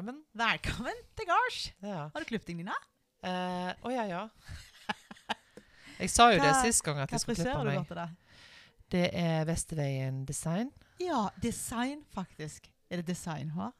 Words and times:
Velkommen. 0.00 0.22
Velkommen 0.32 1.00
til 1.14 1.26
gards. 1.28 1.72
Ja. 1.84 2.06
Har 2.14 2.22
du 2.22 2.24
klippet 2.24 2.46
deg, 2.48 2.56
Nina? 2.62 2.72
Eh, 3.20 3.72
Å 3.84 3.90
ja, 3.92 4.04
ja. 4.08 4.20
Jeg 6.00 6.08
sa 6.08 6.30
jo 6.32 6.38
det 6.40 6.46
Hva- 6.46 6.62
sist 6.64 6.80
gang 6.86 7.02
at 7.02 7.10
jeg 7.12 7.20
skulle 7.20 7.36
frisør 7.36 7.50
klippe 7.50 7.58
har 7.58 7.66
du 7.66 7.68
meg. 7.68 7.82
gått 7.82 7.90
til 7.90 7.98
det? 7.98 8.06
Det 8.94 9.02
er 9.20 9.44
Vesterveien 9.44 10.22
Design. 10.24 10.70
Ja, 11.04 11.26
design, 11.36 12.00
faktisk. 12.16 12.70
Er 12.88 13.02
det 13.02 13.10
designhår? 13.10 13.74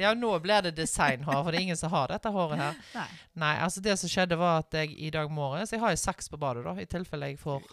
Ja, 0.00 0.14
nå 0.16 0.30
blir 0.40 0.64
det 0.64 0.72
designhår, 0.78 1.42
for 1.44 1.52
det 1.52 1.60
er 1.60 1.66
ingen 1.66 1.76
som 1.76 1.92
har 1.92 2.08
dette 2.08 2.32
håret 2.32 2.56
her. 2.62 2.80
Nei. 2.96 3.06
Nei, 3.44 3.52
altså 3.66 3.82
det 3.84 3.98
som 4.00 4.08
skjedde 4.08 4.38
var 4.40 4.62
at 4.62 4.78
jeg 4.80 4.94
i 4.96 5.10
dag 5.12 5.28
morges 5.28 5.74
Jeg 5.76 5.82
har 5.84 5.92
jo 5.92 6.00
saks 6.00 6.32
på 6.32 6.40
badet, 6.40 6.64
da, 6.64 6.72
i 6.80 6.88
tilfelle 6.88 7.34
jeg 7.34 7.42
får 7.42 7.68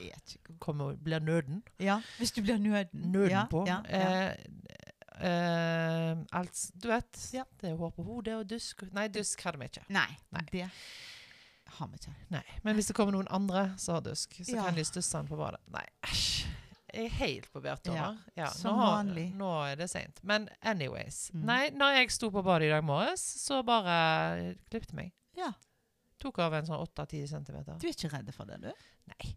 komme, 0.60 0.90
blir 1.08 1.24
nøden. 1.24 1.64
Ja, 1.80 2.02
hvis 2.20 2.36
du 2.36 2.44
blir 2.44 2.60
nøden. 2.60 3.08
Nøden 3.16 3.32
ja, 3.32 3.46
på. 3.48 3.64
Ja, 3.70 3.80
ja. 3.88 4.12
Eh, 4.28 4.77
eh, 5.22 6.18
alt, 6.32 6.62
du 6.74 6.88
vet. 6.92 7.20
Ja. 7.34 7.44
Det 7.60 7.72
er 7.72 7.78
hår 7.80 7.92
på 7.96 8.04
hodet 8.08 8.36
og 8.42 8.48
dusk. 8.50 8.84
Nei, 8.96 9.08
dusk 9.14 9.42
hadde 9.48 9.60
vi 9.62 9.70
ikke. 9.72 9.86
Nei, 9.94 10.08
Nei. 10.36 10.46
det 10.52 10.68
har 11.78 11.88
vi 11.92 12.00
ikke. 12.00 12.14
Nei, 12.34 12.44
Men 12.64 12.76
hvis 12.78 12.88
det 12.88 12.96
kommer 12.96 13.14
noen 13.18 13.28
andre 13.34 13.74
som 13.78 13.96
har 13.98 14.02
dusk, 14.06 14.34
så 14.44 14.56
Ja. 14.56 14.64
kan 14.66 14.76
de 14.76 14.86
stusse 14.88 15.12
den 15.18 15.28
på 15.28 15.38
badet. 15.38 15.60
Nei, 15.74 15.86
æsj. 16.04 16.46
Jeg 16.94 17.06
er 17.06 17.10
helt 17.20 17.52
på 17.52 17.62
bærtur 17.62 17.94
Ja, 17.94 18.12
nå. 18.14 18.20
Ja, 18.38 18.48
som 18.50 18.78
nå, 18.78 18.86
vanlig. 18.86 19.26
Nå 19.36 19.50
er 19.72 19.76
det 19.76 19.90
seint. 19.92 20.20
Men 20.24 20.48
anyways. 20.64 21.32
Mm. 21.34 21.44
Nei, 21.46 21.70
når 21.76 21.98
jeg 21.98 22.12
sto 22.12 22.30
på 22.32 22.42
badet 22.44 22.70
i 22.70 22.72
dag 22.72 22.84
morges, 22.84 23.22
så 23.44 23.60
bare 23.66 24.56
klippte 24.72 24.96
meg. 24.96 25.12
Ja. 25.36 25.52
Tok 26.18 26.40
av 26.40 26.54
en 26.54 26.66
sånn 26.66 26.80
8-10 26.88 27.28
cm. 27.28 27.60
Du 27.78 27.86
er 27.88 27.92
ikke 27.94 28.10
redd 28.14 28.34
for 28.34 28.46
det, 28.46 28.62
du? 28.62 28.72
Nei. 29.12 29.36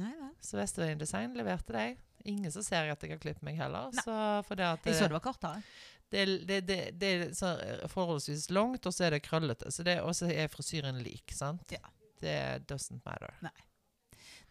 Nei. 0.00 0.12
Så 0.42 0.58
Vesterveien 0.58 0.98
Design 0.98 1.34
leverte 1.38 1.72
deg. 1.76 1.98
Ingen 2.24 2.50
som 2.52 2.64
ser 2.64 2.88
at 2.90 3.02
jeg 3.04 3.12
har 3.12 3.20
klippet 3.22 3.42
meg 3.46 3.58
heller. 3.60 3.90
Nei. 3.94 4.02
Så 4.06 4.56
det 4.56 4.64
at 4.66 4.86
Jeg 4.88 4.96
så 4.98 5.08
det 5.10 5.16
var 5.18 5.20
kortere. 5.24 5.62
det, 6.10 6.24
det, 6.48 6.60
det, 6.66 6.78
det 7.00 7.10
er 7.14 7.24
så 7.36 7.52
forholdsvis 7.92 8.48
langt, 8.50 8.86
og 8.86 8.94
så 8.94 9.04
er 9.08 9.16
det 9.18 9.22
krøllete. 9.26 9.70
Så 9.74 9.84
det, 9.86 9.98
og 10.00 10.14
så 10.16 10.30
er 10.32 10.48
frisyren 10.48 11.02
lik, 11.04 11.32
sant? 11.36 11.70
Ja. 11.74 11.82
Det 12.24 12.64
doesn't 12.70 13.02
matter. 13.04 13.34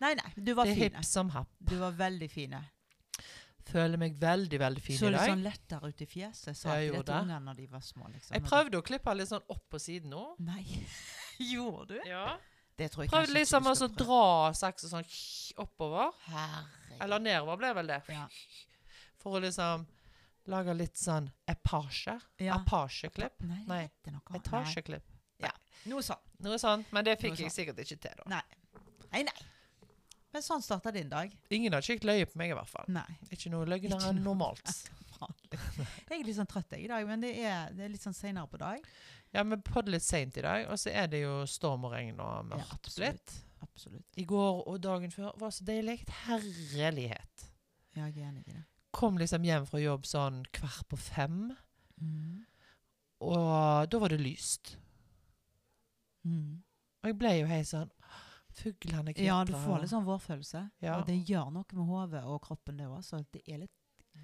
Nei, 0.03 0.14
nei, 0.19 0.30
du 0.36 0.53
var 0.53 0.67
det 0.67 0.73
er 0.73 0.75
fin. 0.75 0.94
hipp 0.94 1.05
som 1.08 1.30
happ. 1.33 1.49
Du 1.59 1.75
var 1.80 1.95
veldig 1.97 2.30
fin. 2.30 2.53
Føler 3.64 3.97
meg 3.97 4.17
veldig, 4.19 4.59
veldig 4.59 4.81
fin 4.83 4.97
Så 4.99 5.08
i 5.08 5.14
litt 5.14 5.21
dag. 5.21 5.30
sånn 5.31 5.44
lettere 5.45 5.89
ut 5.89 6.02
i 6.03 6.08
fjeset, 6.11 6.58
sa 6.59 6.75
Jeg 6.77 6.91
gjorde 6.91 7.19
det. 7.23 7.38
når 7.45 7.55
de 7.61 7.67
var 7.71 7.81
små. 7.86 8.09
Liksom. 8.11 8.33
Jeg 8.36 8.44
prøvde 8.44 8.77
å 8.81 8.83
klippe 8.86 9.14
litt 9.16 9.30
sånn 9.31 9.45
opp 9.47 9.64
på 9.71 9.80
siden 9.80 10.11
nå. 10.11 10.23
Nei. 10.44 10.66
Gjorde 11.53 11.95
du? 11.95 12.09
Ja. 12.09 12.36
Det 12.75 12.89
tror 12.89 13.05
jeg 13.05 13.11
Prøvde 13.13 13.35
liksom 13.38 13.67
å 13.69 13.73
dra 13.93 14.21
saksen 14.57 14.89
sånn 14.91 15.09
oppover. 15.63 16.13
Herregud. 16.29 17.02
Eller 17.05 17.21
nedover 17.21 17.59
ble 17.61 17.73
vel 17.80 17.91
det. 17.93 17.99
Ja. 18.13 18.25
For 19.21 19.38
å 19.38 19.43
liksom 19.43 19.85
lage 20.52 20.73
litt 20.75 20.99
sånn 20.99 21.30
epasje. 21.47 22.17
Ja. 22.43 22.57
Apasjeklipp. 22.57 23.39
Nei, 23.47 23.63
Nei. 23.69 23.83
Etasjeklipp. 24.35 25.05
Ja. 25.43 25.53
Noe 25.91 26.03
sånt. 26.03 26.25
Noe 26.43 26.59
sånt. 26.59 26.89
Men 26.95 27.07
det 27.07 27.15
fikk 27.21 27.38
Noe 27.38 27.45
jeg 27.45 27.55
sikkert 27.55 27.80
ikke 27.85 27.99
til, 28.03 28.19
da. 28.23 28.27
Nei. 28.38 28.83
Nei, 29.13 29.23
nei. 29.30 29.49
Men 30.33 30.41
sånn 30.41 30.63
starta 30.65 30.91
din 30.91 31.11
dag. 31.11 31.31
Ingen 31.53 31.75
har 31.77 31.85
kikket 31.85 32.08
løye 32.09 32.25
på 32.25 32.39
meg, 32.41 32.52
i 32.52 32.58
hvert 32.58 32.71
fall. 32.71 32.87
Nei. 32.91 33.05
Ikke 33.31 33.52
noe 33.53 33.67
løgner 33.69 34.02
enn 34.09 34.23
normalt. 34.25 34.65
Jeg 35.53 36.17
er 36.17 36.23
litt 36.25 36.35
sånn 36.35 36.49
trøtt 36.49 36.73
i 36.75 36.87
dag, 36.89 37.05
men 37.08 37.21
det 37.23 37.30
er, 37.45 37.69
det 37.71 37.85
er 37.85 37.91
litt 37.93 38.03
sånn 38.03 38.15
seinere 38.17 38.49
på 38.49 38.58
dag. 38.59 38.81
Ja, 39.34 39.44
vi 39.44 39.58
podde 39.66 39.92
litt 39.95 40.06
seint 40.06 40.36
i 40.38 40.44
dag, 40.45 40.67
og 40.70 40.78
så 40.78 40.92
er 40.94 41.08
det 41.09 41.23
jo 41.23 41.39
storm 41.50 41.88
og 41.88 41.94
regn 41.95 42.20
og 42.22 42.36
Ja, 42.36 42.42
mørkt 42.52 42.73
absolutt. 42.78 43.34
Absolutt. 43.64 44.05
I 44.20 44.26
går 44.30 44.60
og 44.67 44.82
dagen 44.83 45.11
før 45.11 45.32
var 45.42 45.49
så 45.55 45.64
deilig. 45.66 46.04
Herlighet. 46.27 47.45
Ja, 47.95 48.05
jeg 48.10 48.17
er 48.22 48.27
enig 48.30 48.43
i 48.48 48.52
det. 48.54 48.64
Kom 48.93 49.17
liksom 49.17 49.45
hjem 49.48 49.66
fra 49.66 49.80
jobb 49.82 50.05
sånn 50.05 50.43
kvart 50.54 50.88
på 50.92 50.98
fem, 50.99 51.55
Mm. 52.02 52.45
og 53.22 53.89
da 53.89 53.99
var 53.99 54.10
det 54.10 54.20
lyst. 54.20 54.76
Mm. 56.26 56.61
Og 57.04 57.08
jeg 57.10 57.17
ble 57.17 57.33
jo 57.39 57.45
helt 57.48 57.67
sånn 57.67 57.92
Fuglene 58.54 59.14
kvitrer. 59.16 59.26
Ja, 59.26 59.43
du 59.43 59.54
får 59.54 59.80
litt 59.82 59.89
sånn 59.89 60.05
vårfølelse. 60.05 60.60
Ja. 60.83 60.99
Og 60.99 61.08
det 61.08 61.16
gjør 61.26 61.48
noe 61.52 61.66
med 61.73 61.88
hodet 61.89 62.23
og 62.23 62.42
kroppen, 62.45 62.77
det 62.77 62.86
òg, 62.86 62.99
så 63.04 63.23
det 63.33 63.42
er 63.49 63.64
litt 63.64 63.72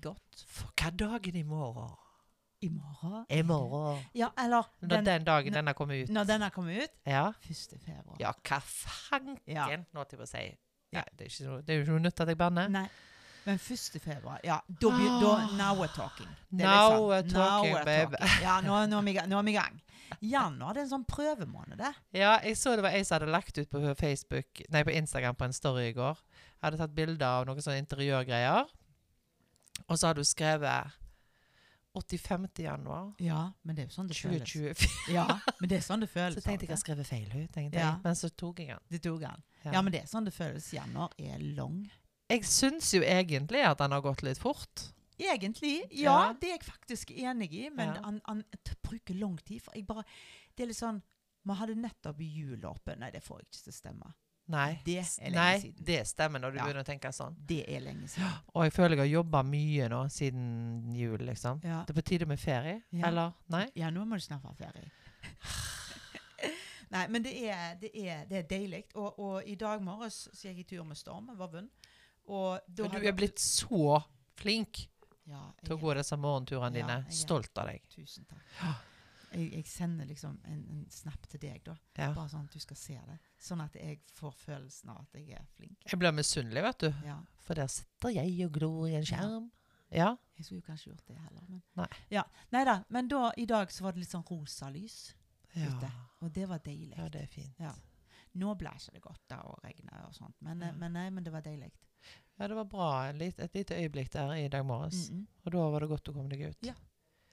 godt. 0.04 0.44
For 0.46 0.70
hva 0.78 0.92
dagen 0.96 1.36
i 1.36 1.42
morgen? 1.44 1.96
I 2.62 2.70
morgen 2.70 3.26
I 3.30 3.42
morgen. 3.44 4.02
Ja, 4.14 4.32
eller 4.38 4.66
Når 4.82 4.88
den, 4.90 5.06
den 5.06 5.24
dagen 5.26 5.46
den 5.54 5.54
denne 5.54 5.74
kommer 5.74 5.96
ut. 6.04 6.10
når 6.10 6.24
den 6.28 6.42
har 6.42 6.50
kommet 6.50 6.84
ut. 6.84 6.92
Ja. 7.06 7.32
1. 7.50 7.78
februar. 7.86 8.18
ja, 8.20 8.34
hva 8.44 8.60
fanken, 8.62 9.38
Ja. 9.48 9.68
nå 9.94 10.04
til 10.10 10.20
å 10.20 10.28
si. 10.28 10.58
Ja. 10.92 11.04
Det, 11.16 11.22
er 11.22 11.30
ikke 11.30 11.46
noe, 11.48 11.62
det 11.62 11.70
er 11.74 11.78
jo 11.78 11.84
ikke 11.86 11.92
noe 11.96 12.00
nytt 12.08 12.20
at 12.20 12.28
jeg 12.28 12.38
banner. 12.38 12.68
Nei. 12.70 12.88
Men 13.46 13.56
1. 13.58 14.00
februar 14.04 14.40
Ja, 14.44 14.60
da, 14.68 14.90
be- 14.90 15.20
da 15.22 15.36
Now 15.58 15.76
we're 15.80 15.94
talking. 15.96 16.28
Det 16.52 16.66
er 16.66 16.68
Now 16.68 16.90
sånn, 16.92 17.06
we're 17.10 17.30
talking, 17.32 17.86
baby. 17.86 18.18
Ja, 18.42 18.60
nå, 18.62 18.86
nå, 18.92 18.98
er 19.00 19.04
vi, 19.08 19.12
i 19.12 19.14
gang- 19.14 19.30
nå 19.30 19.40
er 19.40 19.44
vi 19.44 19.52
i 19.52 19.56
gang. 19.60 19.82
Januar 20.22 20.74
det 20.74 20.82
er 20.82 20.84
en 20.84 20.90
sånn 20.92 21.06
prøvemåned, 21.06 21.78
det. 21.78 21.94
Ja, 22.20 22.40
jeg 22.44 22.58
så 22.58 22.76
det 22.76 22.84
var 22.84 22.92
ei 22.92 23.04
som 23.06 23.20
hadde 23.20 23.32
lagt 23.32 23.58
ut 23.58 23.70
på 23.70 23.80
Facebook 23.96 24.62
Nei, 24.70 24.84
på 24.84 24.92
Instagram 24.92 25.36
på 25.36 25.46
en 25.46 25.54
story 25.54 25.88
i 25.90 25.94
går. 25.94 26.18
Hadde 26.64 26.78
tatt 26.82 26.94
bilder 26.96 27.26
av 27.26 27.46
noen 27.48 27.62
sånne 27.62 27.80
interiørgreier. 27.86 28.66
Og 29.88 29.98
så 29.98 30.08
hadde 30.10 30.20
hun 30.20 30.26
skrevet 30.26 30.92
85. 32.02 32.48
januar 32.64 33.14
Ja, 33.20 33.52
men 33.64 33.76
det 33.76 33.84
er 33.84 33.88
jo 33.90 33.96
sånn 33.96 34.08
det 34.10 34.18
føles. 34.18 34.44
2024. 34.52 34.90
Ja, 35.18 35.26
men 35.60 35.70
det 35.70 35.78
er 35.78 35.82
sånn 35.86 36.00
det 36.04 36.10
føles. 36.18 36.36
Så 36.40 36.46
tenkte 36.48 36.66
jeg 36.68 36.74
jeg 36.76 36.84
skrev 36.84 37.04
feil, 37.06 37.30
ut, 37.36 37.58
Ja. 37.74 37.92
Men 38.04 38.16
så 38.16 38.30
tok 38.30 38.60
jeg 38.60 38.68
den. 38.74 38.80
Det 38.90 39.02
tok 39.04 39.24
han. 39.24 39.44
Ja. 39.66 39.82
men 39.82 39.92
det 39.94 40.02
er 40.04 40.08
sånn 40.08 40.26
det 40.26 40.34
føles. 40.34 40.72
Januar 40.74 41.12
er 41.18 41.38
lang. 41.58 41.84
Jeg 42.30 42.46
syns 42.46 42.94
jo 42.94 43.02
egentlig 43.02 43.64
at 43.66 43.78
den 43.82 43.92
har 43.92 44.02
gått 44.02 44.22
litt 44.24 44.38
fort. 44.38 44.88
Egentlig, 45.20 45.82
ja, 45.92 46.30
Ja. 46.30 46.34
det 46.34 46.48
er 46.48 46.58
jeg 46.58 46.64
faktisk 46.70 47.12
enig 47.12 47.52
i, 47.54 47.70
men 47.70 47.90
Ja. 47.96 48.02
han, 48.06 48.22
han 48.26 48.44
bruker 48.86 49.14
lang 49.20 49.38
tid. 49.44 49.62
For 49.62 49.74
jeg 49.76 49.86
bare 49.88 50.04
Det 50.56 50.64
er 50.64 50.68
litt 50.68 50.78
sånn 50.78 51.02
Vi 51.46 51.54
hadde 51.56 51.76
nettopp 51.76 52.20
jul 52.20 52.64
oppe. 52.66 52.96
Nei, 53.00 53.10
det 53.12 53.24
får 53.24 53.40
jeg 53.40 53.48
ikke 53.48 53.64
til 53.64 53.72
å 53.72 53.76
stemme. 53.76 54.14
Nei, 54.50 54.80
Det 54.86 54.96
er 54.98 55.30
lenge 55.30 55.36
nei, 55.36 55.60
siden. 55.62 55.86
det 55.86 56.00
stemmer 56.10 56.40
når 56.42 56.52
du 56.52 56.58
Ja. 56.58 56.64
begynner 56.66 56.82
å 56.82 56.88
tenke 56.88 57.12
sånn. 57.14 57.36
Det 57.46 57.60
er 57.70 57.82
lenge 57.86 58.08
siden. 58.10 58.32
Og 58.56 58.64
jeg 58.66 58.74
føler 58.74 58.96
jeg 58.98 59.04
har 59.04 59.12
jobba 59.24 59.44
mye 59.46 59.90
nå 59.90 60.00
siden 60.10 60.96
jul, 60.96 61.18
liksom. 61.20 61.62
Ja. 61.64 61.84
Det 61.86 61.94
er 61.96 62.02
på 62.02 62.06
tide 62.06 62.26
med 62.26 62.40
ferie, 62.40 62.82
Ja. 62.92 63.08
eller? 63.08 63.34
Nei? 63.50 63.68
Ja, 63.76 63.90
nå 63.94 64.06
må 64.10 64.16
du 64.18 64.26
snart 64.26 64.42
ha 64.44 64.54
ferie. 64.58 64.90
Nei, 66.92 67.04
men 67.08 67.22
det 67.22 67.36
er, 67.48 67.76
det 67.78 67.92
er, 67.94 68.24
det 68.26 68.38
er 68.40 68.48
deilig. 68.50 68.84
Og, 68.96 69.20
og 69.20 69.44
i 69.46 69.54
dag 69.56 69.82
morges 69.86 70.24
så 70.34 70.50
gikk 70.50 70.64
jeg 70.64 70.68
tur 70.80 70.84
med 70.90 70.98
Storm, 70.98 71.30
Vovven. 71.38 71.70
Og 72.30 72.60
Men 72.78 72.90
du 73.02 73.08
er 73.08 73.14
blitt 73.18 73.38
så 73.42 74.00
flink 74.40 74.88
ja, 75.30 75.44
til 75.64 75.76
å 75.76 75.80
gå 75.82 75.94
disse 76.00 76.18
morgenturene 76.18 76.74
dine. 76.74 77.06
Stolt 77.14 77.54
av 77.62 77.70
deg. 77.70 77.82
Tusen 77.94 78.26
takk. 78.26 78.42
Jeg, 79.32 79.52
jeg 79.54 79.66
sender 79.68 80.06
liksom 80.10 80.40
en, 80.46 80.62
en 80.74 80.86
snap 80.90 81.28
til 81.30 81.42
deg, 81.44 81.62
da. 81.66 81.76
Ja. 81.98 82.10
Bare 82.16 82.30
sånn 82.32 82.48
at 82.48 82.56
du 82.56 82.60
skal 82.64 82.78
se 82.80 82.98
det. 83.10 83.18
Sånn 83.42 83.62
at 83.62 83.76
jeg 83.76 84.00
får 84.18 84.34
følelsen 84.40 84.90
av 84.94 85.04
at 85.04 85.20
jeg 85.20 85.38
er 85.38 85.46
flink. 85.58 85.78
Jeg 85.86 86.00
blir 86.02 86.16
misunnelig, 86.16 86.64
vet 86.66 86.86
du. 86.86 86.90
Ja. 87.06 87.20
For 87.46 87.60
der 87.60 87.68
sitter 87.72 88.14
jeg 88.16 88.34
og 88.48 88.54
glor 88.58 88.88
i 88.90 88.96
en 89.00 89.06
skjerm. 89.06 89.52
Ja. 89.92 90.16
Jeg 90.38 90.46
skulle 90.46 90.62
jo 90.62 90.68
kanskje 90.68 90.92
gjort 90.92 91.08
det 91.08 91.18
heller. 91.18 91.46
Men, 91.50 91.62
Nei. 91.80 91.88
Ja. 92.14 92.24
Neida, 92.54 92.76
men 92.90 93.10
da, 93.12 93.32
i 93.38 93.46
dag 93.50 93.72
så 93.74 93.84
var 93.86 93.96
det 93.96 94.04
litt 94.04 94.14
sånn 94.14 94.26
rosa 94.30 94.70
lys. 94.74 95.16
Ute. 95.56 95.90
Og 96.22 96.32
det 96.34 96.46
var 96.50 96.62
deilig. 96.64 96.96
ja 96.98 97.08
det 97.10 97.24
er 97.26 97.32
fint. 97.32 97.60
Ja. 97.60 97.74
Nå 98.40 98.54
blæsjer 98.56 98.94
det 98.94 99.02
godt 99.02 99.24
da, 99.32 99.40
og 99.50 99.64
regner 99.66 100.06
og 100.06 100.14
sånt. 100.16 100.36
Men, 100.46 100.62
Ja. 100.62 100.72
men 100.78 100.94
nei, 100.94 101.10
men 101.10 101.26
det 101.26 101.34
var 101.34 101.42
deilig. 101.42 101.72
Ja, 102.38 102.48
det 102.48 102.56
var 102.56 102.66
bra. 102.66 102.90
Et 103.10 103.54
lite 103.56 103.76
øyeblikk 103.76 104.14
der 104.14 104.32
i 104.34 104.48
dag 104.48 104.66
morges. 104.66 105.10
Mm 105.10 105.20
-mm. 105.20 105.26
Og 105.46 105.52
da 105.52 105.58
var 105.58 105.80
det 105.80 105.90
godt 105.90 106.10
å 106.10 106.14
komme 106.14 106.30
deg 106.30 106.50
ut. 106.50 106.58
Ja. 106.62 106.74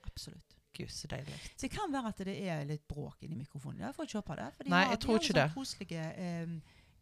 Absolutt. 0.03 0.56
Gud, 0.77 0.91
så 0.93 1.09
deilig. 1.11 1.37
Det 1.61 1.71
kan 1.73 1.93
være 1.93 2.11
at 2.13 2.23
det 2.29 2.35
er 2.53 2.65
litt 2.69 2.83
bråk 2.91 3.23
inni 3.27 3.37
mikrofonen. 3.41 3.81
Jeg 3.87 3.95
får 3.97 4.09
ikke 4.11 4.21
håpe 4.23 4.37
det. 4.41 4.49
For 4.57 4.65
de 4.69 4.71
Nei, 4.75 4.83
har, 4.85 4.93
jeg 4.93 5.01
de 5.01 5.07
tror 5.07 5.17
har 5.17 5.23
ikke 5.23 5.33
sånn 5.33 5.41
det. 5.43 5.55
koselige 5.55 6.07
eh, 6.27 6.47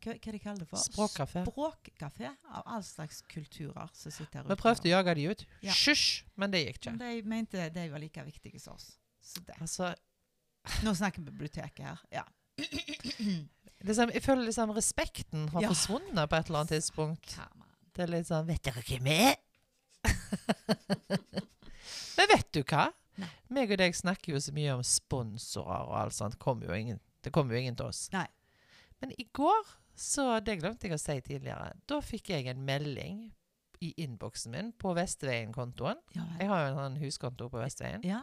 hva, 0.05 0.15
hva 0.21 0.33
de 0.37 0.41
kaller 0.45 0.61
det 0.65 0.69
for? 0.69 0.83
Språkkafé. 0.85 1.43
Språkkafé 1.49 2.31
av 2.53 2.63
all 2.77 2.83
slags 2.85 3.23
kulturer 3.33 3.89
som 3.97 4.13
sitter 4.13 4.43
her 4.43 4.51
Vi 4.53 4.57
prøvde 4.61 4.91
å 4.91 4.93
jage 4.93 5.15
de 5.19 5.25
ut. 5.33 5.45
Ja. 5.65 5.73
Hysj! 5.73 6.25
Men 6.37 6.53
det 6.53 6.61
gikk 6.67 6.81
Men 6.91 6.99
ikke. 7.01 7.09
de 7.23 7.29
mente 7.35 7.69
de 7.79 7.87
var 7.95 8.03
like 8.03 8.25
viktige 8.27 8.61
som 8.61 8.75
oss. 8.77 8.91
Altså, 9.61 9.95
Nå 10.85 10.93
snakker 10.97 11.21
vi 11.25 11.31
biblioteket 11.33 11.85
her. 11.85 12.03
Ja. 12.13 12.25
liksom, 13.89 14.13
jeg 14.15 14.23
føler 14.25 14.45
liksom 14.51 14.71
respekten 14.77 15.49
har 15.55 15.65
Ja. 15.65 15.73
forsvunnet 15.73 16.29
på 16.31 16.37
et 16.39 16.47
eller 16.53 16.63
annet 16.63 16.75
tidspunkt. 16.77 17.39
Det 17.95 18.03
er 18.05 18.13
litt 18.13 18.27
sånn 18.29 18.47
Vet 18.49 18.63
dere 18.67 18.83
hvem 18.85 19.07
jeg 19.13 19.33
er? 19.33 19.41
Men 22.17 22.29
vet 22.31 22.49
du 22.55 22.61
hva? 22.63 22.87
Nei. 23.21 23.29
Meg 23.55 23.71
og 23.71 23.79
deg 23.79 23.95
snakker 23.95 24.35
jo 24.35 24.41
så 24.43 24.53
mye 24.57 24.75
om 24.75 24.83
sponsorer 24.87 25.87
og 25.87 25.95
alt 26.01 26.17
sånt. 26.17 26.39
Kom 26.43 26.63
ingen, 26.75 27.01
det 27.23 27.33
kommer 27.33 27.55
jo 27.55 27.61
ingen 27.65 27.77
til 27.79 27.87
oss. 27.93 28.09
Nei. 28.13 28.27
Men 29.01 29.13
i 29.19 29.27
går, 29.37 29.71
så 29.95 30.41
det 30.45 30.59
glemte 30.61 30.89
jeg 30.89 30.97
å 30.97 31.01
si 31.03 31.19
tidligere, 31.21 31.73
da 31.87 32.01
fikk 32.03 32.31
jeg 32.35 32.47
en 32.51 32.65
melding 32.67 33.25
i 33.85 33.93
innboksen 34.03 34.53
min 34.55 34.73
på 34.81 34.95
Vestveien-kontoen. 34.97 35.99
Ja, 36.17 36.25
Jeg 36.41 36.49
har 36.49 36.63
jo 36.63 36.69
en 36.73 36.79
sånn 36.81 37.01
huskonto 37.03 37.51
på 37.53 37.61
Vestveien. 37.63 38.03
ja. 38.07 38.23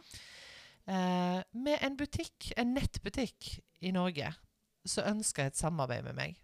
Eh, 0.90 1.44
med 1.54 1.78
en 1.86 1.96
butikk, 1.96 2.52
en 2.58 2.74
nettbutikk 2.74 3.60
i 3.86 3.92
Norge, 3.94 4.32
som 4.84 5.06
ønska 5.12 5.46
et 5.46 5.56
samarbeid 5.56 6.04
med 6.08 6.16
meg. 6.18 6.40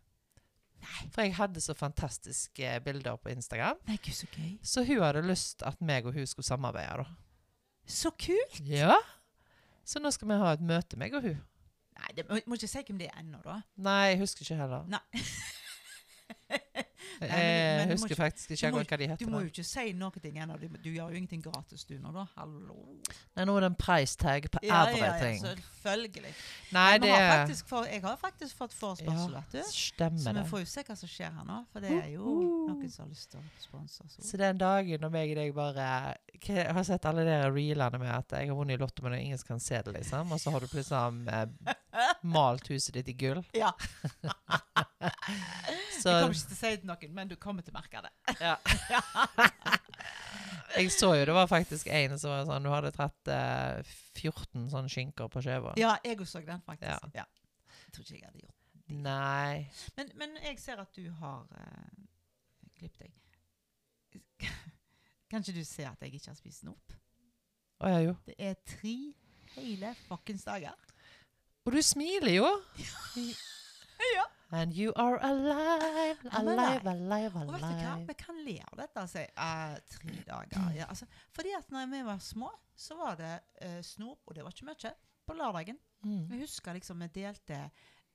Nei. 0.77 1.07
For 1.09 1.23
jeg 1.25 1.33
hadde 1.39 1.61
så 1.63 1.73
fantastiske 1.73 2.75
bilder 2.85 3.17
på 3.17 3.31
Instagram. 3.33 3.79
Nei, 3.87 3.97
gud, 3.97 4.13
så 4.13 4.27
gøy. 4.29 4.51
Så 4.61 4.83
hun 4.85 5.01
hadde 5.01 5.23
lyst 5.25 5.63
at 5.65 5.81
meg 5.81 6.05
og 6.05 6.13
hun 6.13 6.27
skulle 6.29 6.45
samarbeide. 6.45 7.01
da. 7.01 7.15
Så 7.87 8.11
kult! 8.19 8.59
Ja. 8.67 8.95
Så 9.87 10.01
nå 10.03 10.11
skal 10.11 10.27
vi 10.27 10.39
ha 10.41 10.51
et 10.57 10.63
møte, 10.67 10.99
meg 10.99 11.15
og 11.15 11.23
hun. 11.23 11.37
Nei, 11.97 12.09
det 12.17 12.27
må, 12.27 12.39
må 12.45 12.57
ikke 12.59 12.69
si 12.69 12.83
hvem 12.83 12.99
det 12.99 13.07
er 13.09 13.21
ennå, 13.21 13.39
da. 13.45 13.61
Nei, 13.81 14.01
jeg 14.11 14.19
husker 14.21 14.45
ikke 14.45 14.59
heller. 14.59 14.83
Nei. 14.91 15.03
men- 17.19 17.29
jeg 17.29 17.77
men 17.87 17.89
husker 17.91 18.09
ikke- 18.09 18.21
faktisk 18.23 18.51
ikke 18.51 18.71
må 18.71 18.83
hva 18.83 18.97
de 18.97 19.07
heter. 19.07 19.25
Du 19.25 19.31
må 19.31 19.39
jo 19.41 19.49
ikke 19.49 19.63
si 19.65 19.93
noe 19.93 20.11
ting 20.21 20.35
ennå. 20.37 20.59
Du, 20.59 20.67
du 20.67 20.89
gjør 20.89 21.09
jo 21.11 21.15
ingenting 21.17 21.41
gratis, 21.43 21.83
du 21.85 21.97
nå, 21.99 22.11
da. 22.13 22.25
Hallo. 22.37 22.75
Nei, 23.35 23.45
nå 23.45 23.55
er 23.57 23.61
det 23.61 23.69
en 23.71 23.75
price 23.75 24.15
tag 24.17 24.49
på 24.51 24.59
Ja, 24.63 24.85
ja, 24.89 24.95
ja, 24.97 25.05
everything. 25.13 25.41
selvfølgelig. 25.43 26.33
Nei, 26.71 26.97
det 26.97 27.09
har 27.09 27.45
faktisk 27.45 27.67
for, 27.67 27.85
jeg 27.85 28.01
har 28.01 28.17
faktisk 28.17 28.55
fått 28.55 28.73
forespørsel, 28.73 29.33
vet 29.33 29.51
du. 29.51 29.59
Så 29.63 29.93
Stemmer 29.93 30.43
vi 30.43 30.49
får 30.49 30.59
jo 30.59 30.65
se 30.65 30.83
hva 30.83 30.97
som 30.97 31.09
skjer 31.09 31.33
her 31.33 31.43
nå. 31.45 31.65
For 31.73 31.79
det 31.79 31.91
er 31.91 32.09
jo 32.13 32.23
noen 32.67 32.89
som 32.91 33.05
har 33.05 33.09
lyst 33.13 33.31
til 33.31 33.39
å 33.39 33.43
sponse 33.61 34.01
oss. 34.05 34.17
Så 34.21 34.37
den 34.37 34.57
dagen 34.57 34.99
når 35.01 35.09
meg 35.11 35.29
og 35.31 35.35
deg 35.41 35.53
bare 35.55 36.15
Jeg 36.47 36.71
har 36.73 36.83
sett 36.83 37.05
alle 37.05 37.23
de 37.25 37.37
reelene 37.51 37.97
med 37.99 38.11
at 38.13 38.29
jeg 38.37 38.47
har 38.49 38.55
vunnet 38.55 38.75
i 38.77 38.77
Lotto, 38.77 39.01
men 39.03 39.13
ingen 39.19 39.37
kan 39.47 39.59
se 39.59 39.81
det, 39.81 39.93
liksom. 39.93 40.31
Og 40.31 40.39
så 40.39 40.51
har 40.51 40.59
du 40.59 40.67
plutselig 40.67 41.27
eh, 41.33 41.73
malt 42.23 42.67
huset 42.69 42.93
ditt 42.93 43.09
i 43.09 43.13
gull. 43.13 43.43
Ja. 43.57 43.71
Så 45.97 46.09
Jeg 46.13 46.21
kommer 46.21 46.35
ikke 46.35 46.47
til 46.47 46.53
å 46.53 46.59
si 46.59 46.69
det 46.69 46.79
til 46.81 46.87
noen, 46.91 47.06
men 47.13 47.29
du 47.29 47.35
kommer 47.39 47.65
til 47.65 47.73
å 47.75 47.79
merke 47.79 48.01
det. 48.05 48.11
ja. 48.41 48.55
Jeg 50.77 50.91
så 50.93 51.13
jo 51.15 51.25
det 51.25 51.33
var 51.33 51.47
faktisk 51.49 51.87
en 51.89 52.17
som 52.19 52.29
var 52.29 52.43
sånn 52.45 52.65
Du 52.67 52.69
hadde 52.69 52.91
tatt 52.93 53.29
eh, 53.33 53.79
14 54.19 54.67
sånne 54.69 54.91
skinker 54.91 55.29
på 55.31 55.41
skjeva. 55.41 55.73
Ja, 55.79 55.95
jeg 56.03 56.19
også 56.21 56.37
så 56.37 56.45
den, 56.45 56.61
faktisk. 56.65 57.07
Ja. 57.15 57.23
Ja. 57.23 57.25
Jeg 57.87 57.95
tror 57.95 58.03
ikke 58.03 58.17
jeg 58.19 58.27
hadde 58.27 58.43
gjort 58.43 58.53
det. 58.59 58.97
Nei 59.03 59.65
Men, 59.97 60.11
men 60.19 60.35
jeg 60.45 60.59
ser 60.63 60.79
at 60.83 60.93
du 60.95 61.07
har 61.21 61.47
eh, 61.59 62.05
klippet 62.77 63.07
deg. 63.07 64.21
Kan 65.31 65.43
ikke 65.43 65.57
du 65.57 65.65
se 65.67 65.87
at 65.87 66.03
jeg 66.03 66.13
ikke 66.19 66.31
har 66.31 66.37
spist 66.39 66.61
snop? 66.63 66.93
Å 67.83 67.89
ja, 67.91 67.99
jo. 68.05 68.13
Det 68.27 68.37
er 68.41 68.55
tre 68.67 68.95
hele 69.57 69.91
fuckings 70.07 70.45
dager. 70.47 70.77
Og 71.65 71.73
du 71.75 71.81
smiler 71.83 72.37
jo. 72.37 72.49
Ja. 74.13 74.27
And 74.51 74.73
you 74.73 74.93
are 74.95 75.19
alive, 75.21 76.17
alive, 76.31 76.59
alive. 76.59 76.87
alive, 76.87 77.35
Og 77.35 77.53
vet 77.53 77.65
du 77.65 77.81
hva? 77.83 77.95
Vi 78.07 78.15
kan 78.15 78.37
le 78.45 78.55
av 78.63 78.77
dette. 78.79 79.01
Altså, 79.01 79.25
uh, 79.35 79.75
tre 79.91 80.23
dager. 80.27 80.69
Ja, 80.77 80.87
altså, 80.87 81.05
fordi 81.35 81.51
at 81.57 81.71
når 81.71 81.91
vi 81.91 82.01
var 82.07 82.23
små, 82.23 82.51
så 82.75 82.95
var 82.95 83.19
det 83.19 83.33
uh, 83.65 83.81
snop, 83.83 84.21
og 84.25 84.35
det 84.35 84.45
var 84.45 84.55
ikke 84.55 84.69
mye, 84.69 84.93
på 85.27 85.35
lørdagen. 85.35 85.79
Mm. 86.05 86.31
Jeg 86.31 86.45
husker 86.45 86.77
liksom 86.77 87.03
vi 87.03 87.07
delte 87.19 87.59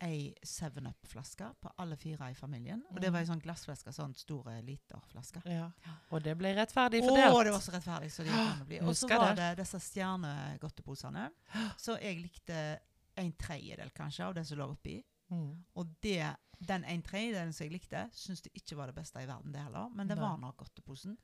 ei 0.02 0.32
7-Up-flaske 0.42 1.46
på 1.60 1.70
alle 1.78 1.96
fire 1.96 2.30
i 2.32 2.34
familien. 2.34 2.80
Og 2.90 3.00
det 3.02 3.12
var 3.12 3.22
ei 3.22 3.28
sånn 3.28 3.42
glassflaske, 3.42 3.92
sånn 3.94 4.14
store 4.18 4.56
literflaske. 4.66 5.44
Ja. 5.46 5.68
Og 6.10 6.24
det 6.24 6.34
ble 6.40 6.54
rettferdig 6.56 7.04
Å, 7.04 7.10
fordelt. 7.10 7.44
det 7.46 7.54
var 7.54 7.62
så 7.62 7.74
rettferdig. 7.76 8.10
Så 8.14 8.26
det 8.26 8.32
kan 8.34 8.64
bli. 8.66 8.80
Og 8.88 8.96
så 8.98 9.10
var 9.12 9.36
det 9.38 9.52
disse 9.60 9.78
stjernegodteposene. 9.84 11.28
Så 11.84 12.00
jeg 12.02 12.18
likte 12.24 12.58
en 13.20 13.32
tredjedel 13.38 13.92
kanskje 13.94 14.26
av 14.26 14.34
det 14.38 14.46
som 14.48 14.58
lå 14.58 14.70
oppi. 14.72 14.96
Mm. 15.32 15.52
Og 15.80 15.92
det, 16.04 16.18
den 16.60 16.84
en 16.84 17.02
tredjedelen 17.02 17.52
som 17.56 17.64
jeg 17.66 17.72
likte, 17.72 18.04
syns 18.12 18.42
det 18.44 18.52
ikke 18.58 18.76
var 18.78 18.90
det 18.92 18.94
beste 19.00 19.22
i 19.22 19.26
verden, 19.26 19.52
det 19.54 19.62
heller. 19.64 19.88
Men 19.96 20.06
det 20.10 20.18
Nei. 20.18 20.24
var 20.28 20.36
nok 20.42 20.56
godteposen. 20.60 21.16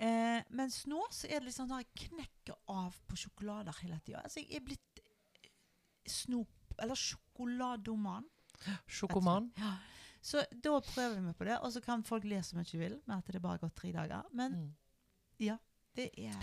Eh, 0.00 0.40
mens 0.56 0.78
nå 0.88 1.00
så 1.12 1.28
er 1.28 1.40
det 1.42 1.50
litt 1.50 1.56
sånn 1.58 1.72
at 1.76 1.82
jeg 1.84 2.08
knekker 2.08 2.56
av 2.72 2.94
på 3.08 3.18
sjokolader 3.20 3.76
hele 3.82 3.98
tida. 4.00 4.22
Altså, 4.24 4.40
jeg 4.40 4.56
er 4.60 4.64
blitt 4.64 5.00
eh, 5.02 5.50
snop- 6.08 6.76
eller 6.80 6.96
sjokoladoman. 6.96 8.24
Sjokoman. 8.88 9.50
Ja. 9.60 9.74
Så 10.24 10.40
da 10.52 10.72
prøver 10.84 11.20
vi 11.24 11.32
på 11.36 11.44
det, 11.48 11.58
og 11.64 11.72
så 11.72 11.80
kan 11.84 12.02
folk 12.04 12.24
le 12.28 12.40
mye 12.56 12.64
de 12.68 12.78
vil 12.80 12.98
med 13.08 13.16
at 13.18 13.28
det 13.32 13.40
bare 13.42 13.56
har 13.58 13.62
gått 13.66 13.76
tre 13.80 13.92
dager. 13.92 14.22
Men 14.36 14.52
Mm. 14.52 15.56
det 15.96 16.10
er 16.18 16.36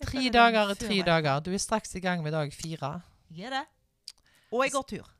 Tre 0.00 0.30
dager 0.30 0.70
er 0.70 0.74
tre 0.74 1.02
dager. 1.02 1.40
Du 1.40 1.50
er 1.52 1.58
straks 1.58 1.94
i 1.94 2.00
gang 2.00 2.22
med 2.22 2.32
dag 2.32 2.52
fire. 2.52 3.02
Jeg 3.30 3.46
er 3.46 3.50
det. 3.50 3.66
Og 4.52 4.62
jeg 4.64 4.72
går 4.72 4.82
tur. 4.88 5.10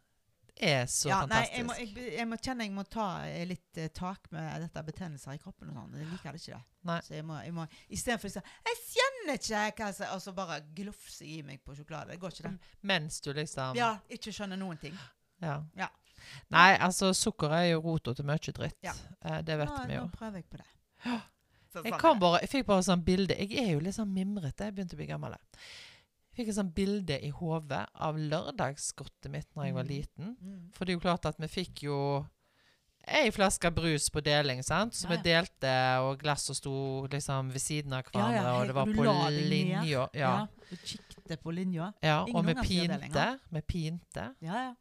Er 0.56 0.86
så 0.90 1.08
ja, 1.10 1.20
nei, 1.26 1.42
fantastisk. 1.44 1.56
jeg 1.56 1.66
må, 1.66 1.76
jeg, 1.78 2.12
jeg 2.16 2.28
må 2.30 2.38
kjenne 2.40 2.66
jeg 2.66 2.74
må 2.74 2.84
ta 2.90 3.06
eh, 3.28 3.44
litt 3.48 3.80
uh, 3.80 3.86
tak 3.96 4.30
med 4.34 4.64
dette 4.64 4.82
betennelser 4.86 5.36
i 5.36 5.40
kroppen 5.42 5.70
og 5.72 5.78
sånn. 5.78 5.94
Jeg 6.00 6.10
liker 6.10 6.36
det 6.36 6.42
ikke 6.42 6.58
det. 6.58 6.62
Nei. 6.90 6.98
Så 7.06 7.14
jeg 7.16 7.26
må, 7.28 7.38
jeg 7.44 7.54
må 7.56 7.66
istedenfor 7.88 8.30
å 8.30 8.34
si 8.34 8.42
'Jeg 8.42 8.80
kjenner 8.80 9.40
ikke 9.40 9.84
hva 9.84 9.92
som 9.94 10.14
Og 10.16 10.22
så 10.24 10.34
bare 10.36 10.60
glufse 10.76 11.24
i 11.28 11.40
meg 11.46 11.62
på 11.64 11.76
sjokolade. 11.76 12.14
Det 12.14 12.20
går 12.20 12.36
ikke, 12.36 12.48
det. 12.48 12.74
Mens 12.82 13.20
du 13.20 13.32
liksom 13.36 13.76
Ja, 13.76 13.94
ikke 14.08 14.32
skjønner 14.32 14.60
noen 14.60 14.80
ting. 14.80 14.96
Ja. 15.40 15.62
Ja. 15.76 15.88
Nei, 16.52 16.74
altså, 16.76 17.12
sukker 17.16 17.52
er 17.56 17.70
jo 17.70 17.82
rota 17.84 18.14
til 18.16 18.26
mye 18.28 18.54
dritt. 18.56 18.78
Ja. 18.84 18.94
Eh, 19.24 19.40
det 19.46 19.56
vet 19.60 19.70
nå, 19.70 19.84
vi 19.88 19.98
jo. 19.98 20.06
Nå 20.06 20.16
prøver 20.16 20.42
jeg 20.42 20.48
på 20.50 20.60
det. 20.60 20.68
Så 21.70 21.84
Jeg, 21.86 21.94
sånn 22.02 22.18
bare, 22.18 22.40
jeg 22.42 22.50
fikk 22.50 22.66
bare 22.66 22.82
sånn 22.82 23.02
bilde 23.06 23.36
Jeg 23.38 23.54
er 23.62 23.68
jo 23.76 23.82
litt 23.84 23.94
sånn 23.94 24.10
mimrete. 24.10 24.66
Jeg 24.66 24.74
begynte 24.74 24.96
å 24.96 25.00
bli 25.00 25.06
gammel. 25.06 25.36
Jeg 25.36 25.68
fikk 26.36 26.48
et 26.48 26.54
sånn 26.56 26.72
bilde 26.74 27.16
i 27.24 27.30
hodet 27.30 27.86
av 27.94 28.16
lørdagsgodtet 28.16 29.30
mitt 29.30 29.48
når 29.56 29.64
jeg 29.64 29.74
var 29.74 29.84
Mm. 29.84 29.88
liten. 29.88 30.36
Mm. 30.42 30.70
For 30.72 30.84
det 30.84 30.92
er 30.92 30.96
jo 30.98 31.00
klart 31.00 31.26
at 31.26 31.36
vi 31.38 31.46
fikk 31.48 31.82
jo 31.82 32.26
ei 33.08 33.30
flaske 33.30 33.70
brus 33.74 34.08
på 34.10 34.20
deling, 34.22 34.62
sant? 34.62 34.92
Så 34.94 35.08
Ja, 35.08 35.16
vi 35.16 35.22
delte, 35.30 35.72
og 36.04 36.18
glasset 36.20 36.56
sto 36.56 37.06
liksom 37.10 37.50
ved 37.50 37.60
siden 37.60 37.92
av 37.92 38.04
hverandre, 38.04 38.42
ja, 38.42 38.60
og 38.60 38.66
det 38.66 38.74
var 38.74 38.86
på 38.86 39.30
linja. 39.30 39.82
Ja. 39.84 40.06
Ja. 40.14 40.46
Du 40.70 40.76
kikket 40.76 41.42
på 41.42 41.50
linja. 41.52 41.92
ja. 42.02 42.22
Og 42.24 42.44
vi 42.46 42.54
pinte. 42.54 43.40
Vi 43.50 43.60
pinte. 43.62 44.34
Ja, 44.40 44.54
ja. 44.68 44.74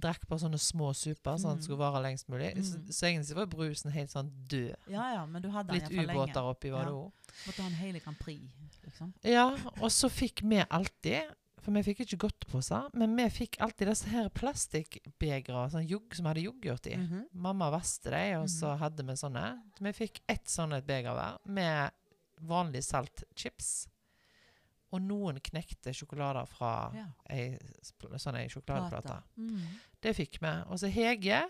Drakk 0.00 0.26
på 0.26 0.38
sånne 0.38 0.58
små 0.58 0.94
super, 0.94 1.36
sånn 1.36 1.52
at 1.52 1.58
det 1.58 1.62
Mm. 1.62 1.68
skulle 1.68 1.78
vare 1.78 2.02
lengst 2.02 2.28
mulig. 2.28 2.54
Så, 2.64 2.76
Mm. 2.78 2.86
så 2.88 3.06
egentlig 3.06 3.34
var 3.36 3.46
brusen 3.46 3.90
helt 3.92 4.10
sånn 4.10 4.30
død. 4.48 4.74
ja, 4.88 5.12
ja, 5.14 5.26
men 5.26 5.42
du 5.42 5.48
hadde 5.50 5.72
Litt 5.72 5.90
ubåter 5.90 6.42
oppi 6.42 6.70
var 6.70 6.80
Ja. 6.80 6.84
det 6.86 6.92
òg. 6.94 7.12
Måtte 7.46 7.60
ha 7.62 7.66
en 7.66 7.72
hel 7.74 8.00
Grand 8.00 8.18
Prix, 8.18 8.40
liksom. 8.84 9.12
Ja, 9.22 9.50
og 9.52 9.90
så 9.90 10.08
fikk 10.10 10.42
vi 10.42 10.64
alltid 10.70 11.34
For 11.62 11.72
vi 11.72 11.82
fikk 11.82 11.98
ikke 12.06 12.16
godteposer, 12.30 12.88
men 12.94 13.14
vi 13.14 13.24
fikk 13.28 13.58
alltid 13.60 13.86
disse 13.88 14.06
her 14.08 14.30
plastikkbegre 14.30 15.70
sånn 15.70 15.86
jugg, 15.86 16.14
som 16.16 16.24
hadde 16.24 16.42
yoghurt 16.42 16.86
i. 16.86 16.96
Mhm. 16.96 17.26
Mamma 17.34 17.70
vaste 17.70 18.10
dem, 18.10 18.40
og 18.42 18.48
så 18.48 18.78
hadde 18.78 19.04
vi 19.04 19.12
sånne. 19.12 19.60
Vi 19.78 19.92
fikk 19.92 20.20
ett 20.26 20.46
sånt 20.48 20.86
beger 20.86 21.12
hver 21.14 21.38
med 21.46 21.90
vanlig 22.42 22.82
saltchips. 22.82 23.88
Og 24.90 25.02
noen 25.02 25.38
knekte 25.40 25.92
sjokolader 25.94 26.48
fra 26.50 26.90
Ja. 26.96 27.06
ei 27.30 27.58
sånn 28.18 28.36
ei 28.40 28.48
sjokoladeplate. 28.50 29.20
Mm. 29.36 29.60
Det 30.02 30.16
fikk 30.16 30.40
vi. 30.42 30.54
Og 30.66 30.78
så 30.82 30.90
Hege, 30.90 31.44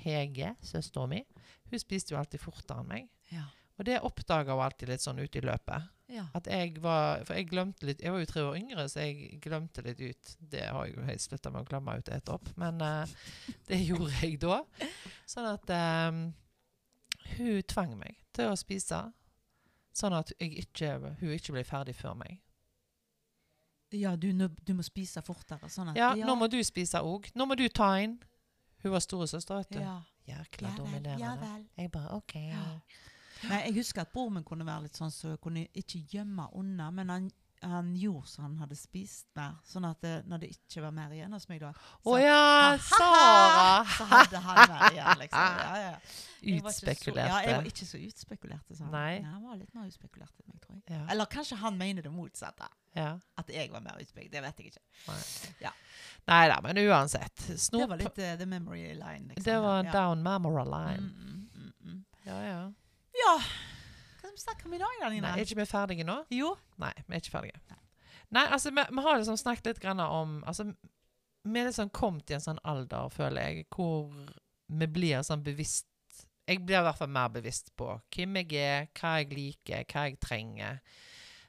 Hege, 0.00 0.54
søstera 0.64 1.06
mi, 1.10 1.22
hun 1.70 1.78
spiste 1.82 2.14
jo 2.14 2.18
alltid 2.20 2.40
fortere 2.40 2.80
enn 2.80 2.88
meg. 2.88 3.08
Ja. 3.32 3.44
Og 3.76 3.84
det 3.84 3.98
oppdaga 4.00 4.54
hun 4.56 4.64
alltid 4.64 4.88
litt 4.88 5.04
sånn 5.04 5.20
ute 5.20 5.38
i 5.38 5.44
løpet. 5.44 5.90
ja. 6.08 6.24
At 6.34 6.46
jeg 6.46 6.78
var 6.80 7.24
For 7.24 7.34
jeg 7.34 7.48
glemte 7.50 7.84
litt 7.84 8.00
Jeg 8.00 8.12
var 8.12 8.20
jo 8.20 8.26
tre 8.30 8.42
år 8.46 8.56
yngre, 8.56 8.84
så 8.88 9.00
jeg 9.02 9.40
glemte 9.42 9.82
litt 9.84 10.00
ut. 10.00 10.36
Det 10.38 10.62
har 10.70 10.86
jeg 10.86 10.94
jo 10.96 11.18
slutta 11.18 11.50
med 11.50 11.62
å 11.62 11.68
glemme 11.68 11.98
ut 11.98 12.08
etterpå, 12.08 12.32
opp, 12.34 12.56
men 12.56 12.80
uh, 12.80 13.06
det 13.66 13.80
gjorde 13.88 14.12
jeg 14.22 14.38
da. 14.40 14.62
Sånn 15.26 15.50
at 15.50 15.74
um, 16.14 16.32
hun 17.36 17.62
tvang 17.68 17.96
meg 17.98 18.16
til 18.32 18.52
å 18.52 18.56
spise. 18.56 19.02
Sånn 19.96 20.14
at 20.14 20.32
jeg 20.38 20.52
ikke, 20.66 20.94
hun 21.20 21.32
ikke 21.34 21.52
ble 21.56 21.64
ferdig 21.64 21.96
før 21.96 22.14
meg. 22.14 22.38
Ja, 23.92 24.16
du, 24.16 24.32
du 24.32 24.72
må 24.74 24.82
spise 24.82 25.22
fortere. 25.22 25.68
Sånn 25.70 25.90
at 25.92 25.96
Ja, 25.96 26.14
nå 26.14 26.34
må 26.34 26.48
du 26.50 26.58
spise 26.64 26.98
òg. 27.06 27.28
Nå 27.34 27.46
må 27.46 27.54
du 27.56 27.68
ta 27.68 27.92
inn. 28.02 28.16
Hun 28.82 28.92
var 28.92 29.00
storesøster, 29.00 29.56
vet 29.62 29.70
du. 29.76 29.80
ja. 29.80 30.00
Jækla 30.26 30.68
Ja 30.72 30.76
dominerende. 30.76 31.20
ja 31.22 31.34
vel. 31.38 31.66
Jeg 31.78 31.90
bare 31.94 32.16
OK. 32.16 32.34
Ja. 32.34 32.62
Nei, 33.46 33.60
jeg 33.68 33.74
husker 33.76 34.00
at 34.02 34.10
broren 34.12 34.34
min 34.34 34.44
kunne 34.44 34.66
være 34.66 34.82
litt 34.88 34.96
sånn 34.98 35.12
så 35.14 35.28
jeg 35.36 35.40
kunne 35.44 35.66
ikke 35.72 36.00
gjemme 36.10 36.48
unna, 36.58 36.88
men 36.90 37.08
han, 37.12 37.28
han 37.68 37.90
gjorde 37.96 38.28
så 38.30 38.42
han 38.42 38.56
hadde 38.60 38.76
spist 38.78 39.26
mer. 39.36 39.56
Sånn 39.66 39.84
at 39.88 40.00
det, 40.04 40.14
når 40.30 40.38
det 40.44 40.50
ikke 40.54 40.82
var 40.84 40.94
mer 40.96 41.10
igjen 41.16 41.32
hos 41.32 41.48
meg, 41.50 41.60
da 41.60 41.72
Å 42.06 42.16
ja, 42.20 42.76
Så 42.78 44.06
hadde 44.10 44.40
han 44.44 44.60
mer 44.70 44.86
igjen, 44.92 45.18
liksom. 45.22 45.58
Ja, 45.60 45.76
ja. 45.82 45.92
Så- 46.06 46.86
Ja, 47.30 47.40
jeg 47.42 47.56
var 47.56 47.70
ikke 47.70 47.86
så 47.88 47.98
utspekulert. 47.98 48.66
sa 48.76 48.84
han. 48.84 48.92
Nei. 48.92 49.20
han 49.22 49.42
var 49.42 49.56
litt 49.56 49.74
mer 49.74 49.86
utspekulert 49.88 50.32
enn 50.40 50.52
meg, 50.52 50.60
tror 50.62 50.74
jeg. 50.76 50.82
Ja. 50.98 51.06
Eller 51.12 51.24
kanskje 51.26 51.56
han 51.58 51.78
mener 51.78 52.02
det 52.02 52.12
motsatte. 52.12 52.68
ja. 52.94 53.18
At 53.36 53.48
jeg 53.48 53.70
var 53.72 53.80
mer 53.80 53.98
utspekulert. 54.00 54.32
Det 54.32 54.42
vet 54.42 54.58
jeg 54.58 54.66
ikke. 54.72 54.80
Nei 56.26 56.48
da, 56.48 56.60
men 56.62 56.76
uansett. 56.78 57.46
Det 57.46 57.86
var 57.88 57.96
litt 57.96 58.18
uh, 58.18 58.36
the 58.36 58.46
memory 58.46 58.94
line. 58.94 59.28
Liksom. 59.28 59.44
Det 59.44 59.58
var 59.60 59.84
ja. 59.84 59.92
down 59.92 60.22
memory 60.22 60.64
line. 60.64 61.10
Mm, 61.12 61.26
mm, 61.26 61.48
mm, 61.54 61.72
mm. 61.84 62.04
Ja, 62.24 62.40
ja. 62.42 62.72
Ja. 63.16 63.40
Hva 64.36 64.42
snakker 64.42 64.68
vi 64.68 64.76
i 64.76 64.80
dag, 64.82 64.96
da, 65.00 65.08
Nina? 65.08 65.30
Nei, 65.32 65.40
er 65.40 65.46
ikke 65.48 65.62
vi 65.62 65.64
ferdige 65.70 66.04
nå? 66.04 66.18
Jo. 66.34 66.50
Nei, 66.82 66.92
vi 67.06 67.14
er 67.16 67.22
ikke 67.22 67.32
ferdige. 67.38 67.76
Nei, 68.36 68.42
altså, 68.52 68.68
vi, 68.74 68.82
vi 68.92 69.04
har 69.06 69.16
liksom 69.16 69.38
snakket 69.40 69.70
litt 69.70 69.80
grann 69.80 70.02
om 70.02 70.42
altså, 70.44 70.66
Vi 71.46 71.60
er 71.60 71.70
liksom 71.70 71.88
kommet 71.94 72.28
i 72.28 72.36
en 72.36 72.44
sånn 72.44 72.60
alder, 72.68 73.08
føler 73.14 73.46
jeg, 73.48 73.64
hvor 73.72 74.10
vi 74.66 74.88
blir 74.92 75.24
sånn 75.24 75.44
bevisst 75.46 75.86
Jeg 76.50 76.60
blir 76.66 76.82
i 76.82 76.84
hvert 76.84 76.98
fall 76.98 77.12
mer 77.14 77.30
bevisst 77.32 77.72
på 77.78 77.88
hvem 78.12 78.36
jeg 78.42 78.60
er, 78.60 78.88
hva 78.98 79.14
jeg 79.22 79.32
liker, 79.32 79.86
hva 79.88 80.04
jeg 80.04 80.20
trenger. 80.20 80.82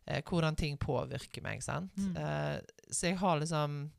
Eh, 0.05 0.23
hvordan 0.23 0.55
ting 0.55 0.79
påvirker 0.79 1.43
meg, 1.43 1.65
sant. 1.65 1.91
Mm. 1.99 2.15
Eh, 2.23 2.87
så 2.87 3.11
jeg 3.11 3.19
har 3.19 3.41
liksom 3.41 3.91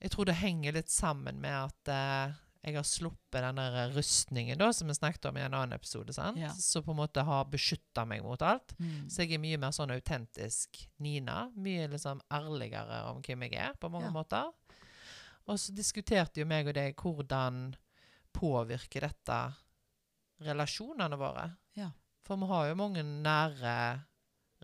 Jeg 0.00 0.12
tror 0.12 0.28
det 0.28 0.40
henger 0.42 0.76
litt 0.76 0.92
sammen 0.92 1.40
med 1.40 1.56
at 1.56 1.94
eh, 1.94 2.36
jeg 2.62 2.76
har 2.76 2.84
sluppet 2.84 3.40
den 3.40 3.56
der 3.56 3.92
rustningen 3.94 4.58
da, 4.60 4.68
som 4.76 4.88
vi 4.90 4.94
snakket 4.94 5.30
om 5.30 5.36
i 5.38 5.44
en 5.46 5.54
annen 5.54 5.72
episode? 5.72 6.12
Ja. 6.36 6.50
som 6.52 6.84
på 6.84 6.92
en 6.92 6.98
måte 6.98 7.24
har 7.24 7.44
beskytta 7.48 8.04
meg 8.04 8.22
mot 8.22 8.42
alt. 8.42 8.74
Mm. 8.78 9.08
Så 9.08 9.22
jeg 9.24 9.32
er 9.38 9.40
mye 9.40 9.60
mer 9.62 9.72
sånn 9.72 9.94
autentisk 9.94 10.82
Nina. 10.98 11.50
Mye 11.56 11.88
liksom 11.88 12.20
ærligere 12.30 13.04
om 13.10 13.22
hvem 13.24 13.46
jeg 13.48 13.54
er, 13.54 13.72
på 13.80 13.88
mange 13.88 14.10
Ja. 14.10 14.12
måter. 14.12 14.52
Og 15.48 15.56
så 15.58 15.72
diskuterte 15.72 16.40
jo 16.40 16.46
meg 16.46 16.68
og 16.68 16.74
deg 16.74 16.94
hvordan 17.00 17.74
påvirker 18.32 19.00
dette 19.08 19.40
relasjonene 20.44 21.16
våre. 21.16 21.48
Ja. 21.76 21.90
For 22.22 22.36
vi 22.36 22.46
har 22.46 22.68
jo 22.68 22.74
mange 22.78 23.02
nære 23.02 24.04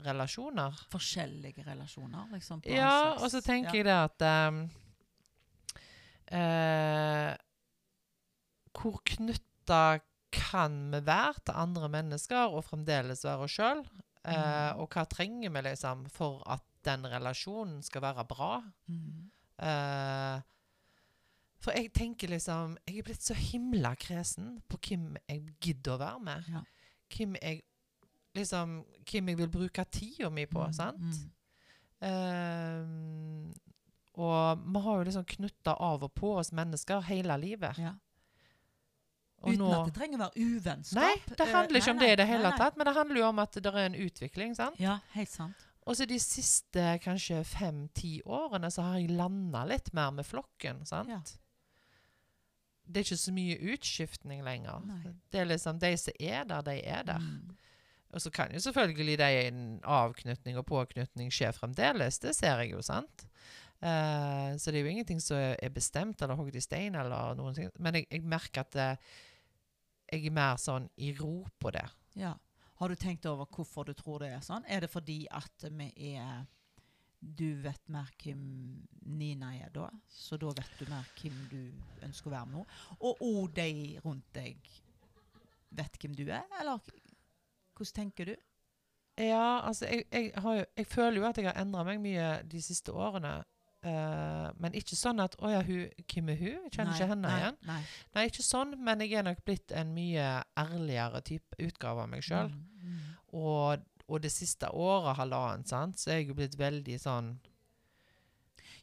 relasjoner. 0.04 0.76
Forskjellige 0.92 1.64
relasjoner, 1.64 2.28
liksom. 2.32 2.60
på 2.60 2.68
Ja, 2.76 3.14
og 3.16 3.30
så 3.32 3.40
tenker 3.40 3.74
jeg 3.80 3.84
det 3.88 3.96
at 3.96 4.22
um, 4.50 4.60
eh, 6.26 7.36
Hvor 8.76 9.00
knytta 9.04 10.00
kan 10.36 10.90
vi 10.92 11.00
være 11.06 11.40
til 11.46 11.54
andre 11.56 11.88
mennesker 11.88 12.52
og 12.52 12.64
fremdeles 12.66 13.24
være 13.24 13.46
oss 13.46 13.56
sjøl? 13.56 13.84
Eh, 14.26 14.34
Mm. 14.34 14.80
og 14.82 14.88
hva 14.90 15.04
trenger 15.08 15.50
vi 15.54 15.60
liksom 15.68 16.08
for 16.10 16.42
at 16.50 16.62
den 16.84 17.04
relasjonen 17.06 17.82
skal 17.82 18.02
være 18.02 18.24
bra? 18.26 18.60
Mm. 18.88 19.30
Eh, 19.58 20.40
for 21.58 21.72
jeg 21.72 21.92
tenker 21.94 22.28
liksom 22.28 22.76
Jeg 22.86 22.98
er 22.98 23.02
blitt 23.06 23.22
så 23.22 23.34
himla 23.34 23.94
kresen 23.94 24.60
på 24.68 24.76
hvem 24.78 25.16
jeg 25.28 25.46
gidder 25.60 25.94
å 25.94 25.98
være 25.98 26.20
med. 26.20 26.44
Ja. 26.52 26.60
Hvem 27.16 27.36
jeg 27.42 27.62
liksom 28.34 28.84
Hvem 29.10 29.28
jeg 29.28 29.38
vil 29.38 29.48
bruke 29.48 29.84
tida 29.90 30.28
mi 30.30 30.44
på. 30.46 30.66
Mm, 30.66 30.72
sant? 30.74 30.98
mm. 31.00 31.30
Ehm, 32.02 33.54
og 34.16 34.58
vi 34.72 34.80
har 34.84 34.98
jo 35.00 35.06
liksom 35.08 35.24
knytta 35.28 35.74
av 35.80 36.04
og 36.06 36.12
på 36.14 36.34
oss 36.40 36.52
mennesker 36.52 37.00
hele 37.08 37.36
livet. 37.40 37.78
Ja. 37.80 37.94
Uten 39.54 39.58
nå- 39.62 39.72
at 39.80 39.86
det 39.90 39.94
trenger 39.94 40.18
å 40.18 40.22
være 40.26 40.44
uvennskap. 40.46 41.00
Nei, 41.02 41.14
det 41.28 41.40
Eh, 41.46 41.52
handler 41.52 41.80
ikke 41.80 41.86
nei, 41.86 41.92
om 41.92 41.98
det 41.98 42.10
i 42.12 42.16
det 42.16 42.26
hele 42.26 42.42
nei, 42.42 42.50
nei. 42.50 42.58
tatt, 42.58 42.76
men 42.76 42.86
det 42.86 42.94
handler 42.96 43.16
jo 43.22 43.28
om 43.28 43.38
at 43.38 43.52
det 43.52 43.66
er 43.66 43.78
en 43.86 43.94
utvikling. 43.94 44.54
sant? 44.56 44.78
Ja, 44.80 44.98
helt 45.14 45.28
sant. 45.30 45.54
Og 45.86 45.94
så 45.96 46.06
de 46.06 46.18
siste 46.18 46.98
kanskje 47.04 47.44
fem-ti 47.46 48.20
årene 48.26 48.70
så 48.74 48.82
har 48.82 48.98
jeg 48.98 49.10
landa 49.10 49.64
litt 49.64 49.92
mer 49.94 50.10
med 50.10 50.26
flokken. 50.26 50.84
sant? 50.86 51.08
Ja. 51.08 51.20
Det 52.88 53.00
er 53.00 53.04
ikke 53.04 53.18
så 53.18 53.32
mye 53.34 53.58
utskiftning 53.74 54.42
lenger. 54.46 54.82
Nei. 54.86 55.12
Det 55.32 55.40
er 55.40 55.48
liksom 55.50 55.78
de 55.82 55.96
som 55.98 56.12
er 56.20 56.44
der, 56.44 56.62
de 56.62 56.76
er 56.86 57.02
der. 57.08 57.18
Mm. 57.18 57.56
Og 58.14 58.20
så 58.22 58.30
kan 58.32 58.52
jo 58.54 58.58
selvfølgelig 58.62 59.18
de 59.18 59.30
en 59.48 59.80
avknytning 59.82 60.56
og 60.56 60.66
påknytning 60.66 61.30
skje 61.34 61.50
fremdeles. 61.52 62.18
Det 62.22 62.34
ser 62.36 62.62
jeg 62.62 62.70
jo, 62.76 62.82
sant? 62.86 63.26
Uh, 63.82 64.54
så 64.56 64.70
det 64.72 64.76
er 64.80 64.84
jo 64.86 64.92
ingenting 64.94 65.20
som 65.20 65.36
er 65.36 65.68
bestemt 65.74 66.22
eller 66.22 66.38
hogd 66.38 66.54
i 66.56 66.62
stein 66.64 66.94
eller 66.96 67.34
noen 67.36 67.54
ting. 67.58 67.70
Men 67.78 67.94
jeg, 67.98 68.06
jeg 68.10 68.22
merker 68.24 68.60
at 68.62 68.76
eh, 68.76 68.96
jeg 70.10 70.26
er 70.26 70.34
mer 70.34 70.58
sånn 70.60 70.88
i 71.02 71.12
ro 71.18 71.40
på 71.58 71.72
det. 71.74 71.86
Ja. 72.18 72.34
Har 72.76 72.92
du 72.92 72.98
tenkt 73.00 73.26
over 73.26 73.48
hvorfor 73.48 73.88
du 73.88 73.94
tror 73.96 74.20
det 74.22 74.34
er 74.36 74.44
sånn? 74.44 74.66
Er 74.68 74.84
det 74.84 74.92
fordi 74.92 75.24
at 75.32 75.66
vi 75.72 75.90
er 76.12 76.44
Du 77.18 77.56
vet 77.64 77.80
mer 77.88 78.10
hvem 78.20 78.42
Nina 79.08 79.54
er 79.56 79.70
da, 79.72 79.88
så 80.06 80.36
da 80.36 80.50
vet 80.52 80.74
du 80.78 80.84
mer 80.90 81.06
hvem 81.16 81.38
du 81.50 82.02
ønsker 82.04 82.28
å 82.28 82.34
være 82.34 82.46
med 82.50 82.58
nå? 82.58 82.64
Og 83.00 83.22
òg 83.24 83.54
de 83.56 83.96
rundt 84.04 84.28
deg 84.36 84.68
vet 85.74 85.96
hvem 85.98 86.14
du 86.14 86.26
er, 86.28 86.44
eller 86.60 86.78
hvordan 87.74 87.96
tenker 87.96 88.30
du? 88.30 88.34
Ja, 89.16 89.64
altså 89.64 89.88
jeg, 89.88 90.04
jeg, 90.12 90.30
har 90.36 90.58
jo, 90.60 90.64
jeg 90.76 90.86
føler 90.86 91.18
jo 91.18 91.26
at 91.26 91.40
jeg 91.40 91.48
har 91.48 91.58
endra 91.60 91.84
meg 91.88 92.02
mye 92.04 92.28
de 92.44 92.60
siste 92.62 92.92
årene. 92.92 93.38
Eh, 93.86 94.46
men 94.60 94.76
ikke 94.78 94.96
sånn 94.98 95.20
at 95.22 95.36
'Å 95.38 95.50
ja, 95.52 95.62
hun, 95.66 95.88
hvem 96.12 96.30
er 96.32 96.38
hun?' 96.40 96.62
Jeg 96.66 96.72
kjenner 96.76 96.90
Nei, 96.92 96.96
ikke 96.98 97.10
henne 97.12 97.28
nei, 97.28 97.40
igjen. 97.40 97.58
Nei. 97.70 97.80
Nei, 98.14 98.24
ikke 98.30 98.46
sånn, 98.46 98.76
men 98.84 99.00
jeg 99.04 99.12
er 99.20 99.26
nok 99.26 99.42
blitt 99.46 99.72
en 99.72 99.92
mye 99.94 100.30
ærligere 100.58 101.20
type 101.26 101.58
utgave 101.62 102.02
av 102.06 102.08
meg 102.12 102.24
sjøl. 102.26 102.50
Mm, 102.50 102.94
mm. 102.94 103.12
Og, 103.42 103.84
og 104.08 104.22
det 104.22 104.32
siste 104.32 104.70
året, 104.70 105.16
halvannet, 105.18 105.68
sant, 105.68 105.98
så 106.00 106.10
er 106.10 106.20
jeg 106.20 106.28
jo 106.32 106.38
blitt 106.38 106.58
veldig 106.58 106.98
sånn 107.02 107.36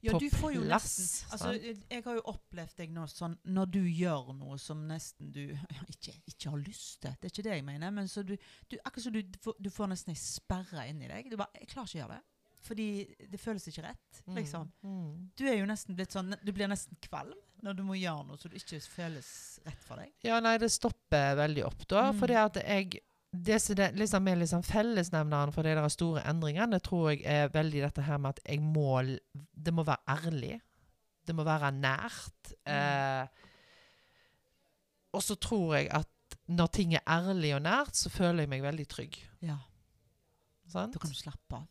Ja, 0.03 0.11
på 0.11 0.19
du 0.19 0.27
får 0.35 0.51
jo 0.51 0.63
plass. 0.65 0.89
nesten 0.99 1.31
altså. 1.31 1.75
Jeg 1.89 2.03
har 2.03 2.17
jo 2.17 2.23
opplevd 2.33 2.75
deg 2.81 2.91
nå 2.91 3.05
sånn 3.07 3.37
når 3.55 3.69
du 3.71 3.79
gjør 3.87 4.33
noe 4.35 4.57
som 4.59 4.81
nesten 4.89 5.31
du 5.31 5.45
ja, 5.77 5.85
ikke, 5.87 6.11
ikke 6.27 6.51
har 6.51 6.59
lyst 6.59 7.01
til. 7.05 7.15
Det 7.21 7.29
er 7.29 7.31
ikke 7.31 7.47
det 7.47 7.55
jeg 7.55 7.63
mener. 7.63 7.93
Men 7.95 8.11
så 8.11 8.23
du, 8.27 8.35
du, 8.67 8.75
akkurat 8.83 9.05
som 9.05 9.15
du, 9.15 9.21
du 9.59 9.69
får 9.71 9.93
nesten 9.93 10.11
ei 10.11 10.19
sperre 10.19 10.89
inni 10.91 11.07
deg. 11.07 11.31
Du 11.31 11.37
bare 11.39 11.55
'Jeg 11.55 11.71
klarer 11.71 11.87
ikke 11.87 11.99
å 11.99 12.03
gjøre 12.03 12.17
det'. 12.17 12.32
Fordi 12.63 12.87
det 13.29 13.39
føles 13.41 13.65
ikke 13.67 13.85
rett. 13.85 14.19
Mm, 14.25 14.35
liksom. 14.39 14.69
mm. 14.83 15.07
Du 15.35 15.45
er 15.47 15.57
jo 15.59 15.67
nesten 15.67 15.97
blitt 15.97 16.13
sånn 16.15 16.35
Du 16.43 16.53
blir 16.55 16.69
nesten 16.71 16.99
kvalm 17.03 17.35
når 17.63 17.77
du 17.77 17.83
må 17.87 17.95
gjøre 17.95 18.25
noe 18.27 18.39
som 18.39 18.51
det 18.51 18.59
ikke 18.59 18.81
føles 18.91 19.27
rett 19.63 19.83
for 19.87 19.99
deg. 20.01 20.11
Ja, 20.27 20.41
nei, 20.43 20.57
det 20.59 20.67
stopper 20.73 21.37
veldig 21.39 21.63
opp 21.69 21.85
da. 21.87 22.09
Mm. 22.11 22.17
Fordi 22.19 22.37
at 22.41 22.59
jeg 22.59 23.01
det 23.33 23.57
som 23.63 23.79
er 23.81 23.95
liksom 23.97 24.27
liksom 24.27 24.61
fellesnevneren 24.67 25.53
for 25.55 25.65
de 25.65 25.71
der 25.73 25.87
store 25.89 26.21
endringene, 26.29 26.77
tror 26.85 27.07
jeg 27.09 27.23
er 27.25 27.49
veldig 27.49 27.81
dette 27.81 28.03
her 28.05 28.19
med 28.21 28.35
at 28.35 28.41
jeg 28.45 28.61
må 28.61 29.01
Det 29.01 29.73
må 29.73 29.83
være 29.87 30.03
ærlig. 30.07 30.59
Det 31.25 31.35
må 31.35 31.43
være 31.47 31.71
nært. 31.71 32.53
Mm. 32.67 32.73
Eh, 32.75 33.27
og 35.13 35.23
så 35.23 35.35
tror 35.35 35.75
jeg 35.79 35.89
at 35.89 36.37
når 36.47 36.67
ting 36.67 36.93
er 36.93 37.01
ærlig 37.07 37.55
og 37.55 37.61
nært, 37.63 37.95
så 37.95 38.09
føler 38.09 38.43
jeg 38.43 38.49
meg 38.49 38.61
veldig 38.61 38.87
trygg. 38.91 39.17
Ja, 39.41 39.57
Sant? 40.73 40.93
Da 40.93 41.01
kan 41.01 41.11
du 41.11 41.17
slappe 41.17 41.57
av. 41.57 41.65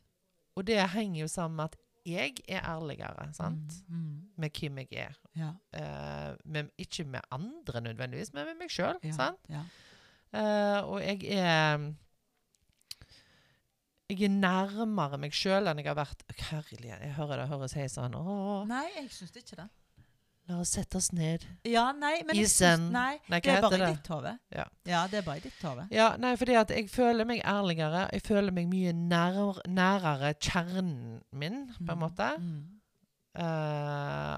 Og 0.57 0.67
det 0.67 0.79
henger 0.93 1.21
jo 1.21 1.29
sammen 1.31 1.57
med 1.57 1.65
at 1.73 1.79
jeg 2.07 2.35
er 2.49 2.65
ærligere 2.67 3.29
sant? 3.35 3.75
Mm, 3.89 3.97
mm. 3.97 4.23
med 4.37 4.51
hvem 4.61 4.79
jeg 4.79 4.89
er. 4.93 5.19
Ja, 5.39 5.51
Uh, 5.73 6.37
men 6.45 6.71
ikke 6.79 7.05
med 7.05 7.21
andre 7.31 7.81
nødvendigvis, 7.81 8.33
men 8.33 8.45
med 8.45 8.59
meg 8.61 8.71
sjøl. 8.71 8.99
ja, 9.03 9.31
ja. 9.49 9.63
uh, 10.37 10.91
og 10.91 11.01
jeg 11.01 11.25
er 11.25 11.93
Jeg 14.11 14.23
er 14.23 14.29
nærmere 14.29 15.17
meg 15.19 15.33
sjøl 15.33 15.71
enn 15.71 15.79
jeg 15.81 15.89
har 15.89 15.97
vært 15.97 16.25
Herlig, 16.51 16.91
jeg 16.91 17.15
hører 17.17 17.41
det 17.41 17.49
høres 17.49 17.73
helt 17.73 17.93
sånn 17.95 18.15
Åh. 18.19 18.67
Nei, 18.69 18.85
jeg 18.99 19.09
syns 19.15 19.33
ikke 19.41 19.57
det. 19.63 19.69
La 20.51 20.59
oss 20.61 20.75
sette 20.75 20.99
oss 20.99 21.11
ned. 21.15 21.45
Ja, 21.69 21.85
nei, 21.97 22.23
men 22.27 22.37
i 22.37 22.45
zen. 22.51 22.89
Nei, 22.95 23.19
Nei, 23.31 23.41
det 23.45 23.53
er 23.55 23.63
bare 23.65 23.79
i 23.79 23.91
ditt 23.95 24.09
hode. 24.11 24.33
Ja. 24.53 24.67
ja, 24.89 25.03
det 25.11 25.21
er 25.21 25.27
bare 25.27 25.43
i 25.43 25.45
ditt 25.45 25.63
hode. 25.67 25.87
Ja, 25.95 26.09
nei, 26.21 26.33
fordi 26.41 26.57
at 26.59 26.73
jeg 26.75 26.89
føler 26.91 27.29
meg 27.29 27.45
ærligere. 27.47 28.09
Jeg 28.13 28.25
føler 28.27 28.55
meg 28.55 28.71
mye 28.71 28.95
nær, 28.97 29.63
nærere 29.71 30.35
kjernen 30.41 31.23
min, 31.31 31.63
på 31.79 31.95
en 31.95 32.03
måte. 32.03 32.33
Mm. 32.43 32.59
Uh, 33.39 34.35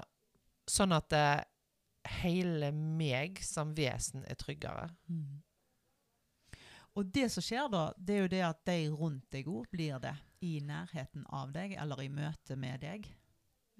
sånn 0.71 0.95
at 0.95 1.13
eh, 1.13 1.41
hele 2.21 2.71
meg 2.71 3.41
som 3.43 3.73
vesen 3.77 4.23
er 4.29 4.37
tryggere. 4.39 4.87
Mm. 5.09 5.41
Og 6.95 7.11
det 7.11 7.27
som 7.33 7.43
skjer 7.43 7.67
da, 7.71 7.89
det 7.97 8.15
er 8.15 8.23
jo 8.23 8.31
det 8.31 8.43
at 8.47 8.61
de 8.69 8.77
rundt 8.93 9.27
deg 9.33 9.49
òg 9.51 9.67
blir 9.73 9.99
det. 10.03 10.15
I 10.45 10.59
nærheten 10.61 11.25
av 11.33 11.51
deg, 11.55 11.73
eller 11.81 12.03
i 12.03 12.11
møte 12.13 12.55
med 12.59 12.83
deg. 12.85 13.07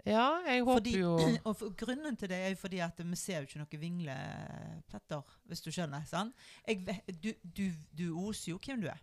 Ja, 0.06 0.42
jeg 0.46 0.62
håper 0.64 0.78
Fordi, 0.78 0.92
jo 1.00 1.14
og 1.50 1.56
for, 1.58 1.70
grunnen 1.78 2.16
til 2.20 2.30
det 2.30 2.38
er 2.38 2.50
jo 2.54 2.60
fordi 2.62 2.80
at 2.86 3.00
vi 3.04 3.16
ser 3.18 3.40
jo 3.42 3.48
ikke 3.50 3.62
noen 3.64 3.82
vinglepletter, 3.82 5.22
hvis 5.50 5.62
du 5.66 5.72
skjønner. 5.74 6.06
sant? 6.10 6.36
Jeg, 6.68 6.84
du, 7.24 7.32
du, 7.44 7.64
du 7.98 8.06
oser 8.28 8.52
jo 8.54 8.60
hvem 8.66 8.82
du 8.86 8.90
er. 8.92 9.02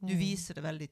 Du 0.00 0.14
Mm. 0.14 0.18
viser 0.18 0.54
det 0.56 0.62
veldig 0.64 0.88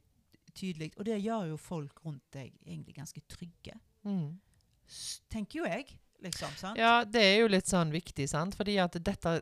tydelig. 0.54 0.90
Og 0.98 1.04
det 1.08 1.14
gjør 1.24 1.46
jo 1.48 1.56
folk 1.56 2.00
rundt 2.04 2.22
deg 2.34 2.52
egentlig 2.66 2.94
ganske 2.98 3.22
trygge. 3.28 3.78
mm. 4.04 4.38
Tenker 5.30 5.58
jo 5.60 5.64
jeg, 5.68 5.86
liksom. 6.24 6.52
sant? 6.56 6.78
Ja, 6.80 7.04
det 7.04 7.20
er 7.22 7.40
jo 7.42 7.48
litt 7.48 7.66
sånn 7.68 7.90
viktig, 7.92 8.28
sant? 8.28 8.54
Fordi 8.56 8.78
at 8.80 8.94
dette 9.04 9.34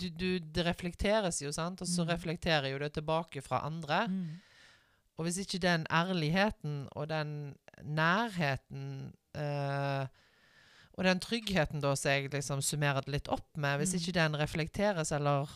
du, 0.00 0.08
du, 0.10 0.38
Det 0.40 0.64
reflekteres 0.66 1.40
jo, 1.42 1.50
sant? 1.52 1.80
Og 1.82 1.88
så 1.88 2.04
Mm. 2.04 2.10
reflekterer 2.12 2.70
jo 2.70 2.78
det 2.78 2.92
tilbake 2.94 3.42
fra 3.42 3.60
andre. 3.66 4.06
Mm. 4.08 4.40
Og 5.18 5.24
hvis 5.26 5.38
ikke 5.42 5.58
den 5.60 5.86
ærligheten 5.90 6.88
og 6.92 7.08
den 7.08 7.54
nærheten 7.84 9.12
uh, 9.36 10.06
Og 10.98 11.04
den 11.06 11.20
tryggheten, 11.20 11.80
da, 11.80 11.94
som 11.96 12.10
jeg 12.12 12.30
liksom 12.32 12.60
summerer 12.62 13.00
det 13.06 13.12
litt 13.14 13.28
opp 13.32 13.56
med, 13.56 13.78
hvis 13.80 13.94
Mm. 13.94 14.00
ikke 14.00 14.12
den 14.18 14.36
reflekteres, 14.36 15.12
eller 15.12 15.48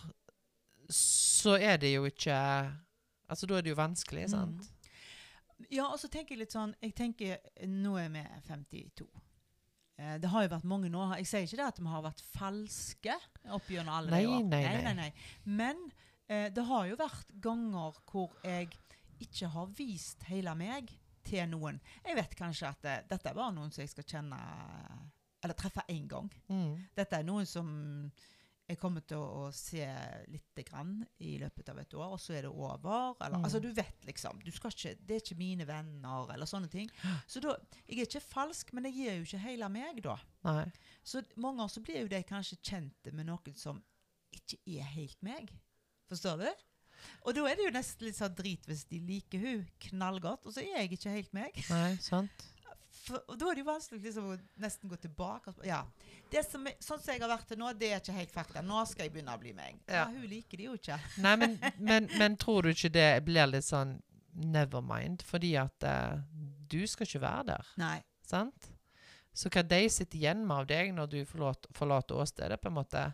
Så 0.91 1.57
er 1.61 1.77
det 1.77 1.95
jo 1.95 2.05
ikke 2.05 2.37
Altså, 3.29 3.47
da 3.47 3.57
er 3.59 3.63
det 3.63 3.71
jo 3.73 3.77
vanskelig, 3.81 4.29
sant? 4.31 4.61
Mm. 4.61 5.67
Ja, 5.71 5.87
og 5.87 5.99
så 5.99 6.09
tenker 6.13 6.35
jeg 6.35 6.39
litt 6.45 6.53
sånn 6.53 6.75
Jeg 6.83 6.95
tenker, 6.95 7.39
Nå 7.67 7.97
er 7.99 8.09
vi 8.13 8.23
52. 8.49 9.07
Eh, 9.99 10.19
det 10.19 10.29
har 10.29 10.43
jo 10.43 10.49
vært 10.57 10.65
mange 10.65 10.89
nå. 10.91 11.05
Jeg 11.17 11.27
sier 11.31 11.45
ikke 11.47 11.57
det 11.61 11.67
at 11.71 11.79
vi 11.79 11.87
har 11.87 12.03
vært 12.03 12.21
falske 12.35 13.15
opp 13.55 13.69
gjennom 13.71 13.95
alle 13.95 14.11
Nei, 14.11 14.23
de 14.25 14.33
år. 14.35 14.43
nei, 14.51 14.63
nei, 14.65 14.83
nei. 14.83 14.95
nei. 14.95 15.13
Men 15.45 15.77
eh, 16.29 16.49
det 16.51 16.65
har 16.67 16.87
jo 16.91 16.97
vært 16.99 17.31
ganger 17.41 17.95
hvor 18.11 18.35
jeg 18.45 18.69
ikke 19.23 19.49
har 19.55 19.67
vist 19.79 20.25
hele 20.29 20.55
meg 20.59 20.91
til 21.27 21.49
noen. 21.51 21.81
Jeg 22.05 22.17
vet 22.19 22.37
kanskje 22.39 22.71
at 22.71 22.85
det, 22.85 22.95
dette 23.11 23.31
er 23.31 23.37
bare 23.37 23.55
noen 23.57 23.73
som 23.75 23.83
jeg 23.85 23.93
skal 23.95 24.07
kjenne 24.15 24.39
Eller 25.45 25.57
treffe 25.61 25.83
én 25.93 26.07
gang. 26.09 26.31
Mm. 26.49 26.79
Dette 26.97 27.19
er 27.19 27.27
noen 27.27 27.45
som 27.49 27.69
jeg 28.65 28.79
kommer 28.81 29.03
til 29.05 29.19
å, 29.21 29.43
å 29.45 29.49
se 29.53 29.85
lite 30.33 30.63
grann 30.65 31.03
i 31.21 31.35
løpet 31.37 31.69
av 31.69 31.83
et 31.83 31.97
år, 31.99 32.15
og 32.17 32.21
så 32.23 32.33
er 32.39 32.47
det 32.47 32.53
over. 32.53 33.13
Eller, 33.21 33.37
Mm. 33.37 33.45
Altså, 33.45 33.61
du 33.61 33.69
vet 33.77 34.07
liksom. 34.09 34.39
Du 34.41 34.49
ikke, 34.49 34.95
det 35.05 35.19
er 35.19 35.21
ikke 35.21 35.37
mine 35.37 35.67
venner, 35.69 36.31
eller 36.33 36.49
sånne 36.49 36.71
ting. 36.73 36.89
Så 37.29 37.43
da, 37.45 37.59
jeg 37.85 37.99
er 38.01 38.09
ikke 38.09 38.25
falsk, 38.25 38.73
men 38.73 38.89
jeg 38.89 38.95
gir 38.97 39.19
jo 39.19 39.27
ikke 39.29 39.43
hele 39.45 39.69
meg, 39.69 40.01
da. 40.07 40.17
Nei. 40.49 40.65
Så 41.05 41.21
mange 41.37 41.61
ganger 41.61 41.75
så 41.75 41.83
blir 41.85 42.01
jo 42.07 42.09
de 42.15 42.23
kanskje 42.25 42.57
kjente 42.65 43.13
med 43.13 43.29
noen 43.29 43.59
som 43.61 43.83
ikke 44.33 44.57
er 44.79 44.89
helt 44.97 45.21
meg. 45.23 45.53
Forstår 46.09 46.41
du? 46.41 46.49
Og 47.25 47.37
da 47.37 47.45
er 47.51 47.59
det 47.59 47.69
jo 47.69 47.75
nesten 47.75 48.09
litt 48.09 48.19
sånn 48.19 48.35
drit 48.37 48.67
hvis 48.69 48.85
de 48.91 49.01
liker 49.05 49.43
hun 49.43 49.63
knallgodt, 49.89 50.47
og 50.47 50.55
så 50.57 50.63
er 50.65 50.83
jeg 50.83 50.97
ikke 50.99 51.15
helt 51.15 51.33
meg. 51.37 51.63
Nei, 51.71 51.95
sant? 52.05 52.51
For, 53.05 53.21
og 53.29 53.37
da 53.37 53.51
er 53.51 53.59
det 53.59 53.65
jo 53.65 53.69
vanskelig 53.69 54.01
liksom, 54.01 54.31
å 54.33 54.63
nesten 54.65 54.89
gå 54.89 54.97
tilbake. 55.03 55.53
Ja. 55.69 55.83
Det 56.33 56.41
som 56.47 56.65
er, 56.71 56.77
sånn 56.81 57.03
som 57.03 57.13
jeg 57.13 57.21
har 57.21 57.29
vært 57.29 57.51
til 57.51 57.61
nå, 57.61 57.69
det 57.77 57.91
er 57.93 58.01
ikke 58.01 58.17
helt 58.17 58.33
fakta. 58.33 58.63
Nå 58.65 58.81
skal 58.89 59.07
jeg 59.07 59.13
begynne 59.17 59.35
å 59.35 59.41
bli 59.43 59.53
meg. 59.57 59.81
Ja, 59.85 60.05
Ja. 60.05 60.05
Hun 60.15 60.25
liker 60.31 60.61
det 60.61 60.69
jo 60.71 60.77
ikke. 60.79 60.97
Nei, 61.25 61.35
men, 61.43 61.59
men, 61.79 62.09
men 62.17 62.39
tror 62.41 62.65
du 62.65 62.73
ikke 62.73 62.93
det 62.95 63.09
blir 63.27 63.51
litt 63.51 63.67
sånn 63.67 63.99
nevermind? 64.35 65.23
Fordi 65.29 65.53
at 65.61 65.85
uh, 65.85 66.17
du 66.73 66.81
skal 66.89 67.07
ikke 67.07 67.23
være 67.27 67.45
der, 67.53 67.75
Nei. 67.83 67.99
sant? 68.27 68.71
Så 69.35 69.51
hva 69.51 69.65
de 69.67 69.83
sitter 69.91 70.21
igjen 70.21 70.45
med 70.47 70.63
av 70.63 70.67
deg 70.71 70.93
når 70.95 71.11
du 71.11 71.21
forlater, 71.29 71.71
forlater 71.75 72.23
åstedet, 72.23 72.61
på 72.63 72.71
en 72.71 72.77
måte, 72.79 73.05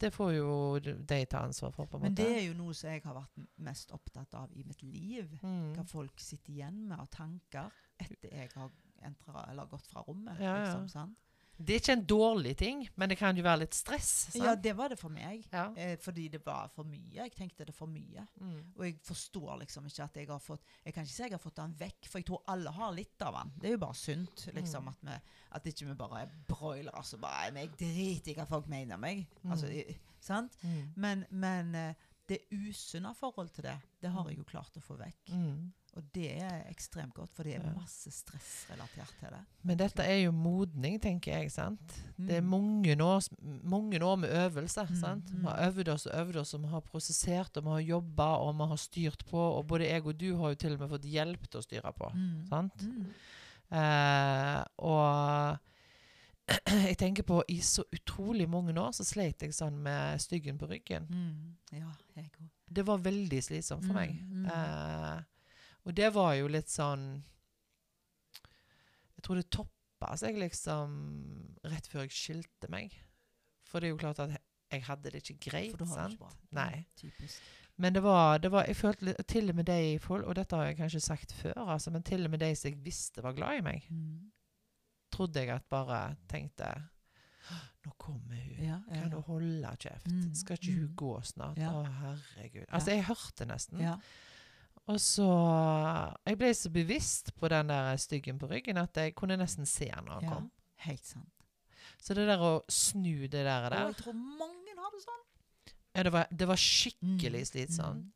det 0.00 0.10
får 0.10 0.32
jo 0.34 0.78
de 0.82 1.18
ta 1.30 1.44
ansvar 1.46 1.70
for, 1.70 1.86
på 1.86 1.96
en 1.96 2.02
måte. 2.02 2.10
Men 2.10 2.16
det 2.18 2.30
er 2.38 2.46
jo 2.48 2.54
noe 2.58 2.74
som 2.74 2.90
jeg 2.90 3.02
har 3.04 3.14
vært 3.16 3.44
mest 3.66 3.92
opptatt 3.94 4.34
av 4.38 4.52
i 4.52 4.64
mitt 4.66 4.82
liv. 4.82 5.36
mm. 5.42 5.74
Hva 5.76 5.84
folk 5.88 6.20
sitter 6.20 6.52
igjen 6.56 6.80
med 6.88 6.98
av 6.98 7.10
tanker 7.14 7.70
etter 8.02 8.32
jeg 8.32 8.50
har 8.56 8.72
entra, 9.04 9.44
eller 9.50 9.70
gått 9.70 9.86
fra 9.86 10.02
rommet. 10.06 10.40
Ja, 10.40 10.56
ja. 10.56 10.64
Liksom, 10.64 10.88
sant? 10.88 11.20
Det 11.56 11.74
er 11.74 11.80
ikke 11.80 11.92
en 11.92 12.04
dårlig 12.10 12.56
ting, 12.58 12.80
men 12.96 13.08
det 13.08 13.16
kan 13.18 13.36
jo 13.36 13.42
være 13.46 13.60
litt 13.62 13.74
stress. 13.74 14.08
Sant? 14.32 14.44
Ja, 14.44 14.54
det 14.58 14.72
var 14.76 14.88
det 14.90 14.98
for 14.98 15.08
meg. 15.14 15.44
Ja. 15.52 15.68
Eh, 15.76 15.96
fordi 16.02 16.28
det 16.32 16.40
var 16.44 16.68
for 16.74 16.84
mye. 16.84 17.12
Jeg 17.14 17.30
tenkte 17.36 17.64
det 17.68 17.74
for 17.74 17.86
mye. 17.86 18.24
Mm. 18.40 18.72
Og 18.76 18.84
jeg 18.88 18.96
forstår 19.06 19.60
liksom 19.60 19.86
ikke 19.86 20.02
at 20.08 20.16
jeg 20.16 20.26
har 20.28 20.38
fått 20.42 20.64
Jeg 20.84 20.94
kan 20.94 21.04
ikke 21.06 21.14
si 21.14 21.22
jeg 21.22 21.30
har 21.36 21.38
fått 21.38 21.56
den 21.60 21.74
vekk, 21.78 22.08
for 22.10 22.18
jeg 22.18 22.26
tror 22.26 22.42
alle 22.48 22.70
har 22.74 22.92
litt 22.92 23.22
av 23.22 23.34
den. 23.38 23.52
Det 23.60 23.68
er 23.68 23.76
jo 23.76 23.82
bare 23.86 23.94
sunt 23.94 24.46
liksom, 24.54 24.84
Mm. 24.84 24.88
at, 24.88 24.98
vi, 25.02 25.20
at 25.52 25.64
ikke 25.66 25.86
vi 25.86 25.94
bare 25.94 26.22
er 26.22 26.34
broilere 26.48 27.04
som 27.04 27.20
bare 27.20 27.46
er 27.48 27.60
jeg 27.62 27.70
driter 27.78 28.30
i 28.32 28.34
hva 28.34 28.46
folk 28.48 28.66
mener 28.68 28.94
om 28.94 29.00
meg. 29.00 29.26
Mm. 29.44 29.50
Altså, 29.52 29.68
i- 29.70 29.96
sant? 30.20 30.56
Mm. 30.62 30.92
Men, 30.96 31.24
men 31.30 31.74
eh, 31.74 31.94
det 32.28 32.38
usunne 32.52 33.10
forhold 33.18 33.50
til 33.52 33.66
det, 33.66 33.78
det 34.00 34.10
har 34.10 34.28
jeg 34.30 34.38
jo 34.38 34.44
klart 34.48 34.76
å 34.78 34.82
få 34.84 34.96
vekk. 34.96 35.32
Mm. 35.34 35.72
Og 35.94 36.06
det 36.16 36.30
er 36.42 36.64
ekstremt 36.72 37.14
godt, 37.14 37.30
for 37.36 37.46
det 37.46 37.54
er 37.54 37.66
masse 37.76 38.10
stress 38.10 38.64
relatert 38.70 39.12
til 39.20 39.30
det. 39.30 39.42
Men 39.62 39.78
dette 39.78 40.02
er 40.02 40.24
jo 40.24 40.32
modning, 40.34 40.96
tenker 41.02 41.36
jeg. 41.36 41.52
sant? 41.52 41.94
Det 42.16 42.38
er 42.38 42.40
Mm. 42.40 42.48
mange 42.50 42.96
år, 43.04 43.28
mange 43.62 44.00
år 44.02 44.16
med 44.16 44.30
øvelse. 44.30 44.86
Mm, 44.90 44.96
sant? 44.96 45.30
Vi 45.30 45.38
mm. 45.38 45.44
har 45.44 45.68
øvd 45.68 45.88
oss 45.88 46.06
og 46.06 46.18
øvd 46.20 46.36
oss, 46.36 46.54
og 46.54 46.62
vi 46.62 46.68
har 46.68 46.80
prosessert, 46.80 47.56
og 47.56 47.64
vi 47.64 47.70
har 47.70 47.80
jobba, 47.80 48.28
og 48.42 48.56
vi 48.58 48.66
har 48.72 48.76
styrt 48.76 49.24
på. 49.26 49.38
Og 49.38 49.66
både 49.66 49.86
jeg 49.86 50.06
og 50.06 50.18
du 50.20 50.36
har 50.36 50.48
jo 50.48 50.54
til 50.54 50.72
og 50.72 50.80
med 50.80 50.88
fått 50.96 51.06
hjelp 51.06 51.46
til 51.50 51.60
å 51.60 51.62
styre 51.62 51.92
på. 51.92 52.10
Mm. 52.14 52.46
sant? 52.48 52.82
Mm. 52.82 53.06
Eh, 53.70 54.64
og 54.78 55.58
jeg 56.88 56.96
tenker 57.00 57.24
på 57.24 57.38
i 57.48 57.58
så 57.64 57.84
utrolig 57.94 58.46
mange 58.50 58.74
år 58.80 58.92
så 58.92 59.04
sleit 59.06 59.42
jeg 59.42 59.54
sånn 59.56 59.78
med 59.84 60.20
styggen 60.20 60.58
på 60.60 60.68
ryggen. 60.68 61.06
Mm. 61.08 61.54
Ja, 61.78 61.92
jeg 62.18 62.30
også. 62.32 62.48
Det 62.74 62.84
var 62.88 62.98
veldig 63.04 63.40
slitsomt 63.44 63.86
for 63.86 63.96
meg. 63.96 64.12
Mm, 64.20 64.44
mm. 64.44 64.50
Eh, 64.52 65.22
og 65.84 65.94
det 65.96 66.10
var 66.14 66.34
jo 66.38 66.48
litt 66.48 66.70
sånn 66.72 67.02
Jeg 69.14 69.24
tror 69.26 69.40
det 69.40 69.50
toppa 69.52 70.14
seg 70.20 70.36
liksom 70.40 70.94
rett 71.70 71.86
før 71.88 72.04
jeg 72.04 72.16
skilte 72.16 72.68
meg. 72.72 72.92
For 73.68 73.80
det 73.80 73.88
er 73.88 73.94
jo 73.94 74.00
klart 74.00 74.20
at 74.24 74.34
jeg 74.74 74.84
hadde 74.88 75.12
det 75.12 75.22
ikke 75.22 75.50
greit. 75.50 75.70
For 75.72 75.84
du 75.84 75.88
har 75.92 76.02
sant? 76.02 76.16
ikke 76.16 76.24
bra. 76.24 76.32
Nei. 76.60 76.84
Typisk. 76.98 77.40
Men 77.76 77.94
det 77.96 78.02
var, 78.04 78.38
det 78.38 78.50
var 78.54 78.68
Jeg 78.68 78.76
følte 78.78 79.08
litt, 79.08 79.20
til 79.26 79.50
og 79.50 79.56
med 79.58 79.66
de 79.66 79.98
folk, 80.02 80.26
og 80.28 80.36
dette 80.38 80.56
har 80.56 80.68
jeg 80.68 80.76
kanskje 80.78 81.00
sagt 81.02 81.32
før, 81.34 81.56
altså, 81.74 81.90
men 81.90 82.04
til 82.06 82.24
og 82.26 82.30
med 82.30 82.42
de 82.44 82.52
som 82.54 82.70
jeg 82.70 82.84
visste 82.84 83.22
var 83.24 83.34
glad 83.34 83.58
i 83.58 83.64
meg, 83.66 83.88
Mm. 83.90 84.30
Trodde 85.14 85.40
jeg 85.44 85.54
at 85.54 85.64
bare 85.70 86.02
tenkte 86.30 86.72
Nå 87.84 87.90
kommer 88.00 88.38
hun. 88.40 88.60
Ja, 88.64 88.78
ja, 88.88 89.00
Kan 89.02 89.10
du 89.12 89.18
holde 89.26 89.72
kjeft? 89.76 90.06
Mm, 90.08 90.30
Skal 90.34 90.56
ikke 90.56 90.72
hun 90.72 90.86
mm. 90.86 90.94
gå 90.96 91.10
snart? 91.28 91.58
Ja. 91.60 91.72
Å, 91.76 91.82
herregud. 91.98 92.64
Altså, 92.70 92.94
jeg 92.94 93.04
hørte 93.10 93.46
nesten. 93.50 93.82
ja. 93.84 93.98
Og 94.88 94.98
så 95.00 95.26
Jeg 96.28 96.36
ble 96.40 96.50
så 96.56 96.70
bevisst 96.72 97.30
på 97.40 97.48
den 97.48 97.70
der 97.72 97.96
styggen 98.00 98.38
på 98.40 98.48
ryggen 98.50 98.76
at 98.80 98.96
jeg 99.00 99.14
kunne 99.16 99.36
nesten 99.40 99.68
se 99.68 99.88
han 99.92 100.04
når 100.08 100.18
han 100.20 100.28
kom. 100.32 100.48
Helt 100.84 101.04
sant. 101.08 101.30
Så 102.04 102.16
det 102.16 102.26
der 102.28 102.40
å 102.44 102.50
snu 102.68 103.26
det 103.32 103.44
der, 103.46 103.68
der 103.72 103.86
jeg 103.88 103.96
tror 104.02 104.16
mange 104.16 104.74
har 104.76 104.90
det 104.92 105.00
sånn. 105.04 105.22
ja, 105.94 106.02
det, 106.04 106.12
var, 106.12 106.26
det 106.30 106.48
var 106.50 106.60
skikkelig 106.60 107.40
Mm, 107.44 107.48
slitsomt. 107.52 108.10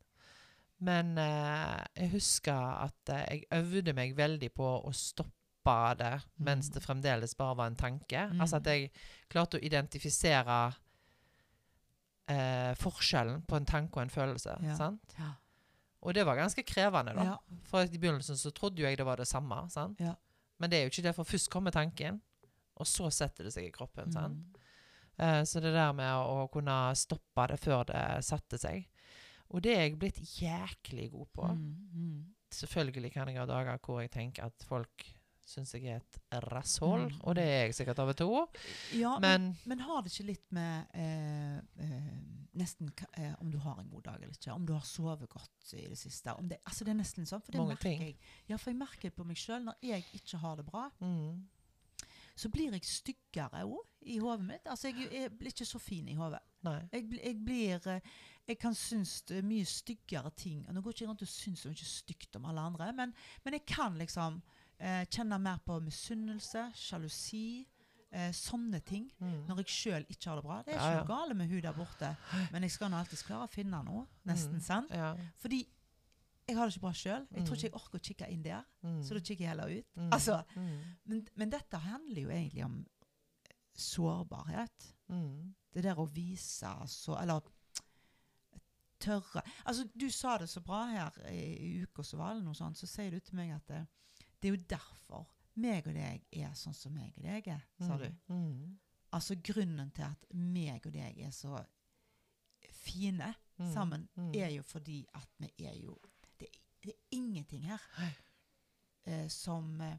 Men 0.85 1.17
eh, 1.17 1.79
jeg 1.97 2.11
husker 2.13 2.53
at 2.85 3.09
eh, 3.13 3.25
jeg 3.33 3.47
øvde 3.59 3.93
meg 3.97 4.13
veldig 4.17 4.49
på 4.55 4.67
å 4.85 4.93
stoppe 4.95 5.38
det 5.99 6.13
mens 6.37 6.69
Mm. 6.69 6.73
det 6.73 6.83
fremdeles 6.83 7.35
bare 7.37 7.55
var 7.57 7.67
en 7.67 7.75
tanke. 7.79 8.27
Mm. 8.31 8.41
Altså 8.41 8.57
at 8.59 8.65
jeg 8.71 8.91
klarte 9.29 9.57
å 9.59 9.63
identifisere 9.63 10.59
eh, 12.29 12.73
forskjellen 12.77 13.41
på 13.49 13.57
en 13.57 13.65
tanke 13.65 13.97
og 13.97 14.03
en 14.05 14.13
følelse. 14.13 14.57
Ja. 14.63 14.75
Sant? 14.77 15.15
Ja. 15.17 15.31
Og 16.05 16.13
det 16.15 16.23
var 16.25 16.37
ganske 16.39 16.63
krevende, 16.63 17.13
da. 17.17 17.23
Ja. 17.33 17.59
For 17.67 17.83
i 17.83 17.97
begynnelsen 17.99 18.37
så 18.39 18.51
trodde 18.55 18.79
jo 18.79 18.87
jeg 18.87 18.97
det 18.97 19.05
var 19.07 19.19
det 19.19 19.27
samme. 19.27 19.65
Sant? 19.73 19.99
Ja. 19.99 20.13
Men 20.59 20.69
det 20.71 20.77
er 20.79 20.85
jo 20.87 20.93
ikke 20.93 21.03
det, 21.09 21.15
for 21.15 21.27
først 21.27 21.49
kommer 21.51 21.71
tanken, 21.75 22.21
og 22.79 22.87
så 22.87 23.09
setter 23.11 23.43
det 23.47 23.53
seg 23.55 23.65
i 23.67 23.73
kroppen. 23.75 24.11
Sant? 24.15 24.37
Mm. 24.37 24.55
Eh, 25.19 25.43
så 25.43 25.59
det 25.59 25.73
der 25.75 25.91
med 25.93 26.13
å 26.23 26.47
kunne 26.51 26.77
stoppe 26.95 27.47
det 27.51 27.59
før 27.59 27.83
det 27.89 28.03
satte 28.23 28.57
seg 28.61 28.85
Og 29.51 29.63
det 29.65 29.71
er 29.75 29.81
jeg 29.81 29.97
blitt 29.99 30.19
jæklig 30.39 31.09
god 31.11 31.27
på. 31.33 31.47
Mm. 31.57 31.89
Mm. 31.93 32.25
Selvfølgelig 32.53 33.11
kan 33.15 33.27
jeg 33.27 33.39
ha 33.41 33.45
dager 33.49 33.79
hvor 33.83 33.99
jeg 34.03 34.11
tenker 34.13 34.45
at 34.45 34.63
folk 34.69 35.03
syns 35.49 35.73
jeg 35.73 35.85
er 35.89 35.97
et 36.03 36.19
rasshold, 36.51 37.07
Mm. 37.11 37.21
og 37.23 37.35
det 37.35 37.43
er 37.43 37.61
jeg 37.65 37.75
sikkert 37.79 37.99
av 38.03 38.11
og 38.13 38.17
til. 38.17 38.33
Ja, 38.99 39.15
men, 39.19 39.49
Men 39.65 39.73
men 39.73 39.79
har 39.87 40.01
det 40.05 40.11
ikke 40.13 40.27
litt 40.29 40.51
med 40.51 40.85
eh, 40.93 41.57
eh, 41.85 42.09
nesten 42.59 42.91
eh, 43.17 43.33
om 43.41 43.51
du 43.51 43.57
har 43.63 43.79
en 43.81 43.89
god 43.89 44.03
dag 44.03 44.15
eller 44.21 44.33
ikke? 44.35 44.53
Om 44.53 44.65
du 44.65 44.73
har 44.73 44.85
sovet 44.85 45.29
godt 45.29 45.73
i 45.73 45.87
det 45.87 45.97
siste? 45.97 46.33
Om 46.35 46.49
det, 46.49 46.59
altså 46.65 46.85
det 46.85 46.91
er 46.93 46.99
nesten 47.01 47.25
sånn, 47.29 47.41
for 47.41 47.51
det 47.51 47.59
Mange 47.61 47.75
merker 47.75 47.89
ting. 47.89 48.01
jeg. 48.01 48.17
Ja, 48.49 48.57
for 48.57 48.69
jeg 48.71 48.79
merker 48.79 49.09
på 49.15 49.25
meg 49.25 49.37
sjøl 49.37 49.63
når 49.65 49.75
jeg 49.81 50.05
ikke 50.13 50.37
har 50.37 50.55
det 50.61 50.65
bra. 50.65 50.89
mm, 51.01 51.47
så 52.39 52.47
blir 52.49 52.71
jeg 52.71 52.85
styggere 52.87 53.65
òg 53.67 53.81
i 54.07 54.17
hodet 54.23 54.45
mitt. 54.47 54.67
Altså, 54.71 54.87
jeg, 54.87 55.09
jeg 55.11 55.31
blir 55.37 55.51
ikke 55.51 55.65
så 55.67 55.79
fin 55.83 56.07
i 56.07 56.13
hodet. 56.15 56.39
Jeg, 56.93 57.09
jeg 57.23 57.35
blir 57.45 57.87
eh, 57.87 57.99
Jeg 58.47 58.57
kan 58.59 58.73
synes 58.73 59.21
det 59.29 59.37
er 59.37 59.43
mye 59.45 59.65
styggere 59.65 60.31
ting. 60.35 60.63
Nå 60.73 60.81
går 60.81 60.91
ikke 60.95 61.03
jeg 61.03 61.09
rundt 61.11 61.21
og 61.21 61.27
syns 61.29 61.59
så 61.65 61.69
mye 61.69 61.85
stygt 61.85 62.35
om 62.39 62.45
alle 62.49 62.61
andre, 62.61 62.87
men, 62.97 63.11
men 63.45 63.53
jeg 63.53 63.65
kan 63.69 63.93
liksom 63.99 64.39
eh, 64.79 65.05
kjenne 65.11 65.37
mer 65.39 65.59
på 65.65 65.79
misunnelse, 65.83 66.71
sjalusi, 66.75 67.67
eh, 68.11 68.31
sånne 68.31 68.79
ting. 68.85 69.09
Mm. 69.19 69.45
Når 69.47 69.57
jeg 69.63 69.73
sjøl 69.75 70.05
ikke 70.09 70.29
har 70.29 70.35
det 70.39 70.43
bra. 70.45 70.61
Det 70.63 70.73
er 70.73 70.79
ikke 70.79 70.93
ja. 70.95 71.01
noe 71.03 71.07
galt 71.11 71.35
med 71.37 71.49
hun 71.51 71.61
der 71.61 71.73
borte, 71.77 72.13
men 72.51 72.63
jeg 72.63 72.71
skal 72.71 72.89
nå 72.89 72.97
alltids 72.97 73.23
klare 73.27 73.47
å 73.47 73.51
finne 73.51 73.83
noe. 73.85 74.07
Nesten, 74.25 74.55
Mm. 74.55 74.61
sant? 74.61 74.91
Ja. 74.91 75.15
Fordi 75.37 75.67
jeg 76.47 76.57
har 76.57 76.65
det 76.65 76.73
ikke 76.75 76.81
bra 76.87 76.91
sjøl. 76.93 77.27
Jeg 77.31 77.45
tror 77.45 77.55
Mm. 77.55 77.59
ikke 77.59 77.69
jeg 77.69 77.73
orker 77.73 77.99
å 77.99 78.01
kikke 78.07 78.29
inn 78.31 78.41
der, 78.43 78.63
Mm. 78.83 79.03
så 79.03 79.13
da 79.13 79.19
kikker 79.19 79.39
jeg 79.45 79.49
heller 79.49 79.69
ut. 79.79 79.85
Mm. 79.95 80.09
Altså, 80.11 80.43
mm. 80.55 80.79
men, 81.05 81.27
men 81.35 81.49
dette 81.49 81.77
handler 81.77 82.21
jo 82.21 82.29
egentlig 82.29 82.65
om 82.65 82.85
sårbarhet. 83.75 84.93
Mm. 85.09 85.53
Det 85.73 85.83
der 85.83 85.95
å 85.95 86.07
vise 86.09 86.65
så 86.87 87.15
Eller 87.21 87.41
tørre 88.99 89.41
Altså, 89.65 89.85
du 89.99 90.09
sa 90.09 90.37
det 90.37 90.49
så 90.49 90.61
bra 90.61 90.85
her 90.91 91.11
i, 91.31 91.55
i 91.55 91.83
uka 91.83 92.03
som 92.03 92.19
var, 92.19 92.31
eller 92.31 92.43
noe 92.43 92.57
sånt, 92.57 92.77
så 92.77 92.87
sier 92.89 93.11
du 93.11 93.19
til 93.19 93.35
meg 93.39 93.53
at 93.55 93.71
det, 94.41 94.47
er 94.47 94.55
jo 94.57 94.63
derfor 94.69 95.27
meg 95.55 95.87
og 95.87 95.93
deg 95.93 96.21
er 96.31 96.53
sånn 96.55 96.73
som 96.75 96.93
meg 96.93 97.13
og 97.17 97.23
deg 97.23 97.47
er, 97.47 97.61
sa 97.79 97.97
du. 97.97 98.09
Mm. 98.27 98.79
Altså 99.11 99.35
grunnen 99.43 99.91
til 99.91 100.03
at 100.03 100.25
meg 100.33 100.85
og 100.85 100.93
deg 100.93 101.17
er 101.19 101.31
så 101.31 101.65
fine 102.71 103.33
Mm. 103.59 103.73
sammen, 103.73 104.09
Mm. 104.17 104.33
er 104.35 104.49
jo 104.55 104.61
fordi 104.61 105.05
at 105.15 105.27
vi 105.39 105.65
er 105.65 105.73
jo 105.83 105.97
Det, 106.39 106.47
det 106.83 106.89
er 106.93 106.99
ingenting 107.11 107.65
her 107.65 107.81
eh, 109.05 109.27
som 109.27 109.81
eh, 109.81 109.97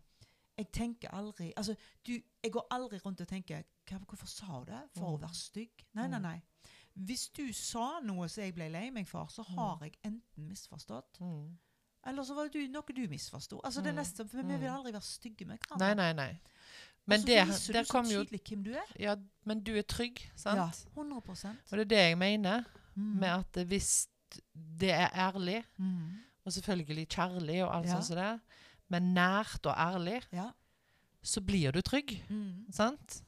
Jeg 0.59 0.73
tenker 0.73 1.09
aldri 1.15 1.53
Altså, 1.57 1.75
du, 2.07 2.13
jeg 2.43 2.53
går 2.53 2.67
aldri 2.71 2.99
rundt 2.99 3.21
og 3.21 3.29
tenker 3.29 3.63
Hvorfor 4.07 4.27
sa 4.27 4.47
hun 4.47 4.67
det? 4.67 4.89
For 4.95 5.07
å 5.07 5.17
Mm. 5.17 5.21
være 5.23 5.35
stygg? 5.35 5.85
Nei, 5.95 6.07
nei, 6.09 6.19
Mm. 6.19 6.23
nei. 6.23 6.41
Hvis 6.95 7.29
du 7.29 7.53
sa 7.53 8.01
noe 8.03 8.29
som 8.29 8.43
jeg 8.45 8.55
ble 8.55 8.69
lei 8.69 8.91
meg 8.91 9.07
for, 9.09 9.27
så 9.27 9.43
har 9.43 9.79
jeg 9.83 9.93
enten 10.05 10.49
misforstått, 10.49 11.19
Mm. 11.21 11.59
Eller 12.07 12.23
så 12.25 12.35
var 12.35 12.49
det 12.49 12.53
du, 12.53 12.67
noe 12.73 12.83
du 12.97 13.09
misforsto. 13.09 13.61
Altså, 13.65 13.81
det 13.83 13.89
er 13.89 13.93
Mm. 13.93 13.99
nesten, 13.99 14.29
for 14.29 14.37
Vi 14.37 14.43
Mm. 14.43 14.61
vil 14.61 14.69
aldri 14.69 14.93
være 14.93 15.03
stygge 15.03 15.45
med 15.47 15.59
hverandre. 15.59 15.79
Nei, 15.79 15.95
nei, 15.95 16.13
nei. 16.13 16.39
Men 17.07 17.21
det, 17.23 17.47
viser 17.49 17.73
der 17.73 17.83
du 17.83 17.89
så 17.89 18.03
tydelig 18.05 18.41
hvem 18.45 18.65
du 18.65 18.71
er. 18.73 18.87
Ja, 18.99 19.17
men 19.45 19.61
du 19.65 19.73
er 19.77 19.83
trygg, 19.83 20.31
sant? 20.37 20.57
Ja, 20.57 20.71
100% 20.97 21.57
Og 21.73 21.79
det 21.79 21.81
er 21.81 21.85
det 21.85 21.99
jeg 21.99 22.19
mener 22.19 22.65
mm. 22.97 23.03
med 23.21 23.29
at 23.29 23.67
hvis 23.67 24.07
det 24.81 24.91
er 24.91 25.09
ærlig, 25.15 25.65
mm. 25.79 26.11
og 26.47 26.53
selvfølgelig 26.53 27.09
kjærlig 27.09 27.65
og 27.65 27.77
alt 27.77 27.87
Ja. 27.87 27.93
sånt 27.95 28.05
som 28.05 28.17
det, 28.17 28.41
men 28.89 29.15
nært 29.15 29.67
og 29.67 29.75
ærlig, 29.77 30.23
Ja. 30.33 30.51
så 31.23 31.41
blir 31.41 31.71
du 31.73 31.81
trygg, 31.83 32.23
Mm. 32.31 32.73
sant? 32.73 33.23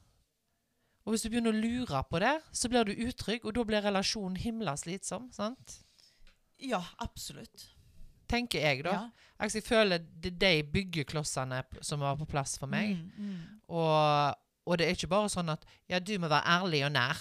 Og 1.04 1.10
hvis 1.12 1.22
du 1.22 1.28
begynner 1.30 1.50
å 1.52 1.60
lure 1.60 2.04
på 2.04 2.18
det, 2.20 2.42
så 2.52 2.68
blir 2.68 2.84
du 2.84 2.92
utrygg, 3.08 3.44
og 3.44 3.54
da 3.54 3.64
blir 3.64 3.82
relasjonen 3.82 4.36
himla 4.36 4.76
slitsom. 4.76 5.32
sant? 5.32 5.82
Ja, 6.60 6.82
absolutt. 7.00 7.68
Tenker 8.32 8.64
jeg, 8.64 8.84
da. 8.86 8.94
Ja. 8.96 9.28
Altså, 9.42 9.58
jeg 9.60 9.66
føler 9.66 10.00
det 10.22 10.32
er 10.32 10.40
de 10.40 10.70
byggeklossene 10.72 11.60
som 11.84 12.00
var 12.04 12.16
på 12.20 12.26
plass 12.30 12.54
for 12.60 12.70
meg. 12.70 12.94
Mm, 12.96 13.28
mm. 13.28 13.60
Og, 13.74 14.38
og 14.68 14.78
det 14.78 14.86
er 14.88 14.96
ikke 14.96 15.10
bare 15.12 15.28
sånn 15.32 15.50
at 15.52 15.64
ja, 15.90 15.98
du 16.00 16.14
må 16.22 16.30
være 16.32 16.46
ærlig 16.56 16.80
og 16.86 16.92
nær, 16.94 17.20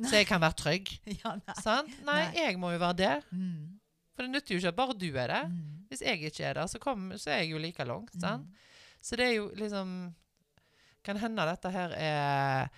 så 0.00 0.14
jeg 0.20 0.28
kan 0.30 0.40
være 0.40 0.56
trygg. 0.60 0.92
Ja, 1.22 1.34
nei. 1.40 1.56
Sant? 1.60 1.92
Nei, 2.06 2.20
Nei. 2.28 2.38
jeg 2.38 2.58
må 2.60 2.70
jo 2.74 2.80
være 2.82 2.98
det. 3.00 3.12
Mm, 3.34 3.78
For 4.14 4.24
det 4.26 4.32
nytter 4.34 4.54
jo 4.54 4.60
ikke 4.62 4.72
at 4.74 4.78
bare 4.78 4.96
du 5.00 5.08
er 5.10 5.32
det. 5.34 5.42
mm, 5.50 5.74
Hvis 5.90 6.04
jeg 6.06 6.22
ikke 6.30 6.44
er 6.48 6.54
der, 6.60 6.70
så, 6.72 6.78
kom, 6.82 7.10
så 7.20 7.32
er 7.34 7.42
jeg 7.42 7.50
jo 7.54 7.60
like 7.64 7.84
langt. 7.88 8.14
sant? 8.20 8.46
mm. 8.46 8.66
Så 9.00 9.16
det 9.16 9.26
er 9.30 9.34
jo 9.38 9.46
liksom 9.56 9.92
Kan 11.04 11.16
hende 11.16 11.46
dette 11.48 11.70
her 11.72 11.94
er 11.96 12.68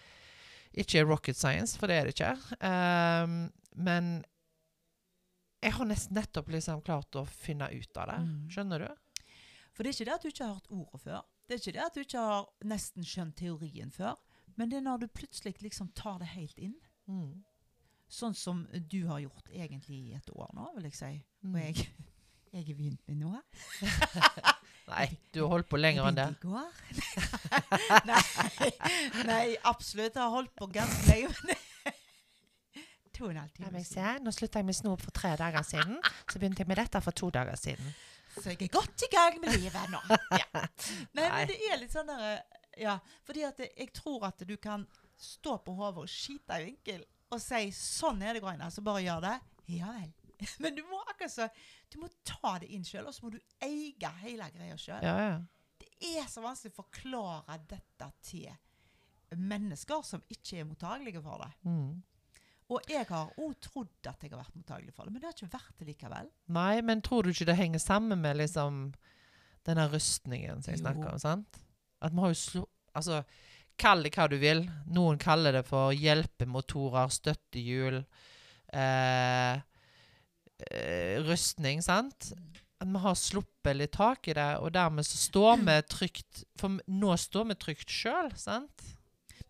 ikke 0.78 1.02
rocket 1.04 1.36
science, 1.36 1.74
for 1.78 1.90
det 1.90 1.96
er 1.98 2.06
det 2.06 2.12
ikke. 2.14 2.28
Um, 2.62 3.32
men 3.74 4.12
jeg 5.62 5.76
har 5.76 5.86
nesten 5.86 6.18
nettopp 6.18 6.50
liksom 6.50 6.82
klart 6.82 7.16
å 7.18 7.24
finne 7.28 7.68
ut 7.70 7.96
av 8.02 8.10
det. 8.10 8.18
Mm. 8.26 8.50
Skjønner 8.50 8.82
du? 8.82 8.88
For 9.72 9.84
det 9.84 9.92
er 9.92 9.96
ikke 9.96 10.08
det 10.08 10.16
at 10.16 10.24
du 10.24 10.30
ikke 10.32 10.44
har 10.44 10.56
hørt 10.56 10.72
ordet 10.74 11.02
før. 11.04 11.22
Det 11.46 11.54
er 11.54 11.62
ikke 11.62 11.76
det 11.76 11.84
at 11.84 11.96
du 11.96 12.02
ikke 12.02 12.24
har 12.26 12.48
nesten 12.72 13.06
skjønt 13.06 13.36
teorien 13.38 13.94
før. 13.94 14.18
Men 14.58 14.70
det 14.70 14.80
er 14.80 14.86
når 14.86 15.04
du 15.04 15.08
plutselig 15.14 15.54
liksom 15.62 15.92
tar 15.96 16.18
det 16.20 16.32
helt 16.34 16.58
inn. 16.60 16.74
Mm. 17.08 17.44
Sånn 18.12 18.34
som 18.36 18.66
du 18.72 18.98
har 19.08 19.22
gjort 19.22 19.48
egentlig 19.54 20.00
i 20.10 20.16
et 20.18 20.34
år 20.34 20.50
nå, 20.56 20.66
vil 20.76 20.90
jeg 20.90 20.98
si. 20.98 21.12
Mm. 21.46 21.54
Og 21.54 21.60
jeg, 21.62 21.86
jeg 22.52 22.66
er 22.66 22.80
begynt 22.82 23.08
med 23.08 23.22
noe. 23.22 23.40
Nei, 24.92 25.06
du 25.32 25.44
har 25.44 25.54
holdt 25.54 25.70
på 25.70 25.78
lenger 25.78 26.08
enn 26.10 26.18
det. 26.18 26.26
I 26.26 26.40
går. 26.42 26.70
nei, 28.10 28.72
nei, 29.28 29.44
absolutt. 29.70 30.10
Jeg 30.10 30.20
har 30.20 30.34
holdt 30.34 30.52
på 30.58 30.66
ganske 30.74 31.06
lenge. 31.06 31.56
To 33.22 33.28
og 33.28 33.34
en 33.36 33.38
halv 33.38 33.50
time 33.54 33.84
siden. 33.86 34.24
Nå 34.26 34.30
slutta 34.34 34.58
jeg 34.58 34.66
med 34.66 34.74
snop 34.74 35.02
for 35.04 35.14
tre 35.14 35.36
dager 35.38 35.62
siden. 35.62 36.00
Så 36.26 36.40
begynte 36.40 36.64
jeg 36.64 36.68
med 36.72 36.80
dette 36.80 37.00
for 37.04 37.14
to 37.14 37.28
dager 37.30 37.54
siden. 37.54 37.92
Så 38.34 38.50
jeg 38.50 38.66
er 38.66 38.72
godt 38.74 39.04
i 39.06 39.08
gang 39.12 39.38
med 39.38 39.54
livet 39.60 39.92
nå. 39.92 40.00
Ja. 40.10 40.64
Nei, 41.14 41.28
men 41.28 41.46
det 41.52 41.58
er 41.68 41.78
litt 41.78 41.94
sånn 41.94 42.10
derre 42.10 42.32
Ja, 42.80 42.96
fordi 43.28 43.44
at 43.46 43.60
jeg 43.62 43.92
tror 43.94 44.26
at 44.26 44.42
du 44.48 44.56
kan 44.56 44.88
stå 45.20 45.58
på 45.62 45.74
hodet 45.76 46.02
og 46.02 46.10
skite 46.10 46.58
i 46.58 46.70
vinkel 46.70 47.04
og 47.32 47.40
si 47.40 47.70
'sånn 47.70 48.22
er 48.26 48.34
det, 48.34 48.42
Graina', 48.42 48.70
så 48.72 48.82
bare 48.84 49.04
gjør 49.04 49.22
det. 49.24 49.36
Ja 49.76 49.92
vel. 49.94 50.10
Men 50.64 50.74
du 50.74 50.82
må 50.90 50.98
akkurat 51.06 51.32
så 51.32 51.48
Du 51.92 52.00
må 52.00 52.08
ta 52.24 52.58
det 52.58 52.72
inn 52.74 52.84
sjøl, 52.84 53.06
og 53.06 53.14
så 53.14 53.22
må 53.22 53.30
du 53.36 53.38
eie 53.62 54.14
hele 54.24 54.50
greia 54.50 54.76
sjøl. 54.80 55.04
Ja, 55.04 55.16
ja. 55.28 55.38
Det 55.78 56.16
er 56.18 56.26
så 56.26 56.42
vanskelig 56.42 56.72
å 56.74 56.82
forklare 56.82 57.60
dette 57.70 58.08
til 58.24 58.50
mennesker 59.36 60.02
som 60.02 60.24
ikke 60.32 60.58
er 60.58 60.66
mottagelige 60.66 61.22
for 61.22 61.44
det. 61.44 61.52
Mm. 61.68 62.02
Og 62.72 62.88
jeg 62.88 63.04
har 63.08 63.32
òg 63.36 63.56
trodd 63.60 64.08
at 64.08 64.22
jeg 64.24 64.32
har 64.32 64.40
vært 64.40 64.56
mottagelig 64.56 64.94
for 64.96 65.04
det, 65.04 65.12
men 65.12 65.22
det 65.22 65.28
har 65.28 65.36
ikke 65.36 65.52
vært 65.52 65.80
det 65.80 65.88
likevel. 65.90 66.28
Nei, 66.56 66.74
men 66.86 67.02
tror 67.04 67.26
du 67.26 67.32
ikke 67.32 67.48
det 67.50 67.58
henger 67.58 67.82
sammen 67.82 68.22
med 68.22 68.38
liksom 68.40 68.84
denne 69.66 69.86
rustningen 69.92 70.62
som 70.62 70.72
jeg 70.72 70.80
snakker 70.82 71.10
om? 71.12 71.20
sant? 71.22 71.60
At 72.02 72.14
vi 72.14 72.24
har 72.24 72.32
jo 72.32 72.38
slo... 72.38 72.64
Altså, 72.96 73.22
kall 73.80 74.04
det 74.04 74.12
hva 74.16 74.28
du 74.28 74.38
vil. 74.40 74.64
Noen 74.92 75.20
kaller 75.20 75.56
det 75.56 75.64
for 75.68 75.94
hjelpemotorer, 75.96 77.12
støttehjul, 77.12 78.02
eh, 78.72 79.60
eh, 80.68 81.14
rustning, 81.28 81.84
sant? 81.84 82.32
At 82.82 82.90
vi 82.90 83.04
har 83.04 83.18
sluppet 83.18 83.78
litt 83.78 83.94
tak 83.96 84.28
i 84.28 84.36
det, 84.36 84.50
og 84.60 84.72
dermed 84.74 85.06
så 85.08 85.20
står 85.20 85.60
vi 85.68 85.78
trygt 85.92 86.44
For 86.60 86.80
nå 86.88 87.16
står 87.20 87.52
vi 87.52 87.60
trygt 87.66 87.92
sjøl, 87.92 88.32
sant? 88.40 88.88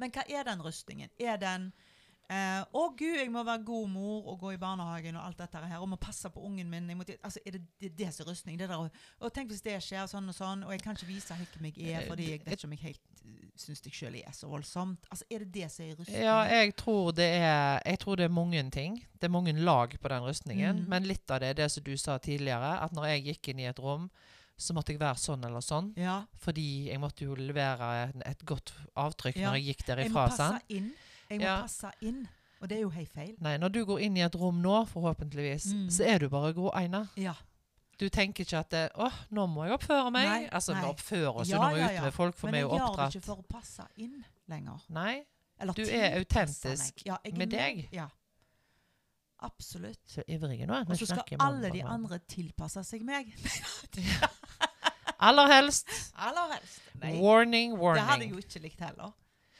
Men 0.03 0.13
hva 0.15 0.27
er 0.27 0.47
den 0.49 0.63
rustningen? 0.65 1.11
Er 1.21 1.39
den 1.39 1.71
eh, 2.33 2.65
'Å, 2.73 2.83
gud, 2.97 3.17
jeg 3.19 3.31
må 3.35 3.43
være 3.45 3.65
god 3.65 3.89
mor 3.93 4.29
og 4.33 4.39
gå 4.41 4.53
i 4.55 4.59
barnehagen' 4.61 5.17
og 5.19 5.25
alt 5.27 5.39
dette 5.43 5.61
her, 5.69 5.79
og 5.83 5.89
må 5.93 5.97
passe 6.01 6.31
på 6.33 6.41
ungen 6.49 6.71
min 6.71 6.87
må, 6.97 7.05
altså, 7.23 7.41
Er 7.47 7.51
det 7.57 7.63
det, 7.81 7.91
det 7.99 8.09
som 8.15 8.25
er 8.27 8.31
rustning? 8.31 8.59
Det 8.59 8.69
der, 8.69 8.77
og, 8.77 8.91
og 9.21 9.33
tenk 9.35 9.51
hvis 9.53 9.63
det 9.63 9.77
skjer 9.83 10.07
sånn 10.11 10.29
og 10.29 10.35
sånn, 10.35 10.65
og 10.65 10.73
jeg 10.73 10.83
kan 10.83 10.97
ikke 10.97 11.07
vise 11.11 11.35
hvem 11.35 11.71
jeg 11.71 11.93
er, 11.93 12.07
fordi 12.09 12.31
jeg 12.31 12.45
vet 12.45 12.57
ikke 12.59 12.69
om 12.71 12.73
jeg 12.77 12.83
helt 12.87 13.01
uh, 13.25 13.47
syns 13.57 13.83
jeg 13.85 13.93
sjøl 13.95 14.17
er 14.23 14.33
så 14.33 14.49
voldsomt. 14.49 15.07
Altså, 15.11 15.25
Er 15.31 15.39
det 15.45 15.53
det 15.55 15.71
som 15.71 15.85
er 15.87 15.95
rustning? 15.99 16.23
Ja, 16.25 16.43
jeg 16.49 16.77
tror 16.77 17.13
det 17.13 17.29
er 17.39 17.81
Jeg 17.85 17.99
tror 17.99 18.17
det 18.17 18.25
er 18.25 18.29
mange 18.41 18.71
ting. 18.71 18.97
Det 19.21 19.25
er 19.29 19.35
mange 19.39 19.53
lag 19.53 19.95
på 20.01 20.09
den 20.09 20.23
rustningen. 20.23 20.77
Mm. 20.85 20.89
Men 20.89 21.03
litt 21.05 21.31
av 21.31 21.41
det 21.41 21.49
er 21.51 21.55
det 21.55 21.71
som 21.71 21.83
du 21.85 21.97
sa 21.97 22.19
tidligere, 22.19 22.81
at 22.83 22.93
når 22.93 23.05
jeg 23.13 23.25
gikk 23.25 23.49
inn 23.53 23.61
i 23.61 23.67
et 23.71 23.79
rom, 23.79 24.11
så 24.59 24.75
måtte 24.75 24.93
jeg 24.93 25.01
være 25.01 25.19
sånn 25.19 25.45
eller 25.45 25.61
sånn. 25.65 25.93
ja. 25.97 26.23
Fordi 26.39 26.89
jeg 26.89 27.01
måtte 27.01 27.25
jo 27.25 27.35
levere 27.35 28.13
et 28.27 28.45
godt 28.47 28.73
avtrykk 28.97 29.37
Ja. 29.37 29.49
når 29.51 29.55
jeg 29.59 29.65
gikk 29.77 29.87
Jeg 29.89 29.97
må 29.97 30.03
derifra. 30.03 30.29
passe 30.29 30.37
sant? 30.37 30.63
inn. 30.69 30.93
Jeg 31.33 31.41
må 31.41 31.49
Ja. 31.49 31.61
passe 31.63 31.91
inn. 32.03 32.29
Og 32.63 32.69
det 32.71 32.77
er 32.79 32.83
jo 32.85 32.91
helt 32.95 33.11
feil. 33.11 33.33
Nei, 33.43 33.57
når 33.59 33.73
du 33.75 33.85
går 33.89 33.99
inn 34.07 34.17
i 34.17 34.21
et 34.23 34.35
rom 34.39 34.61
nå, 34.63 34.85
forhåpentligvis, 34.87 35.73
Mm. 35.75 35.89
så 35.91 36.05
er 36.07 36.19
du 36.19 36.29
bare 36.29 36.53
gåeina. 36.55 37.09
Ja. 37.17 37.35
Du 37.99 38.09
tenker 38.09 38.45
ikke 38.45 38.59
at 38.59 38.71
det, 38.71 38.91
'Å, 38.95 39.11
nå 39.31 39.47
må 39.49 39.65
jeg 39.67 39.73
oppføre 39.79 40.11
meg'. 40.11 40.29
Nei, 40.29 40.49
altså, 40.53 40.75
vi 40.75 40.87
oppfører 40.87 41.35
oss 41.37 41.49
jo 41.49 41.57
Ja, 41.57 41.63
når 41.69 41.75
vi 41.75 41.81
er 41.81 41.91
ja, 41.93 41.99
ute 41.99 42.03
med 42.05 42.13
folk, 42.15 42.35
for 42.37 42.47
Men 42.47 42.55
vi 42.55 42.59
er 42.59 42.63
jeg 42.63 42.81
gjør 42.81 42.97
det 42.97 43.15
ikke 43.15 43.25
for 43.25 43.37
å 43.37 43.45
passe 43.49 43.87
inn 43.97 44.25
lenger. 44.49 44.81
Nei, 44.91 45.25
Eller 45.61 45.73
Du 45.75 45.83
er 45.83 46.19
autentisk. 46.19 47.03
Ja, 47.07 47.17
med 47.37 47.51
deg. 47.51 47.89
Ja. 47.93 48.09
Absolutt. 49.41 49.99
så 50.09 50.23
ivrig 50.29 50.67
nå. 50.67 50.75
Og 50.89 50.97
så 50.99 51.07
skal 51.07 51.23
alle 51.41 51.71
de 51.71 51.83
andre 51.83 52.19
tilpasse 52.29 52.85
seg 52.85 53.03
meg. 53.03 53.27
Aller 55.21 55.47
helst. 55.47 55.89
Aller 56.17 56.53
helst. 56.55 56.81
Nei. 57.01 57.21
Warning, 57.21 57.73
Det 57.79 58.03
hadde 58.03 58.25
jeg 58.25 58.31
jo 58.31 58.37
ikke 58.43 58.63
likt 58.63 58.81
heller. 58.81 59.13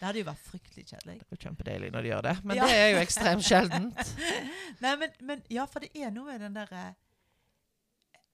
Det 0.03 0.09
hadde 0.09 0.19
jo 0.19 0.27
vært 0.27 0.41
fryktelig 0.43 0.83
kjedelig. 0.89 1.13
Det 1.21 1.27
er 1.29 1.37
jo 1.37 1.43
kjempedeilig 1.45 1.89
når 1.95 2.03
de 2.03 2.09
gjør 2.11 2.25
det, 2.27 2.33
men 2.43 2.57
Ja. 2.59 2.65
det 2.67 2.79
er 2.83 2.89
jo 2.91 3.03
ekstremt 3.05 3.45
sjeldent. 3.47 4.01
Nei, 4.83 4.95
men, 4.99 5.13
men 5.29 5.43
ja, 5.55 5.67
for 5.71 5.85
det 5.85 5.93
er 5.95 6.11
noe 6.11 6.27
med 6.33 6.43
den 6.43 6.57
derre 6.57 6.81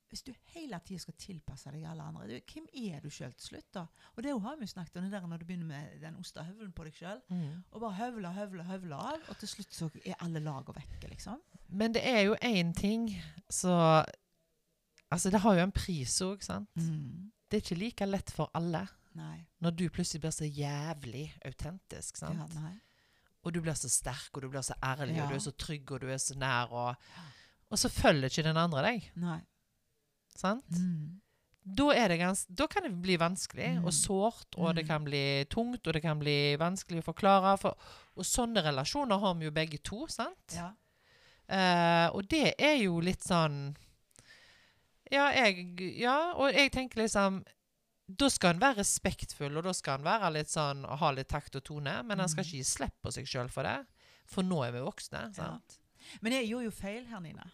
Hvis 0.09 0.22
du 0.24 0.31
hele 0.54 0.78
tida 0.87 1.02
skal 1.02 1.16
tilpasse 1.20 1.68
deg 1.74 1.83
alle 1.85 2.07
andre, 2.09 2.24
du, 2.31 2.38
hvem 2.54 2.68
er 2.72 3.02
du 3.04 3.11
sjøl 3.12 3.35
til 3.37 3.50
slutt, 3.50 3.66
da? 3.76 3.83
Og 4.16 4.22
det 4.24 4.33
har 4.40 4.57
vi 4.57 4.68
snakket 4.70 4.96
om 4.96 5.04
det 5.04 5.12
der 5.12 5.26
når 5.28 5.42
du 5.42 5.44
begynner 5.50 5.68
med 5.68 5.98
den 6.00 6.16
ostehøvelen 6.16 6.72
på 6.72 6.87
deg 6.88 6.96
sjøl. 6.96 7.20
Mm. 7.28 7.59
Og 7.74 7.83
bare 7.85 7.98
høvler, 7.98 8.33
høvler, 8.38 8.64
høvler 8.70 8.96
av, 9.12 9.26
og 9.28 9.37
til 9.42 9.50
slutt 9.52 9.76
så 9.76 9.90
er 10.07 10.16
alle 10.24 10.40
laga 10.40 10.72
vekke, 10.78 11.11
liksom. 11.12 11.42
Men 11.68 11.92
det 11.92 12.07
er 12.09 12.22
jo 12.31 12.38
én 12.40 12.72
ting 12.72 13.11
så 13.52 13.76
Altså, 15.12 15.31
det 15.33 15.40
har 15.40 15.54
jo 15.57 15.62
en 15.68 15.72
pris 15.72 16.16
òg, 16.24 16.42
sant? 16.44 16.68
Mm. 16.81 17.28
Det 17.48 17.57
er 17.61 17.62
ikke 17.66 17.78
like 17.81 18.07
lett 18.09 18.33
for 18.33 18.48
alle 18.57 18.87
Nei. 19.18 19.46
når 19.61 19.74
du 19.76 19.85
plutselig 19.90 20.20
blir 20.22 20.35
så 20.37 20.46
jævlig 20.48 21.26
autentisk, 21.44 22.16
sant? 22.20 22.38
Ja, 22.38 22.61
nei. 22.62 22.74
Og 23.44 23.52
du 23.54 23.61
blir 23.64 23.74
så 23.78 23.88
sterk, 23.90 24.31
og 24.35 24.42
du 24.42 24.48
blir 24.52 24.62
så 24.66 24.74
ærlig, 24.83 25.16
Ja. 25.16 25.24
og 25.24 25.31
du 25.31 25.35
er 25.37 25.44
så 25.44 25.52
trygg, 25.57 25.90
og 25.92 26.00
du 26.00 26.09
er 26.11 26.18
så 26.22 26.35
nær, 26.38 26.70
og 26.72 26.96
Og 27.70 27.76
så 27.78 27.88
følger 27.92 28.31
ikke 28.31 28.42
den 28.46 28.57
andre 28.57 28.83
deg, 28.83 29.11
nei. 29.16 29.40
sant? 30.35 30.64
Mm. 30.70 31.20
Da, 31.76 31.90
er 31.92 32.09
det 32.09 32.18
gans 32.18 32.46
da 32.46 32.66
kan 32.66 32.83
det 32.87 32.94
bli 33.02 33.16
vanskelig 33.20 33.74
Mm. 33.78 33.85
og 33.85 33.92
sårt, 33.92 34.57
og 34.57 34.74
det 34.74 34.85
Mm. 34.85 34.88
kan 34.88 35.04
bli 35.04 35.44
tungt, 35.50 35.87
og 35.87 35.92
det 35.92 36.00
kan 36.02 36.18
bli 36.18 36.57
vanskelig 36.57 37.02
å 37.02 37.12
forklare. 37.12 37.59
For, 37.59 37.76
og 38.16 38.24
sånne 38.24 38.62
relasjoner 38.64 39.18
har 39.20 39.35
vi 39.35 39.44
jo 39.44 39.50
begge 39.50 39.78
to, 39.85 40.07
sant? 40.07 40.54
Ja. 40.54 40.70
Uh, 41.50 42.14
og 42.16 42.26
det 42.28 42.54
er 42.59 42.76
jo 42.85 43.00
litt 43.00 43.20
sånn 43.22 43.76
ja, 45.11 45.28
jeg, 45.33 45.76
ja, 46.00 46.33
og 46.37 46.52
jeg 46.52 46.70
tenker 46.72 47.02
liksom 47.02 47.44
Da 48.09 48.29
skal 48.33 48.55
en 48.55 48.61
være 48.62 48.79
respektfull, 48.81 49.57
og 49.59 49.64
da 49.64 49.73
skal 49.77 49.99
en 49.99 50.05
være 50.07 50.31
litt 50.33 50.49
sånn 50.49 50.85
ha 50.99 51.11
litt 51.12 51.29
takt 51.29 51.57
og 51.57 51.64
tone, 51.64 52.03
men 52.03 52.21
en 52.21 52.29
skal 52.29 52.42
Mm. 52.44 52.47
ikke 52.49 52.57
gi 52.59 52.64
slipp 52.64 52.94
på 53.03 53.12
seg 53.12 53.27
sjøl 53.27 53.51
for 53.51 53.62
det. 53.62 53.87
For 54.27 54.42
nå 54.42 54.62
er 54.66 54.73
vi 54.73 54.79
voksne. 54.81 55.35
sant? 55.35 55.79
Men 56.23 56.33
jeg 56.33 56.49
gjorde 56.49 56.64
jo 56.64 56.71
feil 56.71 57.05
her, 57.07 57.21
Nina. 57.21 57.44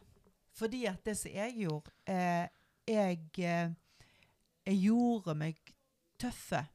Fordi 0.55 0.87
at 0.87 1.03
det 1.05 1.17
som 1.19 1.33
jeg 1.33 1.55
gjorde 1.57 1.91
eh, 2.07 2.49
jeg, 2.87 3.19
eh, 3.39 3.71
jeg 4.67 4.83
gjorde 4.85 5.35
meg 5.37 5.57
tøffe. 6.19 6.69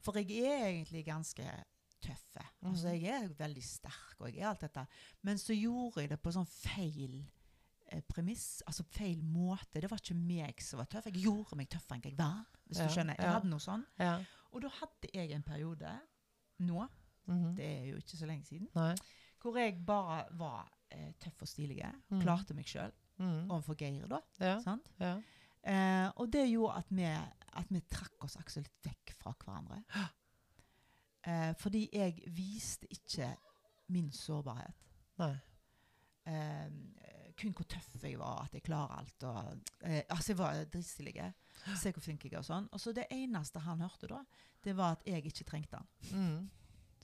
For 0.00 0.12
jeg 0.18 0.30
er 0.44 0.66
egentlig 0.68 1.04
ganske 1.06 1.64
tøffe. 2.02 2.44
Altså, 2.64 2.88
Mhm. 2.92 3.00
jeg 3.02 3.22
er 3.24 3.28
veldig 3.28 3.62
sterk, 3.64 4.20
og 4.20 4.32
jeg 4.32 4.42
er 4.42 4.48
alt 4.48 4.60
dette. 4.60 4.86
Men 5.22 5.36
så 5.38 5.54
gjorde 5.58 6.00
jeg 6.02 6.08
det 6.10 6.22
på 6.22 6.30
sånn 6.32 6.46
feil 6.46 7.24
premiss. 8.08 8.62
Altså 8.66 8.84
feil 8.92 9.22
måte. 9.24 9.80
Det 9.80 9.90
var 9.90 10.00
ikke 10.02 10.16
meg 10.18 10.60
som 10.64 10.78
var 10.82 10.88
tøff. 10.92 11.06
Jeg 11.10 11.22
gjorde 11.24 11.56
meg 11.56 11.68
tøffere 11.72 11.96
enn 11.98 12.04
jeg 12.10 12.18
var. 12.18 12.44
Hvis 12.68 12.78
Ja, 12.82 12.86
du 12.88 12.94
skjønner. 12.94 13.16
Jeg 13.18 13.24
ja. 13.26 13.32
hadde 13.38 13.48
noe 13.50 13.64
sånn. 13.64 13.84
Ja. 13.98 14.14
Og 14.52 14.62
da 14.64 14.68
hadde 14.68 15.10
jeg 15.14 15.32
en 15.32 15.42
periode 15.42 15.92
nå, 16.60 16.88
Mhm. 17.28 17.54
det 17.56 17.64
er 17.64 17.84
jo 17.90 17.96
ikke 17.96 18.16
så 18.16 18.26
lenge 18.26 18.44
siden, 18.46 18.68
Nei. 18.74 18.94
hvor 19.40 19.56
jeg 19.58 19.84
bare 19.86 20.24
var 20.38 20.70
eh, 20.90 21.12
tøff 21.20 21.42
og 21.42 21.48
stilig. 21.48 21.82
Mm. 22.10 22.20
Klarte 22.22 22.54
meg 22.54 22.64
sjøl 22.66 22.92
mm. 23.18 23.50
overfor 23.50 23.74
Geir, 23.76 24.06
da. 24.08 24.20
Ja. 24.40 24.60
Sant? 24.60 24.86
ja. 24.98 25.20
Eh, 25.64 26.10
og 26.16 26.30
det 26.32 26.46
gjorde 26.50 26.76
at 26.78 26.86
vi, 26.90 27.04
at 27.04 27.66
vi 27.70 27.80
trakk 27.80 28.24
oss 28.24 28.36
litt 28.56 28.72
vekk 28.84 29.14
fra 29.18 29.34
hverandre. 29.44 29.82
Eh, 31.28 31.52
fordi 31.58 31.88
jeg 31.92 32.22
viste 32.32 32.86
ikke 32.94 33.36
min 33.88 34.10
sårbarhet. 34.14 34.72
Nei. 35.18 35.34
Eh, 36.24 36.70
kun 37.38 37.54
hvor 37.56 37.66
tøff 37.70 37.88
jeg 38.02 38.18
var, 38.20 38.44
at 38.44 38.54
jeg 38.56 38.64
klarer 38.66 39.00
alt. 39.00 39.26
Og, 39.28 39.72
eh, 39.86 40.02
altså, 40.08 40.32
jeg 40.32 40.38
var 40.38 40.62
dritstilig. 40.72 41.16
Se 41.78 41.92
hvor 41.92 42.04
flink 42.04 42.24
jeg 42.26 42.34
er 42.34 42.42
og 42.42 42.48
sånn. 42.48 42.68
Og 42.72 42.82
så 42.82 42.94
det 42.96 43.08
eneste 43.14 43.62
han 43.64 43.82
hørte 43.84 44.10
da, 44.10 44.22
det 44.64 44.74
var 44.78 44.98
at 44.98 45.06
jeg 45.06 45.26
ikke 45.30 45.46
trengte 45.48 45.80
han. 45.80 45.88
Mm. 46.12 46.50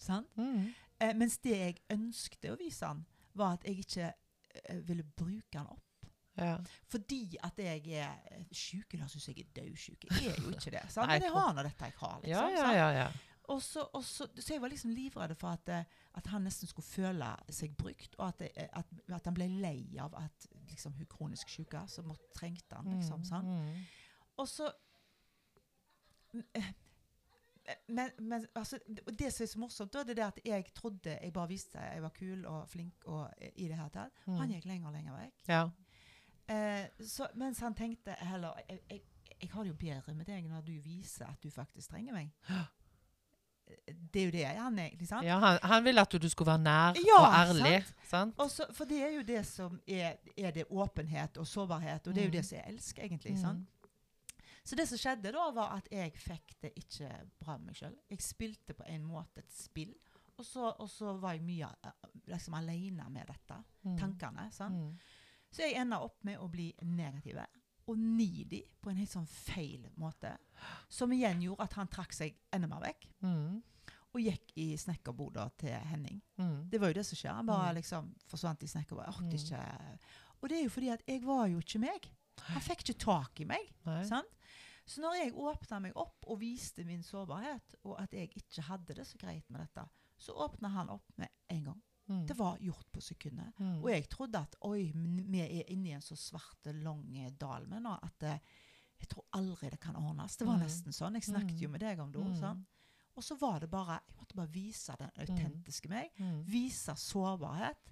Sant? 0.01 0.37
Mm. 0.37 0.73
Eh, 0.99 1.15
mens 1.19 1.39
det 1.45 1.57
jeg 1.59 1.81
ønskte 1.95 2.53
å 2.53 2.59
vise 2.61 2.87
han, 2.87 3.05
var 3.35 3.59
at 3.59 3.67
jeg 3.69 3.83
ikke 3.85 4.11
eh, 4.11 4.81
ville 4.87 5.07
bruke 5.17 5.59
han 5.59 5.71
opp. 5.71 6.09
Ja. 6.35 6.57
Fordi 6.91 7.37
at 7.47 7.59
jeg 7.63 7.85
er 7.95 8.17
eh, 8.31 8.47
sjuk. 8.51 8.97
La 8.99 9.07
syns 9.11 9.29
jeg 9.31 9.45
er 9.45 9.53
dødsjuk. 9.61 10.09
Jeg 10.11 10.33
er 10.33 10.41
jo 10.43 10.55
ikke 10.55 10.75
det. 10.75 10.83
Sant? 10.95 11.11
Men 11.11 11.23
jeg 11.23 11.35
har 11.35 11.55
nå 11.55 11.67
dette 11.67 11.91
jeg 11.91 11.99
har. 12.01 12.19
Liksom, 12.25 12.59
ja, 12.59 12.67
ja, 12.67 12.75
ja, 12.79 12.91
ja. 13.05 13.07
Og 13.53 13.63
så, 13.63 13.83
og 13.93 14.05
så, 14.05 14.27
så 14.41 14.55
jeg 14.55 14.61
var 14.63 14.69
liksom 14.73 14.91
livredd 14.97 15.35
for 15.37 15.49
at, 15.53 15.69
eh, 15.69 15.85
at 16.17 16.27
han 16.33 16.43
nesten 16.47 16.69
skulle 16.71 16.87
føle 16.87 17.27
seg 17.53 17.75
brukt, 17.77 18.15
og 18.19 18.29
at, 18.29 18.43
at, 18.57 18.87
at 19.13 19.25
han 19.29 19.35
ble 19.37 19.49
lei 19.61 19.99
av 20.01 20.15
at 20.17 20.47
liksom, 20.71 20.95
hun 20.97 21.07
kronisk 21.13 21.49
syke, 21.53 21.83
så 21.89 22.03
måtte, 22.03 22.31
trengte 22.35 22.77
han. 22.77 22.89
liksom, 22.97 23.21
mm. 23.45 23.85
Og 24.37 24.49
så 24.49 24.71
men, 27.89 28.11
men 28.19 28.47
altså, 28.55 28.79
det- 28.89 29.19
det 29.19 29.33
som 29.33 29.45
er 29.45 29.47
så 29.49 29.59
morsomt, 29.59 29.93
da, 29.93 30.03
det 30.05 30.19
er 30.19 30.27
at 30.27 30.41
jeg 30.45 30.65
trodde 30.75 31.19
jeg 31.23 31.33
bare 31.33 31.49
viste 31.49 31.79
jeg 31.79 32.03
var 32.03 32.09
kul 32.09 32.45
og 32.47 32.69
flink 32.69 33.05
og 33.07 33.31
eh, 33.39 33.51
i 33.57 33.69
det 33.69 33.77
hele 33.77 33.89
tatt. 33.91 34.13
Mm. 34.27 34.37
Han 34.37 34.51
gikk 34.53 34.65
lenger 34.69 34.89
og 34.89 34.95
lenger 34.95 35.17
vekk. 35.19 35.45
Ja. 35.49 35.71
Eh, 36.49 36.89
så, 37.07 37.29
mens 37.35 37.59
han 37.65 37.75
tenkte 37.75 38.13
heller 38.21 38.53
jeg, 38.69 38.81
jeg, 38.91 39.03
jeg 39.43 39.51
har 39.51 39.63
det 39.65 39.71
jo 39.73 39.75
bedre 39.81 40.15
med 40.15 40.27
deg 40.27 40.45
når 40.49 40.61
du 40.67 40.73
viser 40.85 41.27
at 41.27 41.41
du 41.43 41.51
faktisk 41.51 41.91
trenger 41.91 42.13
meg. 42.13 42.31
Det 43.87 44.21
er 44.21 44.25
jo 44.27 44.31
det 44.31 44.45
han 44.47 44.79
egentlig, 44.79 45.07
sant? 45.09 45.25
ja 45.27 45.39
han, 45.43 45.59
han 45.63 45.85
ville 45.85 46.01
at 46.01 46.11
du 46.23 46.29
skulle 46.29 46.53
være 46.53 46.63
nær 46.63 46.99
Ja, 47.05 47.17
og 47.21 47.35
ærlig. 47.35 47.79
Sant? 47.87 48.09
sant? 48.11 48.35
Også, 48.39 48.67
for 48.77 48.85
det 48.91 49.01
er 49.03 49.13
jo 49.17 49.23
det 49.27 49.41
som 49.49 49.81
er, 49.89 50.17
er 50.37 50.51
det 50.55 50.65
åpenhet 50.71 51.37
og 51.43 51.47
sårbarhet, 51.47 52.07
og 52.07 52.15
det 52.15 52.23
er 52.23 52.29
jo 52.29 52.31
Mm. 52.31 52.37
det 52.37 52.45
som 52.47 52.57
jeg 52.59 52.69
elsker, 52.75 53.03
egentlig. 53.09 53.33
Mm. 53.33 53.41
sant? 53.41 53.67
Så 54.65 54.77
det 54.77 54.87
som 54.89 54.99
skjedde 54.99 55.33
da, 55.33 55.51
var 55.53 55.75
at 55.77 55.89
jeg 55.93 56.13
fikk 56.17 56.55
det 56.63 56.73
ikke 56.81 57.11
bra 57.41 57.57
med 57.59 57.67
meg 57.73 57.77
sjøl. 57.77 57.97
Jeg 58.11 58.23
spilte 58.25 58.75
på 58.79 58.87
en 58.89 59.03
måte 59.05 59.43
et 59.43 59.53
spill, 59.53 59.93
og 60.39 60.45
så, 60.45 60.71
og 60.79 60.89
så 60.91 61.13
var 61.21 61.33
jeg 61.37 61.43
mye 61.45 61.69
eh, 61.85 62.09
liksom 62.33 62.55
alene 62.55 63.05
med 63.11 63.27
dette. 63.29 63.59
Mm. 63.85 63.99
Tankene. 64.01 64.47
sant? 64.53 64.75
Mm. 64.75 64.97
Så 65.53 65.63
jeg 65.67 65.77
enda 65.83 66.01
opp 66.03 66.17
med 66.25 66.39
å 66.43 66.49
bli 66.51 66.73
negative 66.83 67.45
og 67.87 67.99
needy 67.99 68.63
på 68.83 68.91
en 68.91 68.97
helt 68.97 69.11
sånn 69.11 69.27
feil 69.29 69.87
måte. 70.01 70.37
Som 70.89 71.13
igjen 71.13 71.41
gjorde 71.43 71.63
at 71.67 71.73
han 71.79 71.89
trakk 71.89 72.13
seg 72.13 72.35
enda 72.53 72.69
mer 72.69 72.81
vekk 72.81 73.07
Mm. 73.23 73.63
og 74.15 74.21
gikk 74.21 74.53
i 74.57 74.77
snekkerboda 74.77 75.51
til 75.59 75.71
Henning. 75.75 76.21
Mm. 76.39 76.69
Det 76.71 76.81
var 76.81 76.89
jo 76.89 76.95
det 76.95 77.07
som 77.07 77.17
skjer. 77.17 77.35
Han 77.35 77.47
bare 77.47 77.73
Mm. 77.73 77.75
liksom 77.81 78.15
forsvant 78.27 78.63
i 78.63 78.67
snekkerboda. 78.67 79.09
Orket 79.09 79.33
Mm. 79.33 79.45
ikke 79.45 79.99
Og 80.43 80.49
det 80.49 80.59
er 80.59 80.63
jo 80.65 80.69
fordi 80.71 80.89
at 80.93 81.03
jeg 81.09 81.23
var 81.23 81.47
jo 81.49 81.59
ikke 81.59 81.79
meg. 81.81 82.11
Han 82.39 82.61
fikk 82.61 82.81
ikke 82.89 82.99
tak 82.99 83.41
i 83.41 83.45
meg. 83.45 83.73
Sant? 84.07 84.27
Så 84.87 85.01
når 85.01 85.15
jeg 85.25 85.33
åpna 85.35 85.81
meg 85.81 85.93
opp 85.97 86.25
og 86.27 86.39
viste 86.41 86.85
min 86.85 87.03
sårbarhet, 87.03 87.75
og 87.85 87.99
at 88.03 88.11
jeg 88.13 88.29
ikke 88.37 88.61
hadde 88.63 88.95
det 88.95 89.07
så 89.07 89.17
greit 89.17 89.49
med 89.51 89.61
dette, 89.61 89.89
så 90.19 90.33
åpna 90.37 90.69
han 90.69 90.91
opp 90.91 91.05
med 91.17 91.29
en 91.49 91.65
gang. 91.65 91.83
Mm. 92.09 92.27
Det 92.27 92.35
var 92.37 92.59
gjort 92.61 92.93
på 92.93 93.01
sekundet. 93.01 93.55
Mm. 93.59 93.79
Og 93.83 93.91
jeg 93.91 94.09
trodde 94.09 94.39
at 94.39 94.57
oi, 94.63 94.93
vi 94.95 95.41
er 95.41 95.71
inne 95.73 95.89
i 95.89 95.93
en 95.97 96.03
så 96.05 96.17
svart, 96.17 96.67
lang 96.83 97.17
eh, 97.17 97.31
dal 97.31 97.67
med 97.67 97.83
nå 97.83 97.95
at 98.03 98.23
eh, 98.29 98.39
jeg 99.01 99.09
tror 99.09 99.25
aldri 99.33 99.71
det 99.71 99.81
kan 99.81 99.97
ordnes. 99.97 100.37
Det 100.37 100.47
var 100.47 100.57
Mm. 100.59 100.63
nesten 100.67 100.93
sånn. 100.93 101.15
Jeg 101.15 101.25
snakket 101.25 101.61
jo 101.61 101.69
med 101.69 101.81
deg 101.81 101.99
om 102.01 102.13
det 102.13 102.21
òg. 102.21 102.29
Mm. 102.35 102.41
sant? 102.41 102.67
Og 103.17 103.23
så 103.23 103.37
var 103.39 103.61
det 103.61 103.71
bare 103.71 104.01
Jeg 104.09 104.17
måtte 104.19 104.35
bare 104.35 104.49
vise 104.53 104.97
den 104.99 105.11
autentiske 105.17 105.89
meg. 105.89 106.11
Mm. 106.19 106.45
Vise 106.45 106.93
sårbarhet. 106.97 107.91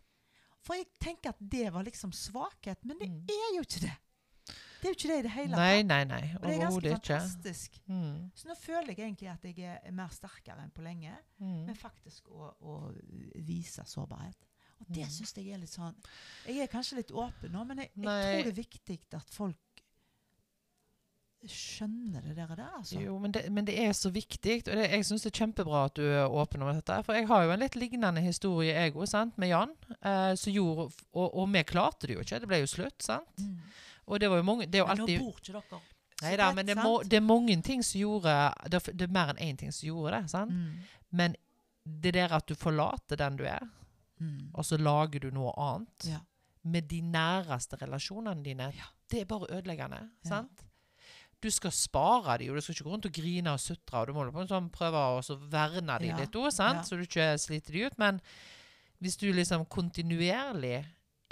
For 0.61 0.75
jeg 0.77 0.87
tenker 1.01 1.31
at 1.31 1.39
det 1.41 1.73
var 1.73 1.83
liksom 1.85 2.13
svakhet, 2.13 2.85
men 2.85 2.99
det 2.99 3.09
Mm. 3.09 3.25
er 3.29 3.57
jo 3.57 3.63
ikke 3.63 3.81
det. 3.81 3.97
Det 4.83 4.89
er 4.89 4.95
jo 4.95 4.99
ikke 4.99 5.09
det 5.13 5.19
i 5.21 5.23
det 5.29 5.31
hele 5.37 5.57
Nei, 5.57 5.77
tatt. 5.79 5.87
nei, 5.93 6.05
nei. 6.11 6.23
Og 6.37 6.43
det 6.49 6.55
er 6.57 6.63
ganske 6.65 6.91
fantastisk. 6.97 7.77
Mm. 7.87 8.17
Så 8.35 8.49
nå 8.51 8.57
føler 8.59 8.89
jeg 8.97 8.99
egentlig 9.07 9.29
at 9.31 9.45
jeg 9.47 9.59
er 9.87 9.93
mer 9.95 10.09
sterkere 10.11 10.65
enn 10.65 10.73
på 10.75 10.83
lenge, 10.83 11.13
Mm. 11.39 11.61
men 11.69 11.75
faktisk 11.79 12.29
å, 12.35 12.51
å 12.61 12.75
vise 13.47 13.85
sårbarhet. 13.87 14.49
Og 14.83 14.87
det 14.91 15.05
Mm. 15.07 15.11
syns 15.15 15.35
jeg 15.37 15.53
er 15.55 15.59
litt 15.63 15.71
sånn 15.71 15.95
Jeg 16.49 16.59
er 16.59 16.67
kanskje 16.67 16.97
litt 16.99 17.13
åpen 17.15 17.53
nå, 17.55 17.65
men 17.65 17.79
jeg, 17.79 17.91
jeg 17.95 18.43
tror 18.43 18.51
det 18.51 18.59
er 18.59 18.63
viktig 18.65 18.99
at 19.15 19.31
folk 19.31 19.57
skjønner 21.43 22.23
det 22.23 22.37
der, 22.37 22.53
der 22.55 22.69
altså. 22.79 23.01
Jo, 23.03 23.17
men 23.19 23.33
det, 23.35 23.41
men 23.51 23.65
det 23.67 23.75
er 23.83 23.91
så 23.99 24.11
viktig. 24.15 24.61
Og 24.69 24.77
det, 24.79 24.85
jeg 24.93 25.07
syns 25.09 25.25
det 25.27 25.33
er 25.33 25.39
kjempebra 25.41 25.85
at 25.89 25.97
du 25.99 26.03
er 26.07 26.31
åpen 26.31 26.63
om 26.63 26.71
dette. 26.77 27.01
For 27.03 27.15
jeg 27.19 27.27
har 27.27 27.43
jo 27.49 27.51
en 27.51 27.63
litt 27.65 27.75
lignende 27.75 28.23
historie, 28.23 28.75
jeg 28.77 28.95
òg, 28.95 29.33
med 29.43 29.49
Jan. 29.51 29.73
Eh, 30.03 30.35
gjorde, 30.55 30.93
og, 31.13 31.35
og 31.35 31.49
vi 31.53 31.65
klarte 31.67 32.07
det 32.07 32.15
jo 32.15 32.23
ikke. 32.23 32.39
Det 32.45 32.49
ble 32.53 32.61
jo 32.63 32.71
slutt. 32.71 33.03
sant? 33.03 33.43
Mm. 33.43 33.59
Og 34.07 34.21
det 34.21 34.29
var 34.31 34.37
jo 34.37 34.43
mange 34.43 34.67
Det 34.67 34.75
er 34.81 34.83
jo 34.83 34.87
Men 34.87 34.99
nå 34.99 35.07
bor 35.21 35.39
ikke 35.39 35.53
dere 35.53 35.81
Nei 36.23 36.37
da, 36.37 36.53
men 36.55 36.67
det 36.67 36.77
må, 36.79 37.03
det 37.03 37.17
er 37.17 37.21
mange 37.27 37.63
ting 37.63 37.83
som 37.83 37.99
gjorde 38.01 38.35
Det 38.71 38.83
det 38.97 39.03
er 39.09 39.13
mer 39.13 39.33
enn 39.33 39.39
én 39.43 39.57
ting 39.59 39.73
som 39.73 39.87
gjorde 39.89 40.21
det. 40.21 40.31
sant? 40.31 40.51
Mm. 40.53 40.75
Men 41.11 41.35
det 41.85 42.13
der 42.15 42.33
at 42.33 42.47
du 42.47 42.55
forlater 42.55 43.17
den 43.17 43.37
du 43.37 43.45
er, 43.45 43.63
Mm. 44.23 44.51
og 44.55 44.63
så 44.65 44.77
lager 44.79 45.19
du 45.21 45.31
noe 45.35 45.51
annet 45.59 46.05
Ja. 46.07 46.19
med 46.63 46.83
de 46.89 47.01
næreste 47.01 47.75
relasjonene 47.81 48.45
dine, 48.45 48.73
Ja. 48.77 48.85
det 49.11 49.21
er 49.23 49.25
bare 49.25 49.49
ødeleggende. 49.51 49.99
Ja. 50.25 50.29
sant? 50.29 50.63
Du 51.43 51.51
skal 51.51 51.73
spare 51.73 52.39
dem, 52.39 52.51
og 52.51 52.55
du 52.57 52.61
skal 52.61 52.73
ikke 52.75 52.85
gå 52.85 52.91
rundt 52.93 53.07
og 53.07 53.13
grine 53.13 53.51
og 53.51 53.59
sutre. 53.59 53.99
og 53.99 54.07
Du 54.07 54.13
må 54.13 54.31
på 54.31 54.41
en 54.43 54.47
sånn 54.47 54.71
prøve 54.71 54.95
å 54.95 55.51
verne 55.51 55.99
dem 55.99 56.17
litt 56.17 56.31
òg, 56.31 56.53
så 56.53 56.91
du 56.97 57.03
ikke 57.03 57.37
sliter 57.37 57.73
dem 57.73 57.87
ut. 57.87 57.99
Men 57.99 58.21
hvis 59.03 59.17
du 59.17 59.33
liksom 59.33 59.67
kontinuerlig 59.67 60.85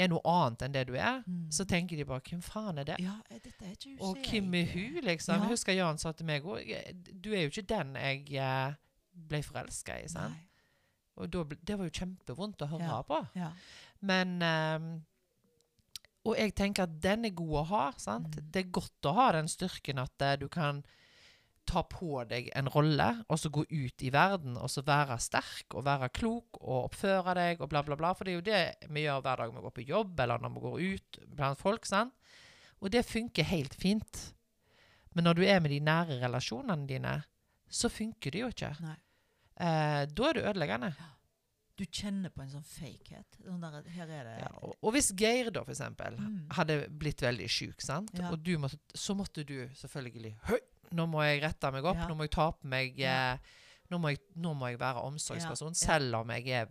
er 0.03 0.09
noe 0.09 0.21
annet 0.25 0.63
enn 0.67 0.73
det 0.75 0.87
du 0.89 0.95
er, 0.97 1.23
Mm. 1.27 1.47
så 1.51 1.65
tenker 1.65 1.97
de 1.97 2.05
bare 2.05 2.21
'Hvem 2.21 2.43
faen 2.43 2.79
er 2.79 2.85
det?' 2.85 3.01
Ja, 3.01 3.15
eh, 3.31 3.39
dette 3.45 3.65
er 3.65 3.71
ikke 3.77 3.97
Og 4.01 4.17
hvem 4.17 4.55
er 4.55 4.67
hun, 4.73 5.01
liksom? 5.05 5.35
Ja. 5.35 5.41
Jeg 5.43 5.51
husker 5.51 5.73
Jan 5.73 5.99
sa 5.99 6.13
til 6.13 6.27
meg 6.27 6.43
òg 6.43 6.67
'Du 7.23 7.33
er 7.33 7.43
jo 7.43 7.49
ikke 7.51 7.67
den 7.67 7.95
jeg 7.95 8.33
eh, 8.35 8.75
ble 9.29 9.43
forelska 9.43 9.93
i'. 10.05 10.09
sant? 10.09 10.31
Nei. 10.31 10.47
Og 11.17 11.31
ble- 11.31 11.59
det 11.65 11.77
var 11.79 11.85
jo 11.85 11.91
kjempevondt 11.91 12.63
å 12.63 12.67
høre 12.69 12.81
Ja. 12.83 13.03
på. 13.03 13.27
Ja. 13.37 13.51
Men 14.01 14.43
um, 14.43 15.03
Og 16.25 16.37
jeg 16.37 16.55
tenker 16.55 16.83
at 16.83 17.01
den 17.01 17.25
er 17.25 17.31
god 17.31 17.49
å 17.55 17.65
ha. 17.67 17.93
sant? 17.97 18.37
Mm. 18.37 18.51
Det 18.53 18.67
er 18.67 18.71
godt 18.71 19.03
å 19.05 19.15
ha 19.15 19.33
den 19.33 19.47
styrken 19.49 19.99
at 19.99 20.13
uh, 20.23 20.37
du 20.37 20.49
kan 20.49 20.85
ta 21.71 21.83
på 21.87 22.25
deg 22.31 22.49
en 22.59 22.69
rolle, 22.75 23.07
og 23.31 23.39
så 23.39 23.51
gå 23.55 23.63
ut 23.71 24.03
i 24.07 24.11
verden 24.15 24.57
og 24.59 24.69
så 24.73 24.83
være 24.87 25.17
sterk 25.23 25.77
og 25.79 25.85
være 25.87 26.09
klok 26.17 26.59
og 26.61 26.89
oppføre 26.91 27.35
deg 27.39 27.63
og 27.63 27.71
bla, 27.73 27.85
bla, 27.87 27.97
bla. 28.01 28.11
For 28.19 28.27
det 28.27 28.33
er 28.35 28.41
jo 28.41 28.47
det 28.51 28.91
vi 28.97 29.05
gjør 29.07 29.23
hver 29.25 29.45
dag 29.45 29.55
vi 29.55 29.63
går 29.69 29.77
på 29.79 29.87
jobb 29.89 30.21
eller 30.27 30.43
når 30.43 30.55
vi 30.57 30.65
går 30.67 30.81
ut 30.97 31.21
blant 31.39 31.61
folk. 31.63 31.87
sant? 31.87 32.13
Og 32.81 32.91
det 32.95 33.05
funker 33.07 33.45
helt 33.45 33.75
fint. 33.77 34.21
Men 35.15 35.27
når 35.27 35.35
du 35.41 35.43
er 35.47 35.61
med 35.61 35.71
de 35.75 35.81
nære 35.85 36.21
relasjonene 36.23 36.87
dine, 36.89 37.15
så 37.71 37.91
funker 37.93 38.31
det 38.35 38.41
jo 38.45 38.51
ikke. 38.53 38.71
Eh, 39.61 40.05
da 40.11 40.29
er 40.31 40.39
det 40.39 40.45
ødeleggende. 40.51 40.93
Du 41.81 41.85
kjenner 41.89 42.29
på 42.33 42.43
en 42.45 42.51
sånn 42.53 42.65
fakehet. 42.67 43.39
Sånn 43.41 43.61
der, 43.63 43.79
her 43.95 44.11
er 44.13 44.25
det 44.29 44.35
Ja, 44.43 44.49
og, 44.65 44.75
og 44.85 44.93
hvis 44.93 45.11
Geir 45.17 45.49
da, 45.55 45.63
for 45.65 45.73
eksempel, 45.73 46.17
Mm. 46.21 46.41
hadde 46.57 46.77
blitt 47.01 47.23
veldig 47.25 47.47
sant? 47.81 48.11
Ja. 48.19 48.31
og 48.31 48.43
du 48.45 48.57
måtte, 48.61 48.77
så 48.95 49.15
måtte 49.17 49.45
du 49.49 49.55
selvfølgelig 49.81 50.35
Høy! 50.51 50.59
Nå 50.97 51.07
må 51.07 51.23
jeg 51.23 51.43
rette 51.45 51.71
meg 51.73 51.85
opp, 51.87 51.97
Ja. 52.01 52.09
nå 52.09 52.17
må 52.19 52.27
jeg 52.27 52.33
ta 52.35 52.51
på 52.51 52.67
meg 52.67 52.99
eh, 53.01 53.39
nå, 53.91 53.99
må 53.99 54.11
jeg, 54.11 54.21
nå 54.35 54.55
må 54.55 54.71
jeg 54.71 54.81
være 54.81 55.03
omsorgsperson, 55.07 55.75
selv 55.75 56.21
om 56.23 56.31
jeg 56.35 56.49
er, 56.49 56.69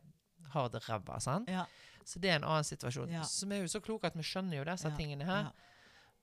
har 0.53 0.69
det 0.69 0.81
ræva. 0.87 1.19
Så 1.19 2.19
det 2.19 2.31
er 2.31 2.39
en 2.39 2.47
annen 2.47 2.63
situasjon. 2.65 3.11
Så 3.23 3.47
vi 3.47 3.55
er 3.55 3.61
jo 3.65 3.71
så 3.71 3.81
kloke 3.83 4.07
at 4.07 4.15
vi 4.17 4.23
skjønner 4.25 4.57
jo 4.57 4.63
disse 4.67 4.91
tingene 4.97 5.27
her. 5.27 5.51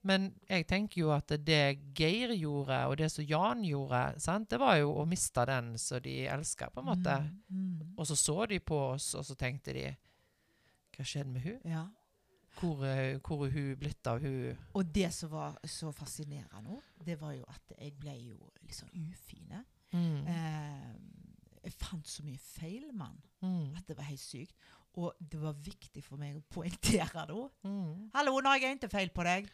Men 0.07 0.29
jeg 0.49 0.67
tenker 0.71 1.01
jo 1.01 1.11
at 1.11 1.33
det 1.43 1.79
Geir 1.99 2.31
gjorde, 2.37 2.79
og 2.87 2.97
det 3.01 3.09
som 3.11 3.25
Jan 3.27 3.65
gjorde, 3.67 4.21
sant? 4.23 4.49
det 4.51 4.61
var 4.63 4.77
jo 4.79 4.93
å 5.01 5.07
miste 5.09 5.43
den 5.49 5.73
som 5.83 6.03
de 6.05 6.27
elska, 6.31 6.69
på 6.71 6.83
en 6.83 6.87
måte. 6.87 7.17
Mm, 7.49 7.63
mm. 7.81 7.95
Og 7.97 8.07
så 8.07 8.17
så 8.17 8.47
de 8.47 8.61
på 8.63 8.79
oss, 8.93 9.15
og 9.19 9.25
så 9.27 9.35
tenkte 9.35 9.75
de 9.75 9.87
Hva 10.97 11.05
skjedde 11.05 11.33
med 11.33 11.43
hun? 11.43 11.59
Ja. 11.69 11.83
Hvor, 12.57 12.85
er- 12.89 13.19
hvor 13.21 13.45
er 13.47 13.51
hun 13.53 13.77
blitt 13.77 14.07
av 14.07 14.21
hun 14.23 14.57
Og 14.75 14.93
det 14.95 15.11
som 15.13 15.31
var 15.31 15.59
så 15.65 15.91
fascinerende 15.93 16.79
det 17.05 17.19
var 17.21 17.33
jo 17.37 17.45
at 17.49 17.75
jeg 17.79 17.93
ble 18.01 18.15
jo 18.31 18.51
litt 18.63 18.75
sånn 18.75 18.91
ufine. 19.13 19.65
mm. 19.93 20.27
Eh, 20.27 20.97
jeg 21.67 21.73
fant 21.73 22.07
så 22.07 22.23
mye 22.25 22.39
feil 22.39 22.93
med 22.93 23.07
han 23.07 23.23
Mm. 23.43 23.77
at 23.77 23.87
det 23.87 23.97
var 23.97 24.05
helt 24.05 24.21
sykt. 24.21 24.55
Og 24.97 25.13
det 25.21 25.39
var 25.41 25.53
viktig 25.53 26.03
for 26.03 26.17
meg 26.17 26.37
å 26.37 26.43
poengtere 26.51 27.27
det. 27.27 27.51
Mm. 27.65 28.11
'Hallo, 28.15 28.41
nå 28.41 28.49
har 28.49 28.59
jeg 28.59 28.77
ikke 28.79 28.91
feil 28.91 29.11
på 29.11 29.23
deg. 29.25 29.51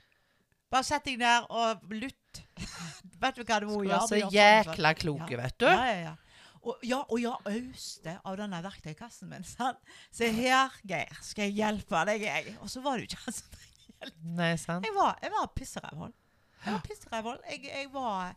Bare 0.71 0.85
sett 0.85 1.05
deg 1.05 1.19
ned 1.19 1.47
og 1.51 1.83
lytt.' 1.91 2.43
vet 3.21 3.35
du 3.37 3.43
hva 3.45 3.59
det 3.61 3.69
må 3.69 3.83
gjøre? 3.83 4.07
Du 4.07 4.15
være 4.15 4.31
så 4.31 4.31
jækla 4.31 4.95
kloke, 4.95 5.31
Ja. 5.31 5.37
vet 5.43 5.59
du. 5.59 5.67
Ja, 5.67 5.85
ja, 5.85 6.01
ja. 6.03 6.15
Og, 6.63 6.79
ja, 6.87 7.01
og 7.11 7.19
jeg 7.19 7.55
auste 7.59 8.15
av 8.23 8.37
denne 8.39 8.61
verktøykassen 8.63 9.31
min. 9.33 9.45
Sant? 9.47 9.81
Se 10.15 10.29
her, 10.31 10.75
Geir, 10.87 11.17
skal 11.27 11.49
jeg 11.49 11.57
hjelpe 11.59 12.03
deg, 12.07 12.27
jeg. 12.29 12.57
Og 12.63 12.71
så 12.71 12.83
var 12.85 12.97
det 12.97 13.07
jo 13.07 13.11
ikke 13.11 13.23
han 13.25 13.37
som 13.39 13.55
trengte 13.57 13.89
hjelp. 13.97 14.21
Nei, 14.39 14.51
sant? 14.63 14.87
Jeg 14.87 14.95
var, 14.95 15.17
jeg 15.23 15.35
var 15.35 15.49
pisserevhold. 15.57 16.15
Jeg 16.63 16.77
var 16.77 16.85
pisserevhold. 16.87 17.41
Jeg, 17.51 17.65
jeg 17.67 17.89
var 17.95 18.37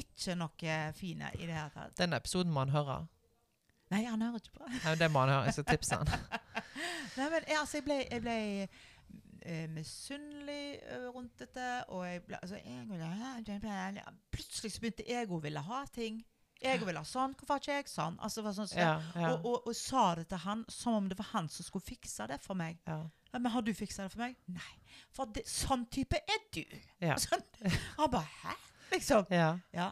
ikke 0.00 0.38
noe 0.40 0.78
fin 0.96 1.24
i 1.26 1.44
det 1.44 1.52
hele 1.52 1.68
tatt. 1.74 1.92
Denne 2.00 2.20
episoden 2.20 2.52
må 2.52 2.64
han 2.64 2.72
høre. 2.72 2.98
Nei, 3.92 4.02
han 4.08 4.22
hører 4.24 4.40
ikke 4.40 4.56
på. 4.56 4.68
Nei, 4.72 4.94
det 4.98 5.08
må 5.12 5.22
han 5.24 5.34
høre. 5.34 5.48
Jeg 5.50 5.58
skal 5.58 5.68
tipse 5.68 5.98
han. 6.00 6.10
Nei, 7.18 7.28
men 7.32 7.44
jeg, 7.44 7.58
altså, 7.60 7.76
jeg 7.78 7.86
ble, 7.86 7.98
jeg 8.08 8.24
ble 8.24 8.38
eh, 9.46 9.66
misunnelig 9.70 10.64
eh, 10.80 11.04
rundt 11.14 11.44
dette, 11.44 11.68
og 11.92 12.06
jeg 12.08 12.24
ble 12.26 12.40
altså, 12.40 12.58
jeg 12.64 12.88
ville 12.88 13.12
ha 13.20 14.08
Plutselig 14.32 14.72
så 14.74 14.82
begynte 14.82 15.06
jeg 15.08 15.30
å 15.30 15.38
ville 15.44 15.62
ha 15.68 15.84
ting. 15.92 16.24
Jeg 16.62 16.80
vil 16.86 16.96
ha 16.96 17.04
sånn. 17.04 17.34
Hvorfor 17.36 17.54
har 17.56 17.62
ikke 17.62 17.74
jeg 17.76 17.88
sånn? 17.92 18.16
Altså, 18.24 18.42
sånn 18.56 18.68
som. 18.70 18.78
Ja, 18.80 18.94
ja, 19.14 19.34
Og, 19.34 19.44
og, 19.44 19.66
og 19.70 19.76
sa 19.76 20.14
det 20.18 20.28
til 20.30 20.40
han 20.46 20.64
som 20.72 20.94
om 21.02 21.08
det 21.10 21.18
var 21.18 21.28
han 21.34 21.50
som 21.52 21.66
skulle 21.66 21.84
fikse 21.84 22.26
det 22.30 22.40
for 22.44 22.58
meg. 22.58 22.80
ja. 22.86 23.04
Ja, 23.32 23.40
men 23.42 23.52
har 23.52 23.60
du 23.60 23.72
fiksa 23.74 24.06
det 24.06 24.12
for 24.14 24.22
meg? 24.22 24.36
Nei. 24.48 24.70
For 25.12 25.28
det, 25.28 25.42
sånn 25.50 25.82
type 25.92 26.16
er 26.16 26.38
du. 26.54 26.62
Ja. 27.04 27.18
Sånn. 27.20 27.42
Han 27.98 28.08
bare 28.14 28.24
Hæ? 28.40 28.54
Liksom. 28.94 29.26
ja. 29.28 29.50
Ja. 29.76 29.90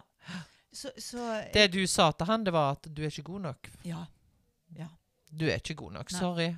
Så, 0.73 0.91
så 0.97 1.27
Det 1.53 1.67
du 1.75 1.83
sa 1.87 2.07
til 2.17 2.27
han, 2.31 2.47
det 2.47 2.55
var 2.55 2.79
at 2.79 2.89
du 2.89 3.03
er 3.05 3.11
ikke 3.13 3.27
god 3.27 3.45
nok. 3.51 3.71
Ja. 3.85 4.07
Du 5.35 5.45
er 5.51 5.59
ikke 5.59 5.75
god 5.75 5.93
nok. 5.99 6.13
Nei. 6.15 6.21
Sorry. 6.21 6.49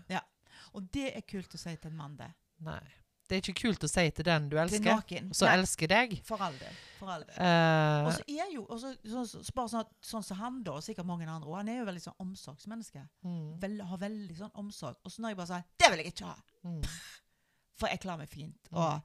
Og 0.77 0.89
det 0.93 1.09
er 1.17 1.25
kult 1.25 1.55
å 1.57 1.59
si 1.59 1.73
til 1.81 1.91
en 1.91 1.97
mann, 1.97 2.17
det. 2.21 2.29
Nei. 2.67 2.81
Det 3.29 3.37
er 3.37 3.43
ikke 3.43 3.61
kult 3.67 3.83
å 3.83 3.89
si 3.91 4.05
til 4.15 4.25
den 4.25 4.45
du 4.49 4.55
elsker, 4.63 5.25
som 5.35 5.49
elsker 5.51 5.89
deg. 5.91 6.13
For 6.25 6.39
all 6.47 6.55
del. 6.61 6.77
For 7.01 7.11
all 7.11 7.25
del. 7.27 7.35
Uh, 7.41 8.07
Og 8.07 8.13
så 8.15 8.23
er 8.31 8.53
jo 8.55 8.63
også, 8.71 8.93
så, 9.03 9.25
så, 9.27 9.53
bare 9.57 9.69
sånn, 9.73 9.89
sånn 10.01 10.23
som 10.29 10.39
han, 10.39 10.61
da, 10.63 10.77
og 10.79 10.83
sikkert 10.87 11.09
mange 11.09 11.27
andre 11.27 11.51
òg, 11.51 11.57
han 11.59 11.69
er 11.73 11.81
jo 11.81 11.89
veldig 11.89 12.03
sånn 12.05 12.17
omsorgsmenneske. 12.23 13.03
mm, 13.27 13.61
Vel, 13.65 13.77
har 13.91 13.99
veldig 13.99 14.37
sånn 14.39 14.53
omsorg. 14.63 14.97
Og 15.03 15.11
så 15.11 15.23
når 15.25 15.35
jeg 15.35 15.37
bare 15.37 15.47
sier 15.47 15.65
'Det 15.79 15.91
vil 15.91 15.99
jeg 16.05 16.13
ikke 16.15 16.25
ha', 16.31 16.43
mm. 16.65 16.83
for 17.79 17.89
jeg 17.89 18.01
klarer 18.01 18.19
meg 18.19 18.29
fint, 18.29 18.71
Mm. 18.71 18.79
og 18.79 19.03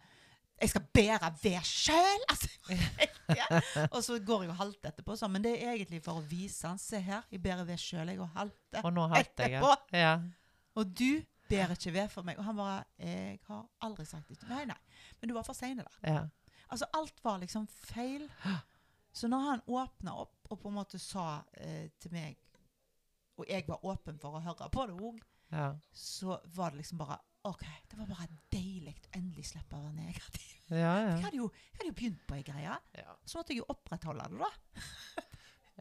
jeg 0.62 0.70
skal 0.70 0.82
bære 0.94 1.34
ved 1.44 1.62
sjøl! 1.66 2.22
Altså, 2.30 2.48
ja. 3.42 3.48
Og 3.96 4.04
så 4.04 4.20
går 4.20 4.42
jeg 4.44 4.50
og 4.52 4.56
halter 4.62 4.90
etterpå, 4.92 5.16
Så. 5.18 5.28
men 5.28 5.42
det 5.42 5.56
er 5.64 5.74
egentlig 5.74 6.04
for 6.04 6.14
å 6.22 6.22
vise 6.30 6.68
han 6.68 6.78
'Se 6.78 7.00
her, 7.00 7.24
jeg 7.32 7.42
bærer 7.42 7.66
ved 7.66 7.78
sjøl, 7.78 8.08
jeg, 8.08 8.20
og 8.20 8.30
halter'. 8.36 8.84
Og 8.86 8.94
nå 8.94 9.08
halte 9.08 9.50
jeg 9.50 9.62
Ja. 9.94 10.20
Og 10.76 10.86
du 11.00 11.24
bærer 11.52 11.76
ikke 11.76 11.94
ved 11.94 12.12
for 12.14 12.28
meg. 12.28 12.40
Og 12.40 12.48
han 12.48 12.58
bare 12.58 12.84
'Jeg 13.00 13.40
har 13.48 13.66
aldri 13.82 14.06
sagt 14.06 14.30
det.' 14.30 14.50
Nei, 14.50 14.66
nei. 14.66 14.78
Men 15.20 15.30
du 15.30 15.34
var 15.38 15.44
for 15.48 15.54
sein 15.58 15.78
der. 15.78 15.98
ja. 16.04 16.28
Altså, 16.72 16.86
alt 16.94 17.24
var 17.24 17.38
liksom 17.38 17.68
feil. 17.68 18.30
Så 19.12 19.28
når 19.28 19.40
han 19.50 19.62
åpna 19.68 20.14
opp 20.24 20.48
og 20.50 20.60
på 20.60 20.70
en 20.70 20.78
måte 20.78 21.00
sa 21.00 21.42
eh, 21.54 21.90
til 22.00 22.14
meg, 22.16 22.38
og 23.38 23.46
jeg 23.50 23.66
var 23.68 23.84
åpen 23.86 24.20
for 24.22 24.38
å 24.38 24.44
høre 24.44 24.70
på 24.72 24.86
det 24.88 24.96
òg, 24.96 25.20
ja. 25.52 25.74
så 25.92 26.38
var 26.56 26.72
det 26.72 26.82
liksom 26.82 27.02
bare 27.02 27.18
OK, 27.50 27.64
det 27.90 27.98
var 27.98 28.06
bare 28.06 28.28
deilig 28.54 28.94
å 28.94 29.12
endelig 29.18 29.48
slippe 29.50 29.76
å 29.76 29.82
være 29.82 29.98
negativ. 29.98 30.50
Ja, 30.70 30.94
Jeg 31.10 31.24
hadde 31.26 31.40
jo, 31.40 31.48
jeg 31.50 31.80
hadde 31.80 31.90
jo 31.90 31.96
begynt 31.98 32.22
på 32.30 32.38
ei 32.38 32.44
greie, 32.46 32.76
ja. 32.96 33.16
så 33.26 33.40
måtte 33.40 33.56
jeg 33.56 33.64
jo 33.64 33.70
opprettholde 33.74 34.28
det, 34.32 34.40
da. 34.40 35.28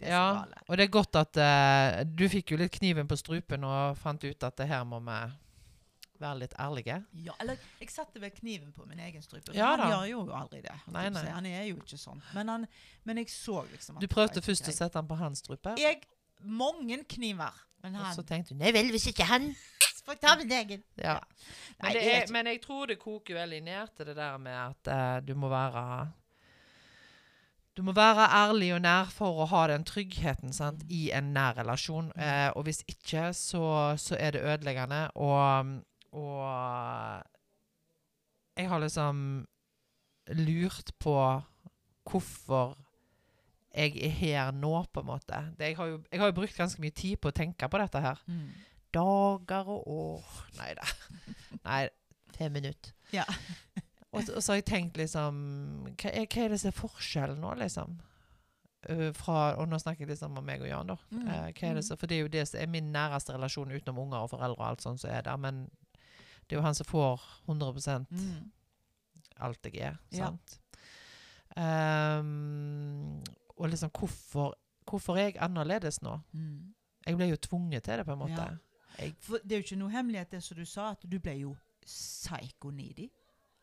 Det 0.00 0.08
Ja, 0.08 0.46
og 0.64 0.78
det 0.78 0.86
er 0.86 0.92
godt 0.94 1.16
at 1.20 1.36
uh, 1.36 1.98
du 2.08 2.24
fikk 2.32 2.54
jo 2.54 2.56
litt 2.56 2.72
kniven 2.72 3.08
på 3.10 3.18
strupen 3.20 3.66
og 3.68 3.98
fant 4.00 4.22
ut 4.24 4.46
at 4.46 4.56
det 4.56 4.70
her 4.70 4.86
må 4.88 4.96
vi 5.04 5.18
være 6.20 6.42
litt 6.42 6.54
ærlige. 6.60 7.00
Ja, 7.24 7.34
eller 7.42 7.58
jeg 7.80 7.90
satte 7.92 8.22
vel 8.22 8.32
kniven 8.34 8.74
på 8.76 8.86
min 8.88 9.00
egen 9.06 9.24
strupe. 9.24 9.54
Ja 9.56 9.72
han 9.74 9.84
da. 9.84 9.88
gjør 9.92 10.06
jo 10.10 10.22
aldri 10.36 10.62
det. 10.64 10.76
Nei, 10.92 11.08
nei. 11.14 11.26
Han 11.32 11.48
er 11.48 11.66
jo 11.70 11.80
ikke 11.80 11.98
sånn. 12.00 12.22
Men, 12.36 12.52
han, 12.52 12.68
men 13.08 13.22
jeg 13.22 13.32
så 13.32 13.64
liksom 13.70 14.00
Du 14.02 14.08
prøvde 14.10 14.42
først 14.44 14.68
å 14.68 14.74
sette 14.74 14.96
den 14.98 15.10
på 15.10 15.18
hans 15.20 15.44
strupe, 15.44 15.76
Jeg 15.80 16.02
Mange 16.40 17.02
kniver. 17.04 17.52
Men 17.84 17.96
og 18.00 18.14
så 18.16 18.24
tenkte 18.24 18.54
du 18.54 18.60
nei 18.60 18.72
vel, 18.72 18.88
hvis 18.92 19.10
ikke 19.12 19.26
han 19.28 19.50
Får 20.04 20.16
jeg 20.16 20.22
ta 20.22 20.32
min 20.40 20.52
egen. 20.56 20.80
Ja. 20.96 21.18
Men, 21.78 21.96
er, 22.00 22.24
men 22.32 22.48
jeg 22.48 22.62
tror 22.64 22.88
det 22.88 22.96
koker 22.98 23.36
veldig 23.36 23.60
ned 23.66 23.92
til 23.96 24.08
det 24.08 24.16
der 24.16 24.38
med 24.40 24.56
at 24.56 24.88
uh, 24.88 25.18
du 25.20 25.34
må 25.36 25.50
være 25.52 25.82
Du 27.76 27.82
må 27.84 27.92
være 27.96 28.26
ærlig 28.34 28.72
og 28.74 28.80
nær 28.82 29.12
for 29.12 29.44
å 29.44 29.48
ha 29.52 29.66
den 29.70 29.84
tryggheten 29.86 30.56
sant, 30.56 30.82
i 30.88 31.10
en 31.14 31.30
nær 31.36 31.54
relasjon. 31.60 32.10
Eh, 32.16 32.48
og 32.56 32.66
hvis 32.66 32.82
ikke, 32.90 33.30
så, 33.36 33.62
så 33.96 34.18
er 34.18 34.34
det 34.34 34.42
ødeleggende. 34.42 35.04
Og, 35.14 35.70
og 36.12 37.22
jeg 38.58 38.68
har 38.68 38.80
liksom 38.82 39.20
lurt 40.36 40.90
på 41.00 41.14
hvorfor 42.10 42.74
jeg 43.74 43.94
er 44.02 44.10
her 44.10 44.50
nå, 44.52 44.72
på 44.92 45.00
en 45.04 45.06
måte. 45.06 45.38
Det, 45.58 45.68
jeg, 45.70 45.76
har 45.78 45.86
jo, 45.92 46.00
jeg 46.10 46.20
har 46.20 46.26
jo 46.32 46.34
brukt 46.40 46.56
ganske 46.58 46.82
mye 46.82 46.90
tid 46.96 47.20
på 47.22 47.30
å 47.30 47.36
tenke 47.36 47.68
på 47.70 47.78
dette 47.78 48.00
her 48.02 48.18
Mm. 48.26 48.48
dager 48.92 49.68
og 49.70 49.86
år 49.86 50.24
Nei 50.58 50.72
da. 50.74 50.86
Nei, 51.68 51.88
fem 52.34 52.52
minutter. 52.52 52.92
Ja. 53.14 53.24
Og, 54.12 54.24
så- 54.26 54.34
og 54.34 54.42
så 54.42 54.50
har 54.52 54.56
jeg 54.58 54.64
tenkt 54.66 54.96
liksom 54.98 55.36
Hva 55.94 56.10
er, 56.10 56.24
hva 56.26 56.42
er 56.42 56.48
det 56.50 56.56
som 56.58 56.68
er 56.72 56.74
forskjellen 56.74 57.38
nå, 57.38 57.52
liksom? 57.60 57.92
Uh, 58.90 59.12
fra, 59.14 59.54
og 59.60 59.68
nå 59.70 59.78
snakker 59.78 60.02
jeg 60.02 60.08
liksom 60.16 60.34
om 60.40 60.42
meg 60.44 60.64
og 60.64 60.66
Jan, 60.66 60.88
da. 60.90 60.96
Mm. 61.14 61.28
Uh, 61.28 61.74
det 61.76 61.84
så, 61.86 61.94
for 62.00 62.10
det 62.10 62.16
er 62.16 62.24
jo 62.24 62.32
det 62.32 62.42
som 62.48 62.58
er 62.58 62.66
min 62.72 62.88
næreste 62.90 63.36
relasjon 63.36 63.70
utenom 63.70 64.00
unger 64.02 64.24
og 64.24 64.30
foreldre 64.32 64.58
og 64.58 64.66
alt 64.66 64.82
sånt 64.82 64.98
som 65.04 65.10
er 65.14 65.22
der. 65.28 65.36
Men 65.38 65.68
det 66.50 66.56
er 66.56 66.58
jo 66.58 66.64
han 66.66 66.74
som 66.74 66.86
får 66.88 67.22
100 67.46 68.06
Mm. 68.10 68.50
alt 69.38 69.66
jeg 69.70 69.76
er. 69.86 69.98
Ja. 70.10 70.26
Sant? 70.26 70.58
Ehm, 71.56 73.20
og 73.56 73.68
liksom 73.70 73.90
hvorfor, 73.94 74.54
hvorfor 74.88 75.16
er 75.16 75.30
jeg 75.30 75.38
annerledes 75.42 76.00
nå? 76.02 76.18
Mm. 76.32 76.74
Jeg 77.06 77.16
ble 77.16 77.30
jo 77.30 77.36
tvunget 77.36 77.84
til 77.86 77.98
det, 78.00 78.06
på 78.06 78.12
en 78.12 78.18
måte. 78.18 78.42
Ja. 78.98 79.10
For 79.22 79.38
det 79.44 79.52
er 79.54 79.60
jo 79.62 79.66
ikke 79.68 79.78
noe 79.80 79.94
hemmelighet, 79.94 80.30
det 80.34 80.42
som 80.44 80.58
du 80.58 80.64
sa, 80.68 80.90
at 80.96 81.06
du 81.08 81.18
ble 81.22 81.36
jo 81.40 81.54
psycho-needy. 81.86 83.08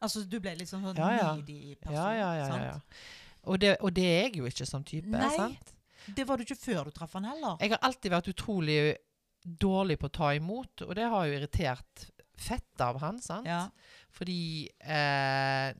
Altså, 0.01 0.23
du 0.29 0.39
ble 0.39 0.53
litt 0.57 0.69
sånn, 0.69 0.83
sånn 0.85 0.97
Ja, 0.97 1.33
needy 1.35 1.75
person. 1.75 1.97
Ja, 1.97 2.11
ja, 2.13 2.29
ja. 2.37 2.47
ja, 2.47 2.71
sant? 2.77 3.01
Og, 3.47 3.59
det, 3.59 3.75
og 3.81 3.93
det 3.95 4.05
er 4.05 4.23
jeg 4.27 4.37
jo 4.41 4.47
ikke 4.49 4.65
som 4.69 4.83
type. 4.85 5.09
Nei. 5.11 5.29
sant? 5.35 5.73
Det 6.15 6.23
var 6.27 6.37
du 6.39 6.45
ikke 6.45 6.55
før 6.59 6.87
du 6.87 6.91
traff 6.95 7.13
han 7.17 7.27
heller. 7.27 7.57
Jeg 7.61 7.73
har 7.73 7.81
alltid 7.83 8.13
vært 8.13 8.29
utrolig 8.31 8.79
dårlig 9.43 9.97
på 9.99 10.09
å 10.09 10.13
ta 10.13 10.31
imot, 10.35 10.83
og 10.87 10.95
det 10.97 11.07
har 11.07 11.25
jo 11.27 11.37
irritert 11.37 12.07
fett 12.41 12.81
av 12.83 12.99
han. 13.01 13.21
sant? 13.21 13.47
Ja. 13.49 13.67
Fordi 14.17 14.69
eh, 14.79 15.73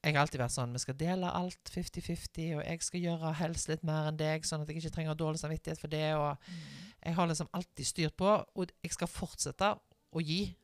jeg 0.00 0.14
har 0.14 0.22
alltid 0.22 0.40
vært 0.40 0.54
sånn 0.54 0.72
Vi 0.72 0.80
skal 0.80 0.96
dele 0.96 1.28
alt 1.36 1.72
50-50, 1.74 2.54
og 2.56 2.62
jeg 2.64 2.84
skal 2.86 3.04
gjøre 3.04 3.32
helst 3.40 3.68
litt 3.68 3.82
mer 3.84 4.08
enn 4.08 4.20
deg, 4.20 4.46
sånn 4.48 4.64
at 4.64 4.70
jeg 4.70 4.80
ikke 4.80 4.94
trenger 4.94 5.18
dårlig 5.18 5.42
samvittighet 5.42 5.80
for 5.82 5.92
det. 5.92 6.14
og 6.16 6.36
Mm. 6.48 6.86
Jeg 7.00 7.14
har 7.16 7.26
liksom 7.26 7.48
alltid 7.56 7.86
styrt 7.86 8.16
på, 8.16 8.28
og 8.54 8.72
jeg 8.84 8.92
skal 8.92 9.08
fortsette 9.08 9.70
å 10.12 10.20
gi. 10.20 10.54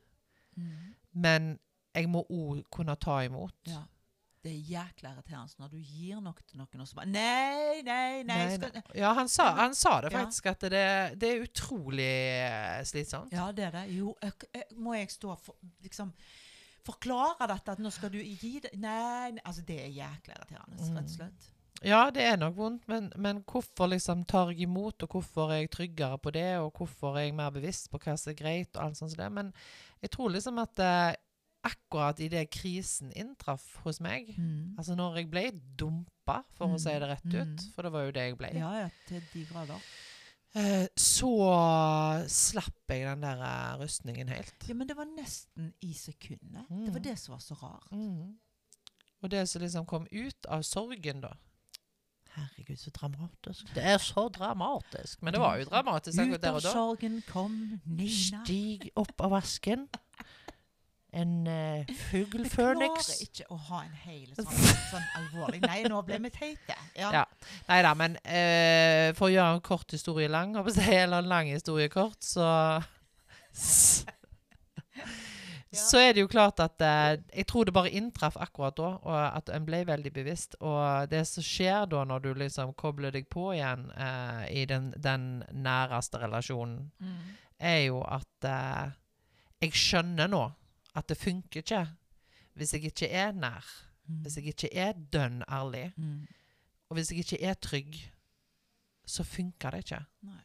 Mm. 0.57 0.95
Men 1.13 1.47
jeg 1.97 2.09
må 2.13 2.27
òg 2.29 2.63
kunne 2.71 2.97
ta 3.01 3.23
imot. 3.25 3.55
Ja. 3.65 3.87
Det 4.47 4.53
er 4.55 4.69
jækla 4.71 5.11
irriterende 5.17 5.59
når 5.65 5.73
du 5.75 5.77
gir 5.83 6.21
noe 6.23 6.45
til 6.47 6.61
noen, 6.63 6.83
og 6.85 6.87
så 6.87 6.99
bare 7.01 7.11
Nei, 7.11 7.83
nei, 7.83 8.23
nei. 8.29 8.37
Nei, 8.55 8.71
nei. 8.77 8.83
Ja, 9.01 9.11
han 9.19 9.29
sa, 9.33 9.49
han 9.59 9.75
sa 9.75 9.97
det 10.05 10.13
Ja. 10.15 10.21
faktisk, 10.21 10.47
at 10.53 10.61
det, 10.71 10.85
det 11.19 11.31
er 11.35 11.43
utrolig 11.49 12.07
eh, 12.47 12.81
slitsomt. 12.87 13.35
Ja, 13.35 13.51
det 13.53 13.65
er 13.67 13.75
det. 13.81 13.85
Jo, 13.97 14.15
jeg, 14.23 14.33
jeg, 14.55 14.69
må 14.79 14.95
jeg 14.95 15.11
stå 15.11 15.35
for 15.43 15.59
liksom 15.83 16.15
Forklare 16.87 17.49
dette, 17.51 17.73
at 17.75 17.81
nå 17.83 17.91
skal 17.91 18.13
du 18.15 18.21
gi 18.23 18.61
det 18.63 18.71
Nei, 18.79 19.33
nei 19.35 19.43
altså 19.43 19.65
det 19.67 19.81
er 19.83 19.89
jækla 19.91 20.37
irriterende, 20.39 20.77
Mm. 20.79 20.97
rett 21.01 21.09
og 21.11 21.15
slett. 21.17 21.49
Ja, 21.85 22.11
det 22.15 22.23
er 22.25 22.37
nok 22.41 22.55
vondt, 22.57 22.87
men, 22.89 23.11
men 23.21 23.43
hvorfor 23.45 23.91
liksom 23.91 24.23
tar 24.25 24.49
jeg 24.55 24.63
imot, 24.65 25.03
og 25.03 25.09
hvorfor 25.13 25.51
er 25.53 25.59
jeg 25.65 25.71
tryggere 25.75 26.17
på 26.23 26.31
det, 26.33 26.47
og 26.63 26.71
hvorfor 26.79 27.19
er 27.19 27.27
jeg 27.27 27.35
mer 27.37 27.51
bevisst 27.53 27.91
på 27.93 27.99
hva 28.01 28.15
som 28.17 28.31
er 28.33 28.39
greit, 28.39 28.71
og 28.77 28.85
alt 28.85 28.97
sånt 28.97 29.13
som 29.13 29.19
det. 29.21 29.29
Men 29.33 29.51
jeg 30.01 30.11
tror 30.15 30.31
liksom 30.33 30.59
at 30.63 30.79
eh, 30.79 31.11
akkurat 31.67 32.21
idet 32.23 32.51
krisen 32.55 33.13
inntraff 33.17 33.65
hos 33.85 34.01
meg, 34.01 34.35
Mm. 34.39 34.75
altså 34.79 34.95
når 34.97 35.17
jeg 35.21 35.31
ble 35.31 35.45
dumpa, 35.79 36.43
for 36.57 36.67
å 36.75 36.79
si 36.81 36.91
det 36.95 37.09
rett 37.11 37.27
ut, 37.27 37.57
Mm. 37.57 37.73
for 37.75 37.83
det 37.83 37.93
var 37.93 38.05
jo 38.07 38.11
det 38.13 38.25
jeg 38.29 38.39
ble, 38.39 38.51
Ja, 38.55 38.73
ja, 38.81 38.89
til 39.09 39.23
de 39.35 39.45
grader. 39.47 39.81
eh, 40.55 40.87
så 40.97 41.33
slapp 42.29 42.89
jeg 42.89 43.05
den 43.07 43.21
der 43.23 43.43
eh, 43.43 43.77
rustningen 43.83 44.29
helt. 44.29 44.55
Ja, 44.69 44.75
men 44.75 44.87
det 44.89 44.97
var 44.97 45.05
nesten 45.07 45.73
i 45.83 45.93
sekundet. 45.93 46.67
Det 46.69 46.93
var 46.93 47.01
Mm. 47.01 47.03
det 47.03 47.19
som 47.19 47.33
var 47.35 47.41
så 47.41 47.55
rart. 47.63 47.91
Mhm. 47.93 48.37
Og 49.23 49.31
det 49.31 49.49
som 49.49 49.63
liksom 49.63 49.87
kom 49.87 50.07
ut 50.13 50.47
av 50.49 50.63
sorgen, 50.63 51.21
da 51.21 51.33
Herregud, 52.37 52.77
så 52.79 52.91
dramatisk. 52.91 53.75
Det 53.75 53.83
er 53.83 53.97
så 53.97 54.29
dramatisk. 54.29 55.23
Men 55.23 55.33
det 55.33 55.41
var 55.41 55.57
jo 55.57 55.65
dramatisk 55.65 56.19
Ut 56.21 56.45
av 56.45 56.61
sorgen 56.61 57.23
kom 57.33 57.81
Nina. 57.87 58.45
Stig 58.45 58.91
opp 58.95 59.19
av 59.21 59.31
vasken. 59.31 59.89
En 61.17 61.31
uh, 61.49 61.95
fuglføniks. 62.11 63.07
Jeg 63.09 63.17
klarer 63.17 63.23
ikke 63.27 63.47
å 63.55 63.59
ha 63.71 63.79
en 63.87 63.95
hel 64.05 64.27
sånn, 64.37 64.51
sånn 64.91 65.07
alvorlig 65.21 65.63
Nei, 65.65 65.79
nå 65.89 66.03
ble 66.05 66.19
vi 66.27 66.31
teite. 66.35 66.77
Ja. 66.99 67.09
Ja. 67.15 67.25
Nei 67.71 67.79
da, 67.87 67.95
men 67.97 68.19
uh, 68.21 69.09
for 69.17 69.31
å 69.31 69.33
gjøre 69.33 69.55
en 69.57 69.65
kort 69.65 69.97
historie 69.97 70.29
lang, 70.29 70.53
eller 70.61 71.19
en 71.23 71.31
lang 71.33 71.49
historie 71.49 71.89
kort, 71.93 72.21
så 72.27 72.45
Så 75.77 75.99
er 76.01 76.15
det 76.17 76.23
jo 76.23 76.29
klart 76.31 76.61
at 76.65 76.81
uh, 76.81 77.17
Jeg 77.37 77.47
tror 77.51 77.67
det 77.69 77.75
bare 77.77 77.91
inntraff 77.93 78.37
akkurat 78.41 78.77
da, 78.79 78.91
og 79.03 79.17
at 79.37 79.51
en 79.53 79.67
ble 79.67 79.83
veldig 79.89 80.13
bevisst. 80.15 80.57
Og 80.65 81.09
det 81.13 81.25
som 81.29 81.45
skjer 81.45 81.89
da, 81.93 82.05
når 82.09 82.23
du 82.25 82.31
liksom 82.41 82.73
kobler 82.81 83.13
deg 83.13 83.27
på 83.33 83.51
igjen 83.57 83.89
uh, 83.93 84.45
i 84.49 84.65
den, 84.69 84.93
den 84.97 85.43
næreste 85.53 86.21
relasjonen, 86.23 86.91
Mm. 87.01 87.35
er 87.61 87.79
jo 87.87 88.01
at 88.05 88.47
jeg 89.63 89.73
skjønner 89.73 90.29
nå 90.29 90.43
at 90.97 91.07
det 91.09 91.17
funker 91.21 91.63
ikke 91.63 91.85
hvis 92.57 92.73
jeg 92.73 92.85
ikke 92.89 93.09
er 93.13 93.33
nær. 93.37 93.67
Mm. 94.09 94.21
Hvis 94.25 94.37
jeg 94.39 94.47
ikke 94.53 94.71
er 94.73 94.93
dønn 95.13 95.43
ærlig, 95.49 95.91
Mm. 95.97 96.27
og 96.89 96.95
hvis 96.97 97.11
jeg 97.13 97.19
ikke 97.25 97.41
er 97.45 97.55
trygg, 97.55 97.99
så 99.07 99.25
funker 99.25 99.71
det 99.71 99.79
ikke. 99.85 99.99
Nei. 100.23 100.41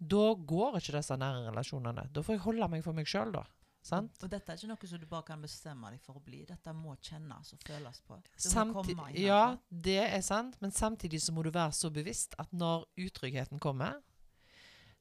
Da 0.00 0.34
går 0.34 0.76
ikke 0.80 0.92
disse 0.96 1.16
nære 1.16 1.48
relasjonene. 1.50 2.04
Da 2.12 2.20
får 2.24 2.32
jeg 2.36 2.40
holde 2.44 2.68
meg 2.72 2.84
for 2.84 2.92
meg 2.96 3.06
sjøl, 3.08 3.32
da. 3.32 3.42
Sant? 3.82 4.22
Og 4.22 4.28
dette 4.30 4.52
er 4.52 4.56
ikke 4.60 4.68
noe 4.68 4.88
som 4.90 5.00
du 5.00 5.06
bare 5.08 5.22
kan 5.30 5.40
bestemme 5.40 5.90
deg 5.90 6.00
for 6.04 6.18
å 6.18 6.22
bli. 6.24 6.42
Dette 6.44 6.72
må 6.76 6.92
kjennes 7.00 7.52
og 7.54 7.62
føles 7.64 8.00
på. 8.04 8.18
Det 8.20 8.44
må 8.44 8.50
Samti 8.52 8.94
komme 8.94 9.14
ja, 9.16 9.56
det 9.70 9.96
er 10.04 10.20
sant, 10.20 10.58
men 10.60 10.70
samtidig 10.76 11.20
så 11.24 11.32
må 11.32 11.42
du 11.42 11.50
være 11.50 11.72
så 11.72 11.88
bevisst 11.90 12.34
at 12.38 12.52
når 12.52 12.84
utryggheten 13.00 13.58
kommer, 13.58 13.96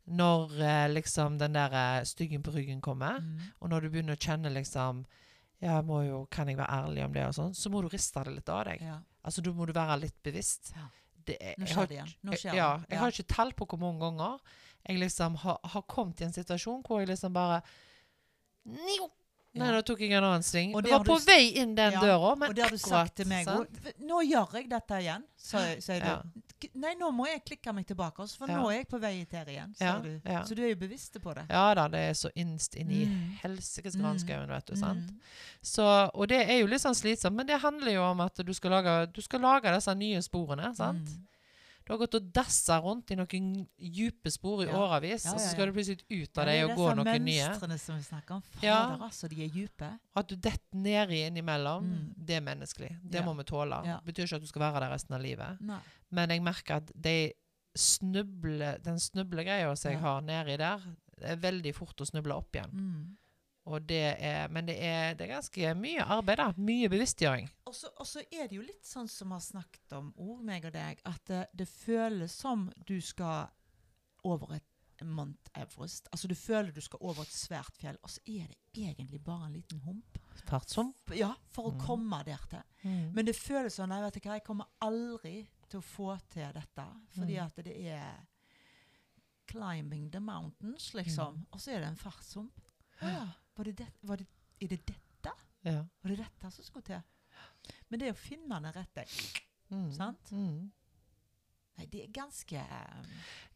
når 0.10 0.54
eh, 0.66 0.86
liksom 0.94 1.38
den 1.38 1.54
der 1.54 1.74
eh, 1.78 2.04
styggen 2.10 2.44
på 2.46 2.54
ryggen 2.56 2.82
kommer, 2.82 3.20
Mm. 3.20 3.40
og 3.62 3.70
når 3.70 3.82
du 3.82 3.90
begynner 3.90 4.16
å 4.18 4.22
kjenne 4.22 4.52
liksom 4.54 5.06
ja, 5.62 5.82
jeg 5.82 6.08
jo, 6.08 6.26
Kan 6.32 6.48
jeg 6.48 6.56
være 6.58 6.72
ærlig 6.72 7.04
om 7.06 7.14
det? 7.14 7.26
og 7.28 7.34
sånn, 7.36 7.54
Så 7.54 7.70
må 7.70 7.82
du 7.82 7.90
riste 7.90 8.24
det 8.24 8.32
litt 8.34 8.50
av 8.50 8.64
deg. 8.66 8.82
Ja. 8.82 9.00
Altså, 9.24 9.42
Du 9.44 9.52
må 9.54 9.66
du 9.68 9.74
være 9.74 10.00
litt 10.00 10.24
bevisst. 10.24 10.72
Ja. 10.76 10.88
Det 11.26 11.38
jeg, 11.42 11.56
Nå 11.60 11.66
skjer 11.68 11.88
det 11.88 11.96
igjen. 11.98 12.14
Nå 12.24 12.32
skjer 12.32 12.54
jeg, 12.54 12.58
ja, 12.58 12.70
jeg 12.88 12.96
ja. 12.96 13.00
har 13.02 13.12
ikke 13.12 13.36
tall 13.36 13.52
på 13.54 13.66
hvor 13.68 13.80
mange 13.80 14.00
ganger 14.00 14.40
jeg 14.88 15.00
liksom 15.00 15.36
har, 15.36 15.60
har 15.64 15.82
kommet 15.82 16.22
i 16.22 16.24
en 16.30 16.34
situasjon 16.34 16.82
hvor 16.88 17.02
jeg 17.02 17.10
liksom 17.12 17.34
bare 17.36 17.62
Nio! 18.66 19.10
Nei, 19.60 19.72
nå 19.74 19.82
tok 19.82 20.00
jeg 20.04 20.14
en 20.14 20.24
annen 20.24 20.44
sving. 20.46 20.76
Jeg 20.78 20.94
var 20.94 21.04
på 21.08 21.16
du 21.18 21.26
vei 21.26 21.56
inn 21.58 21.72
den 21.76 21.96
døra, 21.98 22.36
men 22.38 22.52
og 22.52 22.56
det 22.56 22.64
har 22.68 22.70
du 22.74 22.78
sagt 22.78 23.16
til 23.18 23.28
meg 23.28 23.48
òg. 23.50 23.80
Nå 24.06 24.22
gjør 24.28 24.54
jeg 24.60 24.68
dette 24.70 25.00
igjen, 25.02 25.24
sier 25.42 25.80
sier 25.82 26.06
du. 26.06 26.44
Nei, 26.76 26.94
nå 26.96 27.12
må 27.16 27.26
jeg 27.28 27.44
klikke 27.46 27.74
meg 27.74 27.86
tilbake, 27.88 28.20
også, 28.20 28.38
for 28.38 28.48
Ja. 28.48 28.58
nå 28.62 28.70
er 28.72 28.78
jeg 28.80 28.88
på 28.90 29.00
vei 29.00 29.26
til 29.30 29.46
igjen. 29.54 29.74
sier 29.78 29.88
Ja, 29.88 30.00
du. 30.00 30.22
ja. 30.26 30.42
Så 30.44 30.56
du 30.56 30.62
er 30.64 30.70
jo 30.70 30.76
bevisst 30.76 31.14
på 31.22 31.34
det. 31.36 31.46
Ja 31.50 31.74
da, 31.74 31.88
det 31.88 32.00
er 32.10 32.14
så 32.14 32.30
innst 32.36 32.76
inn 32.76 32.92
i 32.92 33.06
Mm. 33.06 33.38
helsikes 33.44 33.96
Mm. 33.96 34.02
granskauen, 34.02 34.48
vet 34.50 34.66
du. 34.66 34.76
sant? 34.76 35.12
Mm. 35.12 35.20
Så, 35.64 36.12
og 36.14 36.28
det 36.28 36.50
er 36.50 36.60
jo 36.60 36.68
litt 36.68 36.82
sånn 36.82 36.96
slitsomt, 36.96 37.36
men 37.36 37.46
det 37.48 37.60
handler 37.62 37.92
jo 37.94 38.04
om 38.04 38.20
at 38.22 38.36
du 38.36 38.54
skal 38.54 38.72
lage, 38.72 39.14
du 39.14 39.22
skal 39.22 39.40
lage 39.40 39.64
disse 39.74 39.96
nye 39.96 40.22
sporene. 40.22 40.76
sant? 40.76 41.06
Mm. 41.08 41.26
Du 41.90 41.94
har 41.96 41.98
gått 42.04 42.14
og 42.20 42.26
dassa 42.38 42.76
rundt 42.86 43.10
i 43.10 43.16
noen 43.18 43.48
dype 43.82 44.30
spor 44.30 44.62
i 44.62 44.68
Ja. 44.68 44.76
årevis, 44.78 45.24
og 45.26 45.40
så 45.42 45.48
skal 45.56 45.66
du 45.72 45.74
plutselig 45.74 46.04
ut 46.06 46.38
av 46.38 46.46
det 46.46 46.58
og 46.68 46.76
gå 46.78 46.90
noen 47.00 47.06
nye. 47.06 47.10
Det 47.10 47.18
er 47.18 47.26
disse 47.26 47.50
mønstrene 47.50 47.80
som 47.80 47.96
vi 47.98 48.04
snakker 48.06 48.36
om. 48.36 48.42
Fader, 48.60 49.02
altså, 49.08 49.28
de 49.32 49.40
er 49.44 49.50
dype. 49.50 49.90
At 50.16 50.28
du 50.30 50.36
detter 50.36 50.78
nedi 50.78 51.24
innimellom, 51.26 51.84
Mm. 51.90 52.14
det 52.16 52.36
er 52.38 52.42
menneskelig. 52.46 52.92
Det 53.10 53.26
må 53.26 53.34
vi 53.36 53.44
tåle. 53.44 53.82
Det 53.84 54.06
betyr 54.06 54.24
ikke 54.28 54.36
at 54.36 54.42
du 54.42 54.48
skal 54.48 54.62
være 54.62 54.80
der 54.86 54.92
resten 54.94 55.16
av 55.16 55.22
livet. 55.22 55.60
Nei. 55.62 55.80
Men 56.12 56.30
jeg 56.30 56.42
merker 56.44 56.76
at 56.76 56.92
de 56.96 57.34
snuble, 57.76 58.78
den 58.84 59.00
snublegreia 59.00 59.76
som 59.76 59.92
jeg 59.92 60.00
har 60.02 60.22
nedi 60.22 60.58
der, 60.58 60.80
det 61.20 61.32
er 61.34 61.42
veldig 61.42 61.74
fort 61.76 62.00
å 62.02 62.06
snuble 62.08 62.36
opp 62.38 62.52
igjen. 62.56 62.72
Mm. 62.72 63.18
Det 63.88 64.16
er, 64.20 64.48
men 64.50 64.66
det 64.66 64.78
er, 64.82 65.14
det 65.14 65.28
er 65.28 65.36
ganske 65.36 65.74
mye 65.78 66.02
arbeid, 66.02 66.38
da. 66.38 66.48
Mye 66.58 66.90
bevisstgjøring. 66.90 67.50
Og 67.68 67.76
så 67.76 68.24
er 68.32 68.48
det 68.48 68.56
jo 68.58 68.62
litt 68.66 68.86
sånn 68.86 69.08
som 69.08 69.28
vi 69.30 69.34
har 69.34 69.42
snakket 69.46 69.94
om 69.94 70.14
ord, 70.18 70.42
meg 70.44 70.66
og 70.66 70.74
deg, 70.74 71.00
at 71.06 71.22
det, 71.26 71.44
det 71.54 71.68
føles 71.70 72.32
som 72.34 72.72
du 72.88 73.00
skal 73.02 73.50
over 74.24 74.56
et 74.56 74.64
Mount 75.02 75.48
Everest. 75.56 76.10
Altså 76.12 76.28
du 76.28 76.36
føler 76.36 76.74
du 76.76 76.82
skal 76.82 77.00
over 77.02 77.22
et 77.22 77.32
svært 77.32 77.78
fjell, 77.80 77.96
og 78.04 78.10
så 78.10 78.20
er 78.28 78.48
det 78.50 78.58
egentlig 78.74 79.22
bare 79.24 79.46
en 79.46 79.54
liten 79.54 79.80
hump. 79.86 80.18
Fartshump? 80.50 81.14
Ja, 81.16 81.30
for 81.48 81.70
å 81.70 81.72
Mm. 81.74 81.80
komme 81.86 82.24
der 82.26 82.42
til. 82.50 82.64
Mm. 82.84 83.14
Men 83.14 83.26
det 83.26 83.36
føles 83.38 83.76
sånn, 83.80 83.90
jeg 83.96 84.02
vet 84.04 84.14
du 84.14 84.20
hva, 84.20 84.34
jeg 84.34 84.44
kommer 84.44 84.66
aldri 84.82 85.48
til 85.70 85.80
å 85.80 85.84
få 85.84 86.20
til 86.30 86.52
dette, 86.54 86.86
fordi 87.16 87.38
Mm. 87.38 87.46
at 87.46 87.56
det 87.64 87.78
er 87.88 88.28
climbing 89.48 90.10
the 90.12 90.20
mountains, 90.20 90.94
liksom. 90.94 91.36
Mm. 91.36 91.46
Og 91.54 91.60
så 91.60 91.72
er 91.72 91.80
det 91.80 91.88
en 91.88 91.96
fartshump. 91.96 92.60
Ja, 93.02 93.26
var 93.60 93.68
det 93.68 93.76
det, 93.84 93.88
var 94.08 94.20
det, 94.22 94.26
er 94.64 94.72
det 94.72 94.80
dette? 94.88 95.34
Ja. 95.68 95.82
Var 96.02 96.14
det 96.16 96.20
dette 96.24 96.52
som 96.56 96.66
skulle 96.66 96.88
til? 96.88 97.02
Men 97.92 98.02
det 98.02 98.14
å 98.14 98.18
finne 98.18 98.60
den 98.64 98.74
rette 98.80 99.06
Mm. 99.70 99.92
Sant? 99.94 100.32
Mm. 100.34 100.72
Nei, 101.78 101.86
det 101.94 102.00
er 102.02 102.14
ganske 102.16 102.58
um, 102.58 103.10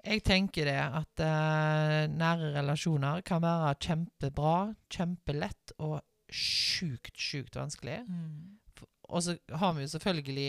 Jeg 0.05 0.21
tenker 0.27 0.67
det 0.69 0.75
at 0.77 1.23
uh, 1.25 2.03
nære 2.13 2.51
relasjoner 2.53 3.23
kan 3.25 3.41
være 3.41 3.71
kjempebra, 3.81 4.51
kjempelett 4.93 5.73
og 5.81 5.95
sjukt, 6.29 7.15
sjukt 7.17 7.57
vanskelig. 7.57 7.97
mm, 8.05 8.85
Og 9.09 9.23
så 9.25 9.35
har 9.57 9.73
vi 9.73 9.87
jo 9.87 9.91
selvfølgelig, 9.95 10.47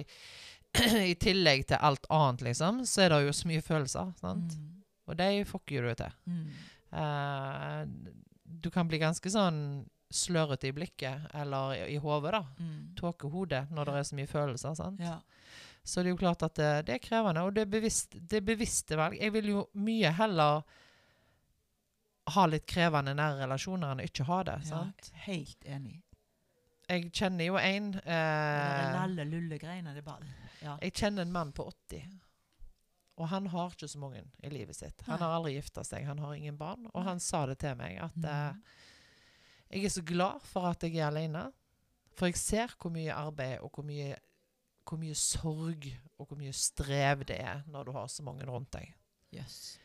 i 1.11 1.16
tillegg 1.24 1.64
til 1.72 1.80
alt 1.80 2.07
annet, 2.12 2.44
liksom, 2.50 2.84
så 2.84 3.07
er 3.07 3.14
det 3.14 3.22
jo 3.24 3.32
så 3.40 3.48
mye 3.48 3.64
følelser. 3.64 4.12
sant? 4.20 4.59
mm, 4.61 4.70
Og 5.09 5.16
de 5.18 5.30
fucker 5.48 5.80
jo 5.80 5.88
du 5.88 5.94
til. 6.05 6.20
mm. 6.28 6.46
Eh, 6.94 7.80
du 8.61 8.70
kan 8.70 8.88
bli 8.90 8.98
ganske 9.02 9.30
sånn 9.30 9.59
slørete 10.14 10.68
i 10.68 10.74
blikket, 10.76 11.26
eller 11.34 11.74
i, 11.74 11.94
i 11.94 11.98
hodet, 11.98 12.32
da. 12.36 12.42
Mm. 12.61 12.94
Tåkehode 12.98 13.64
når 13.74 13.90
det 13.90 13.94
er 13.98 14.09
så 14.11 14.18
mye 14.20 14.30
følelser. 14.30 14.74
sant? 14.78 15.00
Ja. 15.02 15.18
Så 15.84 16.00
det 16.00 16.09
er 16.09 16.14
jo 16.14 16.20
klart 16.22 16.42
at 16.46 16.55
det, 16.57 16.70
det 16.88 16.94
er 16.96 17.02
krevende, 17.05 17.42
og 17.44 17.52
det 17.57 17.66
er, 17.66 17.70
bevisst, 17.74 18.14
det 18.16 18.38
er 18.40 18.46
bevisste 18.46 18.96
valg. 18.96 19.18
Jeg 19.20 19.34
vil 19.34 19.50
jo 19.50 19.64
mye 19.84 20.12
heller 20.16 20.62
ha 22.34 22.46
litt 22.48 22.64
krevende 22.70 23.12
nære 23.18 23.42
relasjoner 23.42 23.92
enn 23.92 24.05
ikke 24.07 24.24
ha 24.30 24.38
det. 24.48 24.59
ja. 24.70 24.84
Helt 25.26 25.66
enig. 25.68 25.98
Jeg 26.88 27.09
kjenner 27.16 27.46
jo 27.48 27.55
en 27.57 27.94
eh, 27.96 28.94
lalle-lulle-greiene, 28.94 29.94
det 29.96 30.02
er 30.02 30.09
bare 30.09 30.32
Ja. 30.64 30.74
Jeg 30.80 30.92
kjenner 30.96 31.24
en 31.24 31.32
mann 31.32 31.52
på 31.57 31.64
80. 31.90 32.02
Og 33.16 33.28
han 33.30 33.46
har 33.46 33.70
ikke 33.70 33.88
så 33.88 33.98
mange 34.02 34.24
i 34.42 34.48
livet 34.50 34.74
sitt. 34.76 35.00
Han 35.06 35.18
har 35.22 35.36
aldri 35.36 35.52
gifta 35.54 35.84
seg, 35.86 36.04
han 36.08 36.18
har 36.18 36.32
ingen 36.34 36.56
barn. 36.58 36.88
Og 36.94 37.04
han 37.06 37.20
sa 37.22 37.44
det 37.46 37.58
til 37.62 37.76
meg, 37.78 37.98
at 38.02 38.16
Mm. 38.16 38.24
eh, 38.24 38.54
jeg 39.78 39.84
er 39.84 39.88
så 39.88 40.02
glad 40.04 40.40
for 40.42 40.66
at 40.70 40.82
jeg 40.82 40.96
er 40.96 41.06
alene. 41.06 41.52
For 42.16 42.26
jeg 42.26 42.36
ser 42.36 42.74
hvor 42.80 42.90
mye 42.90 43.12
arbeid 43.12 43.58
og 43.60 43.70
hvor 43.72 43.84
mye, 43.84 44.16
hvor 44.88 44.98
mye 44.98 45.14
sorg 45.14 45.86
og 46.18 46.26
hvor 46.28 46.36
mye 46.36 46.52
strev 46.52 47.24
det 47.24 47.40
er 47.40 47.62
når 47.66 47.84
du 47.84 47.92
har 47.92 48.06
så 48.08 48.22
mange 48.22 48.44
rundt 48.46 48.70
deg. 48.72 48.92
Yes. 49.32 49.78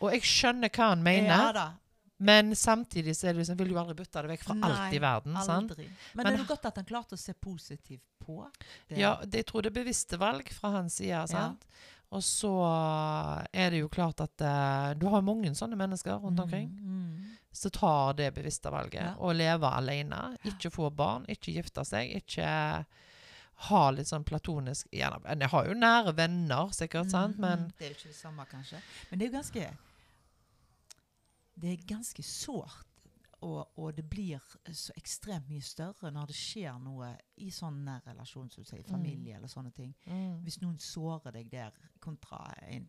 Og 0.00 0.12
jeg 0.12 0.22
skjønner 0.22 0.68
hva 0.70 0.88
han 0.90 1.02
mener, 1.02 1.52
Ja 1.54 1.72
men 2.20 2.50
samtidig 2.56 3.14
så 3.16 3.28
det 3.28 3.36
liksom, 3.36 3.56
vil 3.58 3.68
du 3.68 3.76
aldri 3.78 3.94
bytte 3.94 4.22
det 4.22 4.30
vekk 4.32 4.42
fra 4.42 4.54
alt 4.66 4.94
i 4.94 4.98
verden. 4.98 5.36
sant? 5.44 5.70
Aldri. 5.70 5.84
Men, 5.86 5.94
Men- 6.14 6.26
det 6.26 6.32
er 6.34 6.38
jo 6.42 6.48
godt 6.48 6.64
at 6.66 6.76
han 6.76 6.84
klarte 6.84 7.14
å 7.14 7.18
se 7.18 7.32
positivt 7.32 8.02
på 8.18 8.50
det. 8.88 8.98
Ja, 8.98 9.20
det, 9.22 9.34
jeg 9.38 9.46
tror 9.46 9.62
det 9.62 9.70
er 9.70 9.84
bevisste 9.84 10.18
valg 10.18 10.48
fra 10.52 10.70
hans 10.70 10.94
side. 10.98 11.28
sant? 11.28 11.64
Og 12.16 12.22
så 12.24 12.50
er 13.52 13.70
det 13.74 13.82
jo 13.82 13.88
klart 13.92 14.20
at 14.24 14.40
uh, 14.40 14.94
du 14.96 15.06
har 15.12 15.20
mange 15.26 15.50
sånne 15.54 15.76
mennesker 15.76 16.16
rundt 16.22 16.40
omkring 16.40 16.70
Mm, 16.72 16.94
mm. 16.94 17.34
Så 17.58 17.70
tar 17.74 18.12
det 18.14 18.34
bevisste 18.36 18.70
valget 18.70 19.02
Ja. 19.02 19.14
å 19.18 19.32
leve 19.34 19.66
alene. 19.66 20.36
Ikke 20.46 20.70
få 20.70 20.90
barn, 20.94 21.24
ikke 21.28 21.52
gifte 21.56 21.82
seg, 21.84 22.12
ikke 22.20 22.46
ha 23.68 23.80
litt 23.90 24.06
sånn 24.06 24.24
platonisk 24.24 24.86
gjerne, 24.94 25.18
men 25.24 25.40
Jeg 25.40 25.50
har 25.50 25.66
jo 25.66 25.74
nære 25.74 26.12
venner, 26.16 26.68
sikkert, 26.76 27.10
sant? 27.10 27.36
Mm, 27.36 27.40
men 27.40 27.58
mm. 27.64 27.72
Det 27.78 27.86
er 27.86 27.90
jo 27.90 27.96
ikke 27.96 28.12
det 28.12 28.16
samme, 28.20 28.46
kanskje. 28.52 28.80
Men 29.10 29.18
det 29.18 29.26
er 29.26 29.30
jo 29.32 29.36
ganske 29.38 29.64
Det 31.58 31.72
er 31.72 31.86
ganske 31.96 32.22
sårt. 32.22 32.86
Og, 33.40 33.68
og 33.78 33.92
det 33.94 34.02
blir 34.10 34.42
så 34.74 34.92
ekstremt 34.98 35.46
mye 35.48 35.62
større 35.62 36.10
når 36.10 36.26
det 36.32 36.34
skjer 36.34 36.78
noe 36.82 37.12
i 37.36 37.50
sånn 37.54 37.84
nær 37.86 38.00
relasjon, 38.06 38.48
som 38.50 38.64
du 38.64 38.68
sier, 38.68 38.82
familie 38.82 39.36
eller 39.36 39.46
sånne 39.52 39.70
ting. 39.76 39.92
mm. 40.06 40.40
Hvis 40.42 40.60
noen 40.60 40.78
sårer 40.82 41.32
deg 41.36 41.50
der 41.52 41.76
kontra 42.00 42.40
en 42.66 42.88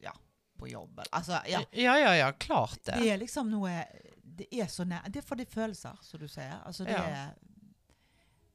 Ja, 0.00 0.12
på 0.58 0.68
jobb 0.70 1.02
Altså, 1.12 1.42
ja. 1.46 1.60
Ja, 1.72 1.98
ja, 1.98 2.14
ja, 2.16 2.32
klart 2.32 2.80
det. 2.84 2.96
Det 3.02 3.10
er 3.12 3.18
liksom 3.20 3.50
noe 3.52 3.84
Det 4.22 4.48
er 4.52 4.66
så 4.72 4.84
nær 4.88 5.04
Det 5.12 5.20
er 5.22 5.26
for 5.28 5.36
de 5.36 5.44
følelser, 5.46 5.98
som 6.02 6.20
du 6.20 6.28
sier. 6.28 6.56
Altså, 6.64 6.84
det 6.88 6.96
Ja. 6.96 7.04
er 7.04 7.34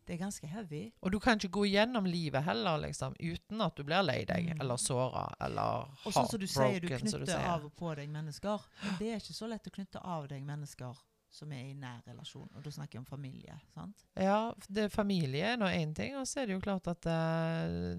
Det 0.07 0.13
er 0.15 0.21
ganske 0.21 0.47
heavy. 0.47 0.85
Og 1.03 1.11
du 1.11 1.19
kan 1.19 1.35
ikke 1.37 1.49
gå 1.51 1.65
gjennom 1.67 2.05
livet 2.07 2.43
heller, 2.47 2.77
liksom, 2.79 3.13
uten 3.19 3.61
at 3.61 3.75
du 3.75 3.83
blir 3.83 4.01
lei 4.07 4.21
deg, 4.25 4.53
Mm. 4.53 4.61
eller 4.61 4.77
såra, 4.79 5.25
eller 5.41 5.89
Og 6.05 6.13
sånn 6.13 6.29
som 6.31 6.39
du 6.39 6.47
sier, 6.47 6.79
du 6.79 6.87
heartbroken, 6.87 7.11
knytter 7.25 7.43
av 7.45 7.65
og 7.65 7.75
på 7.75 7.93
deg 7.95 8.09
mennesker. 8.09 8.61
Men 8.85 8.95
det 8.99 9.07
er 9.11 9.19
ikke 9.19 9.35
så 9.35 9.49
lett 9.51 9.67
å 9.67 9.71
knytte 9.75 9.99
av 10.03 10.27
deg 10.29 10.43
mennesker 10.47 10.95
som 11.29 11.51
er 11.51 11.65
i 11.69 11.73
nær 11.73 12.01
relasjon. 12.07 12.47
Og 12.55 12.63
da 12.63 12.69
snakker 12.71 12.93
jeg 12.93 12.99
om 12.99 13.05
familie. 13.05 13.59
sant? 13.75 14.05
Ja, 14.15 14.53
det 14.71 14.91
familie 14.93 15.43
er 15.53 15.57
nå 15.57 15.65
én 15.67 15.93
ting, 15.93 16.15
og 16.15 16.25
så 16.25 16.41
er 16.41 16.45
det 16.47 16.53
jo 16.55 16.61
klart 16.61 16.87
at 16.87 17.05
uh, 17.05 17.95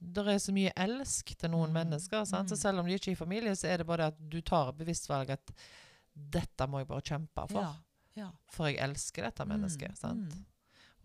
det 0.00 0.26
er 0.28 0.38
så 0.38 0.52
mye 0.54 0.72
elsk 0.76 1.34
til 1.36 1.50
noen 1.50 1.70
Mm. 1.72 1.74
mennesker. 1.90 2.24
Sant? 2.24 2.48
Så 2.48 2.54
Mm. 2.54 2.60
selv 2.62 2.78
om 2.78 2.86
de 2.86 2.92
ikke 2.94 3.08
er 3.08 3.12
i 3.12 3.14
familie, 3.16 3.50
så 3.56 3.66
er 3.68 3.78
det 3.78 3.86
bare 3.86 3.96
det 3.98 4.06
at 4.14 4.30
du 4.30 4.40
tar 4.42 4.68
et 4.68 4.78
bevisst 4.78 5.08
valg 5.08 5.30
at 5.30 5.50
dette 6.14 6.66
må 6.68 6.78
jeg 6.78 6.86
bare 6.86 7.02
kjempe 7.02 7.48
for. 7.50 7.60
Ja. 7.60 7.74
ja. 8.14 8.30
For 8.48 8.66
jeg 8.68 8.78
elsker 8.78 9.22
dette 9.24 9.44
mennesket. 9.44 9.90
Mm, 9.90 9.96
sant? 9.96 10.32
mm. 10.32 10.44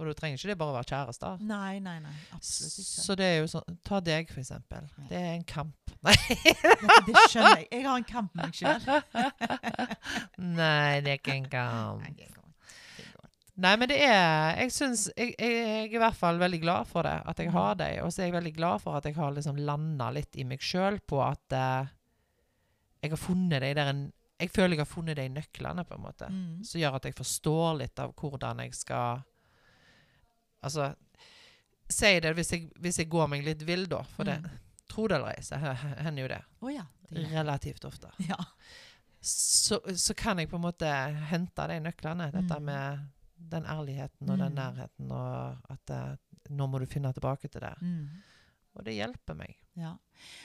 Og 0.02 0.08
da 0.10 0.16
trenger 0.18 0.39
ikke 0.39 0.49
det 0.49 0.58
bare 0.58 0.74
å 0.74 0.78
være 0.80 0.89
kjærester. 0.89 1.41
Nei, 1.45 1.76
nei, 1.86 1.99
nei. 2.02 2.14
Absolutt 2.34 2.80
ikke. 2.82 3.04
Så 3.06 3.16
det 3.20 3.28
er 3.28 3.36
jo 3.43 3.49
sånn 3.52 3.76
Ta 3.86 3.99
deg, 4.02 4.32
for 4.34 4.41
eksempel. 4.41 4.88
Ja. 4.97 5.06
Det 5.12 5.20
er 5.22 5.32
en 5.36 5.45
kamp. 5.45 5.78
Nei, 6.02 6.16
det 7.06 7.24
skjønner 7.30 7.60
jeg. 7.62 7.68
Jeg 7.76 7.84
har 7.86 7.99
en 7.99 8.06
kamp 8.10 8.32
med 8.34 8.47
meg 8.49 8.56
sjøl. 8.58 8.80
Nei 10.58 11.02
det 11.06 11.12
er 11.14 11.20
ikke 11.20 11.36
en 11.38 11.49
kamp. 11.52 12.08
Nei, 13.62 13.74
men 13.78 13.89
det 13.91 13.97
er 14.08 14.56
Jeg 14.64 14.72
syns 14.74 15.04
jeg, 15.14 15.36
jeg, 15.38 15.52
jeg 15.54 15.84
er 15.91 15.93
i 15.93 16.02
hvert 16.02 16.18
fall 16.18 16.39
veldig 16.41 16.62
glad 16.64 16.88
for 16.89 17.06
det, 17.06 17.18
at 17.30 17.41
jeg 17.43 17.52
har 17.54 17.76
deg. 17.78 17.99
Og 18.06 18.10
så 18.14 18.24
er 18.24 18.32
jeg 18.32 18.38
veldig 18.39 18.54
glad 18.58 18.82
for 18.82 18.97
at 18.97 19.06
jeg 19.06 19.18
har 19.20 19.36
liksom 19.36 19.60
landa 19.68 20.10
litt 20.16 20.39
i 20.41 20.45
meg 20.47 20.64
sjøl 20.66 20.97
på 21.06 21.20
at 21.22 21.54
uh, 21.58 21.91
jeg 23.04 23.14
har 23.14 23.22
funnet 23.22 23.62
deg 23.62 23.76
der 23.78 23.91
en- 23.93 24.08
Jeg 24.41 24.49
føler 24.49 24.74
jeg 24.74 24.82
har 24.82 24.89
funnet 24.89 25.20
de 25.22 25.28
nøklene, 25.30 25.84
på 25.86 25.93
en 25.93 26.02
måte. 26.02 26.26
Mm. 26.34 26.64
Som 26.66 26.82
gjør 26.82 26.95
at 26.97 27.06
jeg 27.06 27.14
forstår 27.14 27.76
litt 27.84 27.99
av 28.02 28.16
hvordan 28.18 28.64
jeg 28.66 28.74
skal 28.74 29.22
Altså 30.64 30.93
Si 31.91 32.20
det 32.24 32.32
hvis 32.38 32.51
jeg, 32.53 32.70
hvis 32.80 32.97
jeg 33.01 33.09
går 33.12 33.28
meg 33.28 33.41
litt 33.43 33.62
vill, 33.68 33.86
da. 33.91 34.01
For 34.16 34.24
det, 34.24 34.38
Mm. 34.39 34.49
tro 34.88 35.07
det 35.07 35.16
eller 35.18 35.34
ei, 35.36 35.41
så 35.43 35.57
hender 35.57 36.22
jo 36.22 36.28
det. 36.28 36.41
Oh, 36.62 36.70
ja. 36.74 36.86
det. 37.09 37.26
Relativt 37.34 37.86
ofte. 37.86 38.07
Ja. 38.30 38.38
så, 39.22 39.80
så 39.95 40.14
kan 40.18 40.39
jeg 40.39 40.49
på 40.49 40.55
en 40.55 40.64
måte 40.66 40.88
hente 41.30 41.68
de 41.68 41.80
nøklene. 41.84 42.32
Dette 42.32 42.57
Mm. 42.59 42.64
med 42.66 42.99
den 43.51 43.66
ærligheten 43.66 44.30
og 44.30 44.38
den 44.38 44.51
Mm. 44.53 44.55
nærheten, 44.55 45.12
og 45.12 45.57
at 45.70 45.89
eh, 45.89 46.16
nå 46.49 46.68
må 46.68 46.80
du 46.80 46.86
finne 46.86 47.12
tilbake 47.14 47.47
til 47.51 47.62
det. 47.62 47.74
Mm. 47.82 48.07
Og 48.76 48.86
det 48.88 48.93
hjelper 48.95 49.36
meg. 49.36 49.57
Ja. 49.76 49.97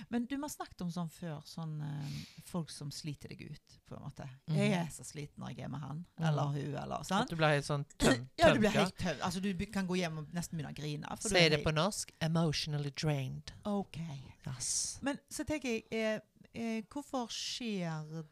Men 0.08 0.24
du 0.26 0.32
har 0.42 0.48
snakket 0.50 0.80
om 0.82 0.88
sånn 0.90 1.10
før, 1.14 1.42
sånn 1.46 1.76
uh, 1.78 2.16
folk 2.48 2.70
som 2.74 2.88
sliter 2.90 3.30
deg 3.30 3.44
ut, 3.52 3.76
på 3.86 3.94
en 3.94 4.02
måte. 4.02 4.26
Mm. 4.48 4.56
Jeg 4.58 4.72
er 4.80 4.88
så 4.90 5.04
sliten 5.06 5.42
når 5.44 5.52
jeg 5.54 5.64
er 5.66 5.70
med 5.70 5.80
han, 5.84 6.00
Mhm. 6.18 6.26
eller 6.28 6.50
hun, 6.56 6.74
eller 6.82 7.04
At 7.20 7.28
du 7.30 7.36
blir 7.36 7.54
helt 7.54 7.68
sånn 7.68 7.84
tømt? 8.02 8.28
Ja, 8.38 8.52
du 8.54 8.58
blir 8.58 8.70
helt 8.74 8.96
tømt. 8.98 9.20
Altså, 9.22 9.40
du 9.40 9.66
kan 9.66 9.86
gå 9.86 9.96
hjem 10.00 10.18
og 10.18 10.32
nesten 10.34 10.58
begynne 10.58 10.74
å 10.74 10.78
grine. 10.80 11.16
Si 11.20 11.48
det 11.54 11.62
på 11.62 11.74
norsk. 11.74 12.10
Emotionally 12.20 12.90
drained. 12.90 13.52
OK. 13.64 13.98
Yes. 14.46 14.98
Men 15.02 15.18
så 15.30 15.44
tenker 15.46 15.68
jeg, 15.68 15.86
eh, 15.92 16.20
eh, 16.54 16.82
hvorfor 16.90 17.30
skjer 17.30 18.24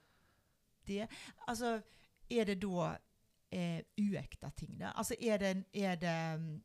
det? 0.87 1.07
Altså, 1.47 1.83
er 2.31 2.45
det 2.45 2.61
da 2.63 2.97
eh, 3.53 3.83
uekte 3.99 4.51
ting, 4.57 4.79
da? 4.79 4.93
Altså, 4.99 5.15
er 5.21 5.39
det, 5.39 5.55
er 5.75 5.97
det 5.97 6.41
mm, 6.41 6.63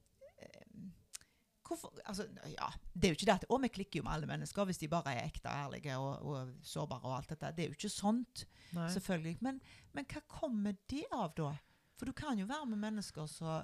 Hvorfor 1.69 1.93
Altså, 2.03 2.25
ja. 2.49 2.67
Det 2.93 3.07
er 3.07 3.13
jo 3.13 3.17
ikke 3.19 3.29
det 3.29 3.35
at 3.35 3.47
Å, 3.49 3.57
vi 3.61 3.71
klikker 3.77 4.01
jo 4.01 4.05
med 4.07 4.15
alle 4.17 4.29
mennesker 4.29 4.67
hvis 4.69 4.81
de 4.81 4.89
bare 4.91 5.13
er 5.15 5.27
ekte, 5.29 5.51
ærlige 5.53 5.97
og, 6.01 6.25
og 6.25 6.53
sårbare 6.65 7.05
og 7.05 7.17
alt 7.19 7.33
dette. 7.35 7.51
Det 7.55 7.65
er 7.65 7.71
jo 7.71 7.77
ikke 7.77 7.93
sånt, 7.93 8.45
Nei. 8.73 8.87
selvfølgelig. 8.95 9.37
Men, 9.45 9.59
men 9.93 10.07
hva 10.09 10.23
kommer 10.39 10.77
det 10.89 11.05
av, 11.11 11.33
da? 11.37 11.53
For 11.99 12.09
du 12.09 12.15
kan 12.15 12.39
jo 12.39 12.47
være 12.49 12.69
med 12.71 12.81
mennesker 12.87 13.27
så 13.29 13.59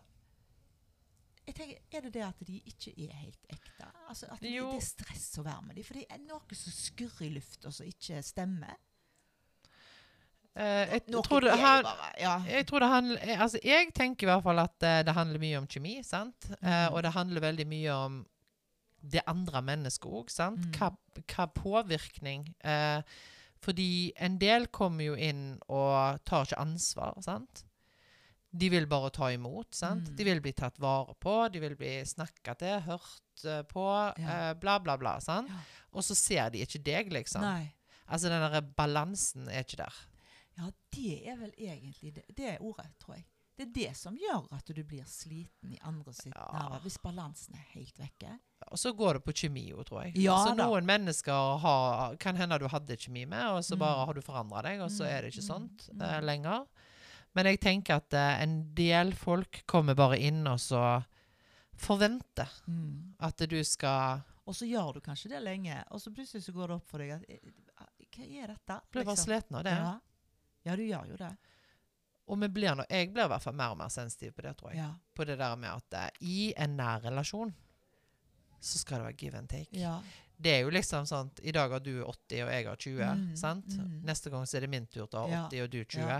jeg 1.46 1.54
tenker, 1.60 1.82
Er 1.94 2.02
det 2.08 2.14
det 2.16 2.24
at 2.26 2.40
de 2.48 2.56
ikke 2.66 2.92
er 3.06 3.14
helt 3.20 3.52
ekte? 3.54 3.90
Altså 4.10 4.30
At 4.34 4.42
det, 4.42 4.56
det 4.56 4.64
er 4.66 4.82
stress 4.82 5.28
å 5.38 5.46
være 5.46 5.68
med 5.68 5.78
dem? 5.78 5.86
For 5.86 6.00
det 6.00 6.08
er 6.10 6.22
noe 6.26 6.58
som 6.58 6.74
skurrer 6.74 7.28
i 7.28 7.34
lufta 7.36 7.72
som 7.74 7.90
ikke 7.90 8.22
stemmer. 8.26 8.80
Eh, 10.56 10.94
jeg, 10.94 11.02
tror 11.26 11.42
det, 11.44 11.52
han, 11.60 11.84
ja. 12.22 12.38
jeg 12.48 12.66
tror 12.70 12.80
det 12.80 12.88
handler 12.88 13.32
Altså, 13.44 13.60
jeg 13.64 13.90
tenker 13.94 14.24
i 14.24 14.30
hvert 14.30 14.44
fall 14.46 14.60
at 14.64 14.84
eh, 14.88 15.02
det 15.04 15.16
handler 15.18 15.42
mye 15.42 15.58
om 15.60 15.68
kjemi, 15.68 15.98
sant? 16.08 16.48
Eh, 16.62 16.70
Mm. 16.88 16.94
og 16.94 17.02
det 17.04 17.12
handler 17.12 17.42
veldig 17.44 17.66
mye 17.68 17.92
om 18.06 18.22
det 19.04 19.22
andre 19.28 19.62
mennesket 19.62 20.08
òg, 20.10 20.30
sant? 20.32 20.64
Mm. 20.64 20.72
Hva, 20.80 20.90
hva 21.36 21.46
påvirkning 21.54 22.48
eh, 22.64 23.02
Fordi 23.62 24.14
en 24.22 24.38
del 24.40 24.68
kommer 24.72 25.04
jo 25.10 25.16
inn 25.18 25.58
og 25.68 26.22
tar 26.26 26.46
ikke 26.48 26.62
ansvar, 26.62 27.20
sant? 27.26 27.66
De 28.56 28.70
vil 28.72 28.86
bare 28.88 29.10
ta 29.12 29.32
imot, 29.36 29.74
sant? 29.76 30.08
Mm. 30.12 30.16
De 30.16 30.24
vil 30.24 30.40
bli 30.42 30.54
tatt 30.56 30.78
vare 30.80 31.16
på, 31.20 31.36
de 31.52 31.60
vil 31.60 31.76
bli 31.76 31.98
snakka 32.08 32.56
til, 32.62 32.80
hørt 32.88 33.44
på, 33.68 33.86
Ja. 34.24 34.52
eh, 34.52 34.54
bla, 34.54 34.80
bla, 34.80 34.96
bla. 34.98 35.18
sant? 35.20 35.50
Ja. 35.52 35.60
Og 35.92 36.04
så 36.08 36.16
ser 36.16 36.50
de 36.54 36.62
ikke 36.64 36.80
deg, 36.84 37.12
liksom. 37.12 37.42
Nei. 37.44 37.74
Altså, 38.08 38.30
den 38.30 38.40
der 38.54 38.62
balansen 38.62 39.50
er 39.50 39.66
ikke 39.66 39.82
der. 39.84 39.94
Ja, 40.58 40.70
det 40.96 41.16
er 41.28 41.36
vel 41.38 41.52
egentlig 41.58 42.14
det, 42.16 42.24
det 42.36 42.46
er 42.56 42.62
ordet, 42.64 42.88
tror 43.00 43.16
jeg. 43.18 43.26
Det 43.56 43.64
er 43.70 43.72
det 43.76 43.96
som 43.96 44.18
gjør 44.20 44.50
at 44.52 44.68
du 44.76 44.82
blir 44.84 45.04
sliten 45.08 45.72
i 45.74 45.80
andre 45.88 46.12
sitt 46.14 46.34
Ja. 46.36 46.48
nerver, 46.54 46.82
hvis 46.84 46.98
balansen 47.00 47.56
er 47.56 47.64
helt 47.74 47.98
vekke. 48.00 48.34
Og 48.72 48.78
så 48.80 48.92
går 48.96 49.14
det 49.14 49.24
på 49.24 49.32
kjemi 49.34 49.72
òg, 49.74 49.86
tror 49.88 50.04
jeg. 50.04 50.18
Ja 50.18 50.36
så 50.44 50.56
da. 50.58 50.66
noen 50.66 50.86
mennesker 50.86 51.58
har, 51.64 52.18
kan 52.18 52.36
hende 52.36 52.58
du 52.60 52.68
hadde 52.68 52.98
kjemi 53.00 53.26
med, 53.26 53.46
og 53.54 53.64
så 53.64 53.76
Mm. 53.76 53.80
bare 53.80 54.06
har 54.06 54.14
du 54.14 54.22
forandra 54.22 54.62
deg, 54.64 54.82
og 54.82 54.90
så 54.92 55.04
Mm, 55.06 55.10
er 55.12 55.22
det 55.22 55.32
ikke 55.34 55.42
mm, 55.46 55.48
sånt 55.48 55.90
mm. 55.94 56.02
eh, 56.02 56.22
lenger. 56.22 56.66
Men 57.36 57.46
jeg 57.46 57.60
tenker 57.60 57.96
at 57.96 58.14
uh, 58.14 58.42
en 58.44 58.74
del 58.76 59.14
folk 59.14 59.64
kommer 59.68 59.96
bare 59.96 60.20
inn 60.20 60.46
og 60.48 60.60
så 60.60 61.04
forventer 61.76 62.48
at 63.20 63.38
du 63.50 63.58
skal 63.64 64.22
Og 64.48 64.54
så 64.56 64.66
gjør 64.70 64.94
du 64.94 65.00
kanskje 65.02 65.30
det 65.30 65.42
lenge, 65.44 65.84
og 65.92 66.00
så 66.00 66.12
plutselig 66.14 66.44
så 66.46 66.52
går 66.54 66.68
det 66.68 66.76
opp 66.76 66.86
for 66.88 67.02
deg 67.02 67.12
at 67.18 67.24
eh, 67.28 67.40
Hva 68.16 68.26
er 68.44 68.48
dette? 68.54 68.82
Blir 68.92 69.04
bare 69.04 69.16
liksom? 69.16 69.26
sliten 69.26 69.56
av 69.60 69.64
det. 69.66 69.72
Ja. 69.76 69.96
Ja, 70.66 70.76
du 70.76 70.84
gjør 70.84 71.12
jo 71.14 71.20
det. 71.22 71.32
Og 72.26 72.40
vi 72.42 72.48
blir 72.50 72.74
nå, 72.76 72.84
jeg 72.90 73.12
blir 73.14 73.28
i 73.28 73.32
hvert 73.36 73.44
fall 73.44 73.54
mer 73.58 73.76
og 73.76 73.78
mer 73.78 73.92
sensitiv 73.94 74.32
på 74.34 74.42
det, 74.48 74.56
tror 74.58 74.72
jeg. 74.74 74.80
Ja. 74.82 74.90
På 75.14 75.26
det 75.30 75.38
der 75.38 75.56
med 75.62 75.70
at 75.70 75.98
eh, 76.00 76.10
i 76.26 76.38
en 76.58 76.74
nær 76.80 77.04
relasjon 77.06 77.54
så 78.66 78.80
skal 78.82 78.98
det 79.04 79.06
være 79.12 79.20
give 79.22 79.38
and 79.38 79.50
take. 79.52 79.70
ja. 79.78 80.00
Det 80.36 80.52
er 80.52 80.66
jo 80.66 80.72
liksom 80.76 81.06
sånn 81.08 81.30
I 81.48 81.52
dag 81.56 81.72
har 81.72 81.80
du 81.80 81.94
80 82.04 82.42
og 82.44 82.50
jeg 82.52 82.66
har 82.68 82.76
20. 82.76 82.98
Mm, 83.08 83.36
sant? 83.40 83.70
mm. 83.72 83.92
Neste 84.04 84.28
gang 84.34 84.44
så 84.44 84.58
er 84.58 84.66
det 84.66 84.70
min 84.74 84.84
tur 84.92 85.06
til 85.08 85.16
å 85.22 85.22
ha 85.22 85.30
Ja, 85.32 85.44
80 85.48 85.62
og 85.64 85.70
du 85.72 85.78
20. 85.86 86.02
ja. 86.10 86.18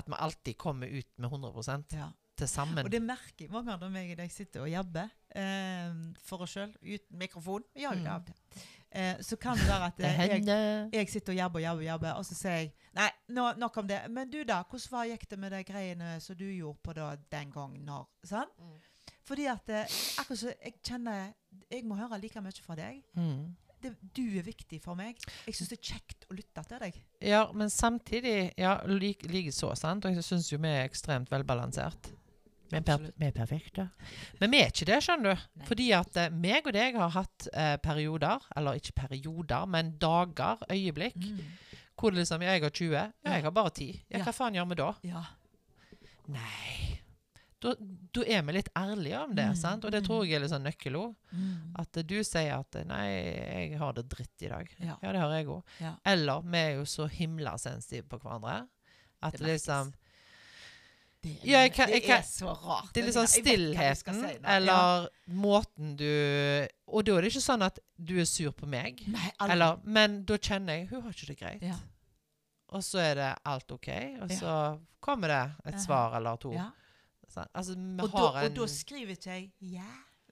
At 0.00 0.06
vi 0.08 0.16
alltid 0.24 0.56
kommer 0.56 0.86
ut 0.88 1.10
med 1.20 1.28
100 1.28 1.84
ja. 1.92 2.06
til 2.40 2.48
sammen. 2.48 2.80
Og 2.86 2.90
det 2.94 3.02
merker 3.04 3.44
jeg 3.44 3.52
mange 3.52 3.74
ganger 3.76 3.92
når 3.92 4.22
jeg, 4.24 4.32
sitter 4.32 4.64
og 4.64 4.70
jabber 4.72 5.10
eh, 5.36 5.92
for 6.24 6.46
oss 6.46 6.54
sjøl, 6.56 6.72
uten 6.80 7.18
mikrofon. 7.20 7.66
Vi 7.76 7.84
gjør 7.84 7.98
jo 8.00 8.06
det 8.06 8.08
Mm. 8.08 8.14
av 8.14 8.24
til. 8.30 8.64
Eh, 8.94 9.20
så 9.24 9.36
kan 9.40 9.56
det 9.56 9.64
være 9.64 9.86
at 9.88 9.96
Det 9.96 10.04
eh, 10.04 10.18
jeg, 10.28 10.88
jeg 10.92 11.08
sitter 11.08 11.32
og 11.32 11.36
jabber 11.36 11.58
og 11.58 11.62
jabber, 11.62 11.82
jabber, 11.82 12.12
og 12.20 12.26
så 12.28 12.36
sier 12.36 12.58
jeg 12.58 12.72
Nei, 12.92 13.08
nå, 13.32 13.46
nok 13.56 13.76
om 13.80 13.86
det. 13.88 14.02
Men 14.12 14.28
du, 14.28 14.42
da? 14.44 14.58
Hvordan 14.68 14.92
var, 14.92 15.06
gikk 15.08 15.22
det 15.30 15.38
med 15.40 15.54
de 15.54 15.62
greiene 15.64 16.08
som 16.20 16.36
du 16.36 16.44
gjorde 16.44 16.76
på 16.84 16.92
da, 16.92 17.14
den 17.32 17.52
gang 17.54 17.78
når? 17.86 18.04
Sant? 18.28 18.52
Mm. 18.60 18.74
Fordi 19.24 19.46
at 19.48 19.72
eh, 19.72 19.96
akkurat 20.20 20.40
så 20.42 20.52
jeg 20.52 20.74
kjenner 20.84 21.30
Jeg 21.70 21.86
må 21.88 21.96
høre 21.96 22.20
like 22.20 22.42
mye 22.44 22.64
fra 22.64 22.76
deg. 22.76 23.00
Mm. 23.16 23.54
Det, 23.82 23.94
du 24.14 24.22
er 24.38 24.44
viktig 24.44 24.78
for 24.84 24.98
meg. 24.98 25.16
Jeg 25.46 25.56
syns 25.56 25.72
det 25.72 25.78
er 25.80 25.88
kjekt 25.94 26.28
å 26.28 26.36
lytte 26.36 26.62
til 26.68 26.84
deg. 26.84 27.00
Ja, 27.24 27.46
men 27.56 27.72
samtidig 27.72 28.52
Ja, 28.60 28.76
like, 28.86 29.26
like 29.32 29.56
så, 29.56 29.72
sant? 29.78 30.04
Og 30.04 30.12
jeg 30.12 30.26
syns 30.26 30.52
jo 30.52 30.60
vi 30.60 30.68
er 30.68 30.84
ekstremt 30.84 31.32
velbalansert. 31.32 32.12
Vi 32.72 32.78
er, 32.80 32.84
per, 32.88 33.02
vi 33.20 33.26
er 33.28 33.34
perfekte. 33.36 33.84
Men 34.40 34.52
vi 34.54 34.62
er 34.62 34.70
ikke 34.72 34.86
det, 34.88 34.98
skjønner 35.04 35.34
du. 35.36 35.42
Nei. 35.60 35.66
Fordi 35.68 35.88
at 35.98 36.16
uh, 36.16 36.28
meg 36.32 36.70
og 36.70 36.72
deg 36.76 36.96
har 36.96 37.12
hatt 37.18 37.48
uh, 37.52 37.74
perioder, 37.84 38.46
eller 38.56 38.80
ikke 38.80 38.94
perioder, 39.02 39.68
men 39.68 39.92
dager, 40.00 40.64
øyeblikk, 40.72 41.20
hvor 42.00 42.10
det 42.14 42.22
liksom 42.22 42.42
Jeg 42.42 42.62
har 42.64 42.70
20, 42.72 42.94
ja, 42.96 43.04
jeg 43.28 43.44
har 43.44 43.52
bare 43.54 43.70
10. 43.70 43.90
Ja, 44.08 44.18
Ja. 44.18 44.24
hva 44.24 44.32
faen 44.32 44.56
gjør 44.56 44.70
vi 44.72 44.80
da? 44.80 44.88
Ja. 45.06 45.22
Nei. 46.32 46.98
Da, 47.62 47.74
da 48.16 48.24
er 48.26 48.42
vi 48.42 48.54
litt 48.56 48.70
ærlige 48.74 49.20
om 49.22 49.34
det, 49.36 49.44
Mm, 49.52 49.54
sant? 49.60 49.84
Og 49.84 49.92
det 49.94 50.00
mm. 50.02 50.06
tror 50.08 50.24
jeg 50.24 50.34
er 50.34 50.42
litt 50.42 50.50
sånn 50.50 50.64
nøkkelord. 50.66 51.12
Mm. 51.30 51.74
At 51.78 51.96
uh, 52.00 52.02
du 52.02 52.16
sier 52.26 52.56
at 52.56 52.78
'nei, 52.88 53.06
jeg 53.12 53.78
har 53.78 53.92
det 53.94 54.08
dritt 54.10 54.42
i 54.42 54.48
dag'. 54.50 54.72
Ja. 54.80 54.96
Ja, 55.02 55.12
det 55.12 55.20
har 55.20 55.34
jeg 55.36 55.46
òg. 55.46 55.62
Ja. 55.78 55.92
Eller 56.04 56.40
vi 56.42 56.58
er 56.58 56.72
jo 56.80 56.84
så 56.88 57.06
himla 57.06 57.54
sensitive 57.58 58.08
på 58.08 58.18
hverandre. 58.24 58.64
At 59.22 59.36
Det 59.36 59.44
det 59.44 59.52
liksom 59.52 59.92
Det, 61.22 61.36
Ja, 61.44 61.60
jeg 61.62 61.72
kan- 61.74 61.88
jeg 61.88 62.02
kan- 62.02 62.18
er 62.18 62.22
så 62.26 62.50
rart. 62.52 62.92
Det 62.92 63.02
er 63.02 63.06
litt 63.06 63.14
sånn 63.14 63.28
stillheten, 63.30 64.14
si 64.14 64.36
eller 64.44 64.56
eller 64.56 65.08
måten 65.30 65.96
du 65.96 66.68
Og 66.88 67.04
da 67.04 67.16
er 67.16 67.20
det 67.22 67.32
ikke 67.32 67.42
sånn 67.46 67.62
at 67.62 67.78
du 67.96 68.18
er 68.20 68.24
sur 68.24 68.50
på 68.52 68.66
meg. 68.66 69.06
Nei, 69.06 69.30
eller 69.40 69.78
Men 69.84 70.24
da 70.24 70.36
kjenner 70.36 70.78
jeg 70.80 70.88
hun 70.88 71.02
har 71.02 71.10
ikke 71.12 71.26
det 71.26 71.38
greit. 71.38 71.62
ja. 71.62 71.76
Og 72.70 72.80
så 72.82 72.98
er 72.98 73.14
det 73.14 73.38
alt 73.44 73.70
OK, 73.70 73.88
og 74.22 74.30
Ja. 74.30 74.36
så 74.36 74.80
kommer 75.00 75.28
det 75.28 75.74
et 75.74 75.80
svar 75.80 76.16
eller 76.16 76.36
to. 76.36 76.52
ja. 76.52 76.70
Sant? 77.28 77.48
Altså, 77.54 77.72
Og, 77.72 78.10
da, 78.12 78.44
og 78.44 78.54
da 78.54 78.66
skriver 78.66 79.10
ikke 79.16 79.24
jeg 79.30 79.52
'ja', 79.62 79.82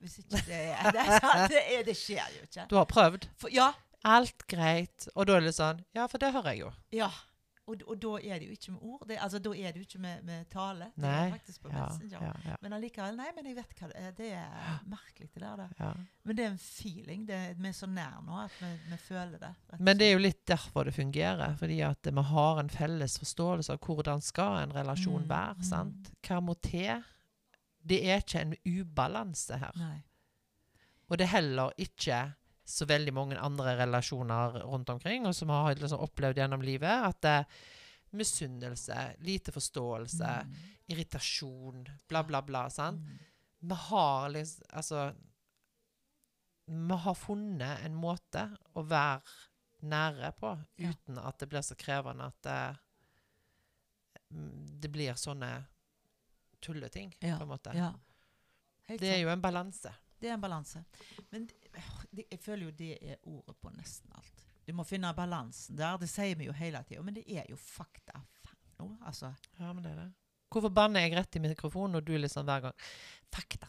hvis 0.03 0.19
ikke 0.19 0.45
det 0.47 0.49
er 0.51 0.91
det, 0.93 1.01
er 1.01 1.49
det, 1.49 1.63
er, 1.79 1.83
det 1.85 1.97
skjer 1.97 2.27
jo 2.37 2.43
ikke. 2.43 2.69
Du 2.69 2.77
har 2.77 2.85
prøvd. 2.85 3.29
For, 3.39 3.49
ja, 3.49 3.73
Alt 4.05 4.47
greit. 4.49 5.09
Og 5.15 5.27
da 5.27 5.35
er 5.37 5.41
det 5.41 5.55
sånn 5.55 5.85
Ja, 5.95 6.07
for 6.07 6.17
det 6.19 6.33
hører 6.33 6.45
jeg 6.55 6.59
jo. 6.61 6.73
ja. 6.93 7.11
Og, 7.71 7.83
og 7.87 7.99
da 8.03 8.11
er 8.19 8.41
det 8.43 8.47
jo 8.49 8.55
ikke 8.57 8.73
med 8.75 8.81
ord. 8.91 9.05
Det, 9.09 9.17
altså, 9.23 9.39
da 9.45 9.51
er 9.55 9.73
det 9.73 9.81
jo 9.83 9.87
ikke 9.87 10.01
med, 10.03 10.23
med 10.27 10.49
tale. 10.51 10.89
Det 10.97 11.05
Nei. 11.05 11.13
er 11.29 11.31
faktisk 11.37 11.63
på 11.63 11.71
Ja, 11.73 11.85
Messenger. 11.87 12.25
ja, 12.27 12.33
ja, 12.51 12.57
Men 12.65 12.73
allikevel, 12.79 13.17
nei, 13.21 13.29
men 13.37 13.47
jeg 13.51 13.57
vet 13.61 13.75
hva 13.81 13.89
det 13.93 14.01
er. 14.03 14.11
Det 14.19 14.31
er 14.41 14.81
merkelig 14.91 15.29
det 15.35 15.43
der. 15.43 15.75
Ja. 15.79 15.93
Men 16.25 16.37
det 16.41 16.45
er 16.45 16.51
en 16.51 16.59
feeling. 16.65 17.25
Det, 17.29 17.39
vi 17.61 17.69
er 17.71 17.77
så 17.79 17.87
nær 17.87 18.19
nå 18.27 18.41
at 18.45 18.59
vi, 18.61 18.73
vi 18.91 18.99
føler 19.07 19.39
det. 19.47 19.53
Men 19.79 19.99
det 20.03 20.09
er 20.09 20.13
jo 20.17 20.25
litt 20.27 20.43
derfor 20.51 20.85
det 20.91 20.95
fungerer. 20.99 21.55
Fordi 21.61 21.81
at 21.87 22.11
vi 22.11 22.27
har 22.35 22.61
en 22.65 22.71
felles 22.71 23.19
forståelse 23.23 23.73
av 23.77 23.81
hvordan 23.87 24.21
skal 24.27 24.63
en 24.65 24.75
relasjon 24.77 25.23
Mm, 25.25 25.29
være. 25.31 25.55
mm. 25.59 25.63
sant? 25.71 26.13
Hva 26.27 26.41
må 26.43 26.55
til? 26.63 27.03
Det 27.83 28.03
er 28.11 28.21
ikke 28.21 28.41
en 28.45 28.55
ubalanse 28.67 29.57
her. 29.63 29.73
Nei. 29.81 29.97
Og 31.11 31.19
det 31.19 31.25
er 31.27 31.33
heller 31.39 31.73
ikke 31.81 32.19
så 32.71 32.87
veldig 32.87 33.13
mange 33.17 33.37
andre 33.39 33.77
relasjoner 33.83 34.61
rundt 34.65 34.89
omkring, 34.95 35.27
og 35.27 35.35
som 35.35 35.49
har 35.53 35.75
liksom 35.75 36.01
opplevd 36.07 36.39
gjennom 36.41 36.63
livet, 36.63 36.91
at 37.11 37.21
det 37.23 37.31
er 37.41 37.47
misunnelse, 38.13 38.97
lite 39.23 39.53
forståelse, 39.55 40.31
Mm. 40.47 40.55
irritasjon, 40.91 41.85
bla, 42.09 42.23
bla, 42.27 42.41
bla. 42.43 42.69
sant? 42.71 43.01
Mm. 43.01 43.19
Vi 43.61 43.75
har 43.75 44.29
liksom 44.31 44.65
Altså 44.73 45.15
Vi 46.67 46.95
har 47.05 47.15
funnet 47.15 47.85
en 47.85 47.95
måte 47.95 48.57
å 48.77 48.83
være 48.87 49.23
nære 49.83 50.33
på 50.39 50.53
Ja. 50.79 50.91
uten 50.91 51.19
at 51.19 51.39
det 51.39 51.49
blir 51.49 51.63
så 51.63 51.75
krevende 51.75 52.27
at 52.27 52.43
det, 52.43 52.79
det 54.81 54.89
blir 54.93 55.15
sånne 55.19 55.65
tulleting, 56.61 57.15
Ja, 57.21 57.37
på 57.39 57.43
en 57.43 57.49
måte. 57.49 57.73
Ja. 57.75 57.93
Det 58.89 59.03
er 59.09 59.19
jo 59.23 59.29
en 59.33 59.41
balanse. 59.43 59.93
Det 60.21 60.29
er 60.29 60.35
en 60.35 60.41
balanse. 60.43 60.85
Men 61.33 61.49
jeg 62.13 62.41
føler 62.43 62.65
jo 62.69 62.71
det 62.77 62.93
er 63.03 63.17
ordet 63.31 63.57
på 63.61 63.71
nesten 63.75 64.13
alt. 64.17 64.47
Du 64.67 64.73
må 64.77 64.85
finne 64.87 65.11
balansen 65.17 65.77
der. 65.79 65.99
Det 65.99 66.09
sier 66.11 66.37
vi 66.39 66.47
jo 66.47 66.55
hele 66.55 66.83
tida. 66.87 67.03
Men 67.03 67.15
det 67.17 67.25
er 67.29 67.47
jo 67.51 67.57
fakta. 67.59 68.21
Faen 68.45 68.97
altså. 69.07 69.33
Ja, 69.59 69.73
men 69.73 69.83
det 69.85 69.93
er 69.93 70.01
det. 70.05 70.09
Hvorfor 70.51 70.73
banner 70.75 71.05
jeg 71.05 71.15
rett 71.15 71.37
i 71.37 71.43
mikrofonen, 71.45 72.01
og 72.01 72.05
du 72.07 72.17
liksom 72.19 72.47
hver 72.49 72.65
gang 72.65 72.87
Fakta. 73.31 73.69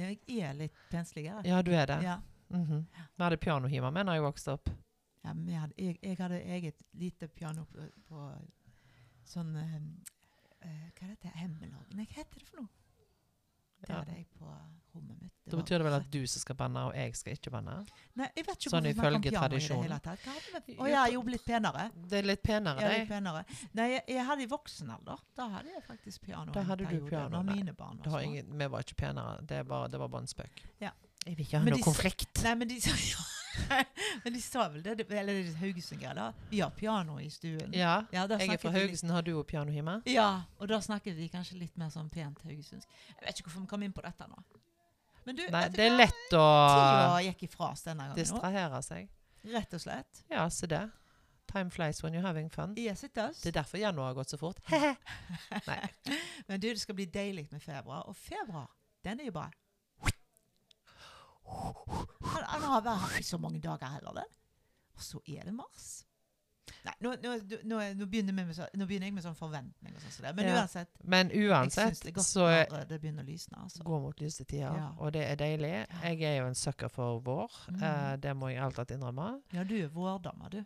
Jeg 0.00 0.18
er 0.40 0.54
litt 0.56 0.76
pensligere. 0.90 1.42
Ja, 1.48 1.60
du 1.64 1.72
er 1.76 1.86
det. 1.88 1.98
Ja. 2.04 2.18
Mhm. 2.50 2.86
Vi 3.16 3.22
hadde 3.24 3.36
piano 3.40 3.68
hjemme 3.68 3.90
med 3.94 4.06
når 4.08 4.18
jeg 4.18 4.24
vokste 4.24 4.54
opp. 4.56 4.70
Ja, 5.24 5.34
men 5.34 5.48
jeg, 5.52 5.60
hadde, 5.60 5.74
jeg, 5.78 5.98
jeg 6.02 6.16
hadde 6.18 6.40
eget 6.56 6.82
lite 6.96 7.28
piano 7.28 7.64
på, 7.68 7.84
på 8.08 8.22
sånn 9.28 9.50
um, 9.56 9.88
uh, 10.64 10.86
Hva 10.96 11.08
heter 11.10 11.26
det? 11.26 11.34
Hemmelag? 11.36 11.90
Nei, 11.92 12.06
hva 12.08 12.22
heter 12.22 12.40
det 12.40 12.46
for 12.48 12.62
noe? 12.62 12.70
Det 13.80 13.90
Ja. 13.92 13.98
hadde 14.00 14.16
jeg 14.16 14.26
på 14.38 14.48
rommet 14.94 15.20
mitt. 15.20 15.32
Det 15.44 15.50
Da 15.50 15.58
betyr 15.58 15.78
det 15.78 15.86
vel 15.86 15.96
at 15.96 16.10
du 16.12 16.20
som 16.26 16.42
skal 16.44 16.56
banne, 16.60 16.82
og 16.88 16.94
jeg 16.94 17.16
skal 17.18 17.34
ikke 17.34 17.50
banne? 17.54 17.76
Nei, 18.20 18.28
jeg 18.36 18.46
vet 18.46 18.56
ikke 18.60 18.72
Sånn 18.74 18.88
ifølge 18.90 19.00
piano 19.00 19.18
i 19.18 19.30
det 19.30 19.34
tradisjonen. 19.38 19.82
hele 19.88 19.98
tatt. 20.04 20.28
Å 20.76 20.86
Ja, 20.86 20.90
ja, 20.92 21.04
jo, 21.14 21.22
blitt 21.26 21.44
penere. 21.44 21.88
Det 21.94 22.20
er 22.20 22.28
litt 22.30 22.42
penere, 22.42 22.84
Ja, 22.84 22.92
litt 22.94 23.08
penere. 23.10 23.44
Nei, 23.74 23.88
jeg, 23.96 24.04
jeg 24.14 24.26
hadde 24.30 24.46
i 24.46 24.50
voksen 24.50 24.94
alder. 24.94 25.24
Da 25.36 25.48
hadde 25.56 25.74
jeg 25.74 25.82
faktisk 25.88 26.22
piano. 26.28 26.52
Da 26.52 26.62
hadde 26.62 26.86
du 26.86 27.00
piano, 27.08 27.42
nei. 27.42 27.56
mine 27.60 27.74
barn 27.74 27.98
ingen, 28.22 28.58
vi 28.58 28.66
var 28.66 28.86
ikke 28.86 29.00
penere. 29.06 29.40
Det, 29.42 29.64
var, 29.66 29.88
det 29.88 29.98
var 29.98 30.08
bare 30.08 30.28
en 30.28 30.30
spøk. 30.30 30.64
Ja. 30.80 30.94
Jeg 31.26 31.36
vil 31.36 31.44
ikke 31.44 31.58
ha 31.58 31.64
Men 31.64 31.76
noe 31.76 31.84
konflikt. 31.84 32.42
Nei, 32.44 32.54
men 32.54 32.68
de 32.68 32.80
ja. 32.80 33.26
Men 34.24 34.32
de 34.32 34.40
sa 34.42 34.68
vel 34.68 34.82
det, 34.82 34.94
eller 35.10 35.32
det 35.34 35.52
er 35.52 35.58
Haugesund-greier, 35.60 36.14
da. 36.16 36.46
Vi 36.50 36.60
har 36.62 36.70
piano 36.70 37.18
i 37.20 37.28
stuen. 37.30 37.74
Ja. 37.74 38.04
Ja, 38.12 38.26
Jeg 38.38 38.54
er 38.54 38.62
fra 38.62 38.72
Haugesund. 38.74 39.12
Har 39.12 39.26
du 39.26 39.32
òg 39.34 39.44
piano 39.50 39.72
hjemme? 39.74 40.00
Ja, 40.08 40.44
og 40.58 40.70
da 40.70 40.80
snakket 40.80 41.18
vi 41.18 41.28
kanskje 41.32 41.58
litt 41.58 41.76
mer 41.80 41.90
sånn 41.92 42.10
pent 42.12 42.40
haugesundsk. 42.46 42.88
Jeg 43.10 43.26
vet 43.26 43.40
ikke 43.40 43.50
hvorfor 43.50 43.66
vi 43.66 43.72
kom 43.74 43.86
inn 43.86 43.96
på 43.96 44.04
dette 44.06 44.28
nå. 44.30 44.38
Men 45.24 45.36
du, 45.36 45.42
Nei, 45.52 45.66
det 45.74 45.84
er 45.84 45.96
lett 45.98 46.32
å 46.36 46.44
Tida 46.70 47.20
gikk 47.26 47.42
ifra 47.48 47.70
oss 47.72 47.84
denne 47.84 48.08
gangen. 48.08 48.16
distrahere 48.18 48.80
seg. 48.84 49.10
Rett 49.50 49.76
og 49.76 49.82
slett. 49.82 50.24
Ja, 50.32 50.46
se 50.52 50.68
det. 50.70 50.82
Time 51.50 51.70
flies 51.70 52.02
when 52.04 52.14
you're 52.14 52.24
having 52.24 52.50
fun. 52.50 52.74
Yes, 52.78 53.02
it 53.04 53.14
does. 53.14 53.40
Det 53.42 53.50
er 53.50 53.56
derfor 53.60 53.80
januar 53.82 54.12
har 54.12 54.14
gått 54.20 54.30
så 54.30 54.38
fort. 54.38 54.60
Men 56.48 56.60
du, 56.60 56.68
det 56.68 56.80
skal 56.80 56.94
bli 56.94 57.08
deilig 57.10 57.48
med 57.50 57.62
februar. 57.62 58.06
Og 58.06 58.16
februar, 58.16 58.70
den 59.04 59.20
er 59.20 59.30
jo 59.30 59.34
bare 59.34 59.50
Han, 61.50 62.44
han 62.46 62.62
har 62.62 62.82
vært 62.84 63.00
her 63.08 63.18
i 63.18 63.26
så 63.26 63.38
mange 63.42 63.58
dager 63.58 63.90
heller, 63.90 64.20
den. 64.20 64.36
Og 64.94 65.02
så 65.02 65.18
er 65.26 65.48
det 65.48 65.54
mars. 65.56 65.88
Nei, 66.84 66.94
nå, 67.04 67.10
nå, 67.22 67.32
nå, 67.64 67.78
nå, 67.98 68.06
begynner, 68.08 68.32
med 68.32 68.54
så, 68.56 68.66
nå 68.74 68.86
begynner 68.88 69.06
jeg 69.10 69.12
med 69.14 69.24
sånn 69.24 69.36
forventning 69.36 69.94
og 69.94 70.00
sånt, 70.00 70.12
så 70.14 70.22
det. 70.22 70.34
Men 70.36 70.46
Ja. 70.46 70.62
uansett, 70.62 70.88
Men 71.04 71.28
jeg 71.30 71.50
syns 71.74 72.00
det 72.00 72.08
er 72.08 72.12
godt 72.16 72.26
så 72.26 72.46
når 72.70 72.88
det 72.88 73.00
begynner 73.02 73.22
å 73.22 73.26
lysne. 73.26 73.58
Altså. 73.62 73.82
Går 73.84 74.00
mot 74.00 74.20
lyse 74.20 74.44
tider, 74.44 74.74
Ja. 74.76 74.90
og 74.98 75.12
det 75.12 75.22
er 75.30 75.36
deilig. 75.36 75.86
Jeg 76.02 76.22
er 76.22 76.36
jo 76.40 76.46
en 76.46 76.54
sucker 76.54 76.88
for 76.88 77.20
vår. 77.20 77.50
Mm. 77.68 77.82
Eh, 77.82 78.16
det 78.16 78.36
må 78.36 78.48
jeg 78.48 78.62
alltid 78.62 78.96
innrømme. 78.96 79.42
Ja, 79.52 79.64
du 79.64 79.74
er 79.84 79.88
vårdame, 79.88 80.48
du. 80.50 80.64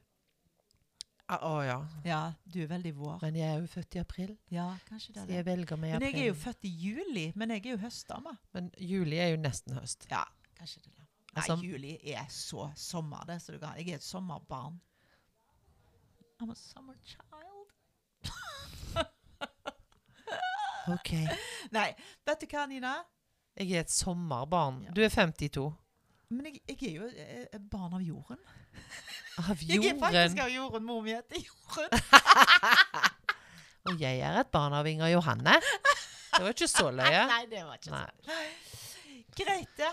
Ah, 1.26 1.38
oh, 1.42 1.62
ja. 1.64 1.78
Ja, 2.04 2.32
du 2.52 2.62
er 2.62 2.66
veldig 2.68 2.94
vår. 2.94 3.18
Men 3.22 3.34
jeg 3.34 3.48
er 3.48 3.60
jo 3.60 3.66
født 3.66 3.94
i 3.96 3.98
april, 3.98 4.36
Ja, 4.50 4.76
kanskje 4.90 5.14
det 5.14 5.22
så 5.24 5.30
er 5.30 5.34
jeg 5.38 5.44
velger 5.46 5.76
meg 5.80 5.90
i 5.94 5.98
Men 5.98 6.02
jeg 6.12 6.20
er 6.20 6.26
jo 6.26 6.34
født 6.34 6.64
i 6.64 6.68
juli, 6.68 7.32
men 7.34 7.48
jeg 7.50 7.66
er 7.66 7.70
jo 7.70 7.76
høstdame. 7.78 8.36
Men 8.52 8.70
juli 8.78 9.16
er 9.18 9.30
jo 9.30 9.36
nesten 9.40 9.72
høst. 9.74 10.06
Ja, 10.10 10.22
kanskje 10.58 10.82
det 10.84 10.92
er. 10.98 11.06
Nei, 11.34 11.42
Altså- 11.42 11.64
juli 11.64 11.98
er 12.14 12.26
så 12.28 12.70
sommer, 12.76 13.24
det. 13.26 13.40
Så 13.42 13.52
du 13.52 13.58
kan, 13.58 13.74
jeg 13.78 13.88
er 13.88 13.94
et 13.94 14.02
sommerbarn. 14.02 14.80
I'm 16.40 16.50
a 16.50 16.54
summer 16.54 16.94
child. 17.04 17.68
Ok. 20.84 21.14
Nei, 21.72 21.94
vet 22.28 22.42
du 22.42 22.46
hva, 22.50 22.66
Nina? 22.68 22.90
Jeg 23.56 23.70
er 23.72 23.86
et 23.86 23.92
sommerbarn. 23.92 24.82
Ja. 24.84 24.90
Du 24.92 25.00
er 25.00 25.08
52. 25.08 25.62
Men 26.34 26.48
jeg, 26.50 26.60
jeg 26.68 26.90
er 26.90 26.98
jo 26.98 27.06
eh, 27.08 27.46
et 27.56 27.70
barn 27.72 27.94
av 27.96 28.02
jorden. 28.04 28.40
Av 29.40 29.62
jorden? 29.62 29.70
Jeg 29.84 29.94
er 29.94 29.98
faktisk 30.02 30.42
av 30.44 30.50
jorden. 30.52 30.84
Mor 30.84 31.00
mi 31.06 31.14
heter 31.14 31.40
Jorden. 31.40 31.90
Og 33.88 34.00
jeg 34.00 34.20
er 34.24 34.38
et 34.40 34.50
barn 34.52 34.72
av 34.76 34.86
Inger 34.88 35.10
Johanne. 35.12 35.56
Det 36.34 36.40
var 36.42 36.52
ikke 36.54 36.68
så 36.68 36.90
løye. 36.92 37.24
Nei, 37.30 37.40
det 37.50 37.64
var 37.64 37.80
ikke 37.80 37.92
Nei. 37.92 38.04
løye 38.28 39.24
Greit, 39.36 39.72
det. 39.76 39.90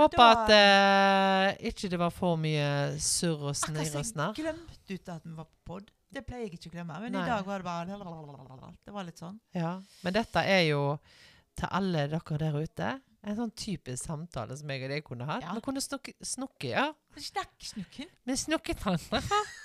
Håper 0.00 0.22
at 0.24 0.52
eh, 0.56 1.68
ikke 1.70 1.90
det 1.92 1.98
var 2.00 2.12
for 2.14 2.38
mye 2.40 2.68
surr 3.02 3.50
og 3.50 3.56
snirr 3.58 3.82
Akkurat 3.82 3.88
og 3.88 3.92
som 3.92 4.06
snarr. 4.12 4.36
jeg 4.38 4.46
glemte 4.46 4.96
ut 4.96 5.12
at 5.14 5.26
vi 5.26 5.34
var 5.36 5.48
på 5.50 5.58
pod. 5.70 5.90
Det 6.10 6.24
pleier 6.26 6.48
jeg 6.48 6.56
ikke 6.58 6.72
å 6.72 6.74
glemme. 6.74 6.96
Men 7.04 7.14
Nei. 7.14 7.22
i 7.22 7.30
dag 7.30 7.44
var 7.46 7.62
det 7.62 7.68
bare 7.68 8.72
Det 8.86 8.94
var 8.94 9.06
litt 9.06 9.20
sånn. 9.20 9.36
Ja. 9.54 9.76
Men 10.02 10.16
dette 10.16 10.42
er 10.42 10.64
jo 10.70 10.82
til 11.58 11.70
alle 11.70 12.08
dere 12.10 12.40
der 12.40 12.58
ute 12.58 12.90
en 13.20 13.36
sånn 13.36 13.50
typisk 13.52 14.06
samtale 14.08 14.56
som 14.56 14.70
jeg 14.72 14.86
og 14.86 14.92
deg 14.94 15.04
kunne 15.04 15.26
hatt. 15.28 15.44
Ja. 15.44 15.54
Vi 15.56 15.62
kunne 15.64 15.82
snukke, 15.84 16.14
snukke 16.24 16.70
ja. 16.72 16.86
Snakk, 17.20 17.52
snukken. 17.60 18.08
Vi 18.24 18.36
snukket 18.46 18.80
hverandre. 18.80 19.20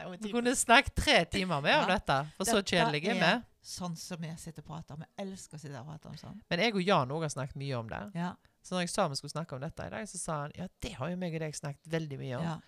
Er 0.00 0.08
Vi 0.16 0.30
kunne 0.32 0.52
snakket 0.56 0.94
tre 0.96 1.24
timer 1.28 1.60
med 1.60 1.74
om 1.76 1.88
Ja. 1.88 1.94
dette, 1.98 2.16
for 2.36 2.48
så 2.48 2.62
kjedelige 2.62 3.10
kjedelig 3.10 3.20
er 3.20 3.38
vi. 3.40 3.49
Sånn 3.62 3.96
som 3.96 4.20
vi 4.22 4.30
sitter 4.40 4.62
og 4.62 4.66
prater 4.70 4.94
om. 4.96 5.02
Jeg 5.04 5.26
elsker 5.26 5.56
å 5.58 5.60
sitte 5.60 5.80
og 5.82 5.86
prate 5.90 6.08
om 6.08 6.16
sånn. 6.16 6.38
Men 6.48 6.62
jeg 6.64 6.74
og 6.74 6.82
Jan 6.82 7.10
òg 7.12 7.22
har 7.26 7.32
snakket 7.34 7.56
mye 7.60 7.76
om 7.76 7.88
det. 7.92 7.98
Ja. 8.16 8.30
Så 8.62 8.74
når 8.74 8.80
jeg 8.86 8.90
sa 8.94 9.08
vi 9.08 9.16
skulle 9.20 9.30
snakke 9.34 9.54
om 9.56 9.60
dette 9.60 9.86
i 9.86 9.90
dag, 9.92 10.08
så 10.08 10.18
sa 10.18 10.36
han 10.46 10.52
ja, 10.56 10.66
det 10.80 10.92
har 10.96 11.10
jo 11.12 11.16
meg 11.20 11.34
og 11.36 11.40
deg 11.44 11.54
snakket 11.58 11.90
veldig 11.92 12.18
mye 12.22 12.36
om. 12.38 12.44
ja. 12.44 12.58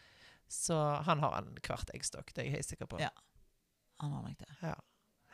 Så 0.53 0.77
han 1.07 1.19
har 1.25 1.39
en 1.39 1.55
kvart 1.65 1.89
eggstokk, 1.97 2.35
det 2.35 2.43
er 2.43 2.45
jeg 2.51 2.57
helt 2.59 2.69
sikker 2.69 2.87
på. 2.93 2.99
Ja. 3.01 3.09
Han 4.05 4.13
har 4.13 4.23
nok 4.27 4.37
det. 4.39 4.49
Ja. 4.61 4.75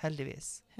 Heldigvis. 0.04 0.62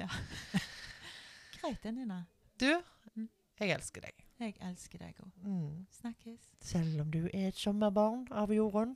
Greit, 1.59 1.83
det, 1.83 1.93
Nina. 1.93 2.25
Du, 2.59 2.83
Mm. 3.17 3.29
jeg 3.59 3.71
elsker 3.75 4.01
deg. 4.05 4.25
Jeg 4.39 4.55
elsker 4.63 4.99
deg 5.03 5.17
òg. 5.25 5.33
Mm. 5.43 5.87
Snakkes. 5.91 6.45
Selv 6.63 7.01
om 7.03 7.11
du 7.11 7.25
er 7.33 7.49
et 7.49 7.59
sommerbarn 7.59 8.29
av 8.31 8.53
jorden. 8.55 8.95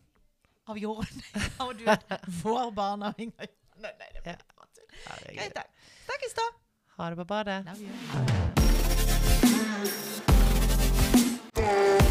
Av 0.70 0.78
jorden. 0.78 1.22
Og 1.66 1.74
du 1.80 1.85
er 1.91 1.99
vår 2.43 2.70
barn 2.76 3.03
av 3.03 3.18
Inger. 3.18 3.49
Nei, 3.83 3.91
nei, 3.99 4.11
det 4.22 4.37
Ja. 4.37 4.37
var. 4.55 4.62
Herregud. 4.62 4.62
Greit, 5.35 5.55
da. 5.55 5.63
Snakkes, 6.05 6.35
da. 6.35 6.47
Ha 6.97 7.11
det 7.11 7.17
på 7.17 7.25
badet. 7.25 7.65
Love 7.65 7.83
you. 11.57 12.02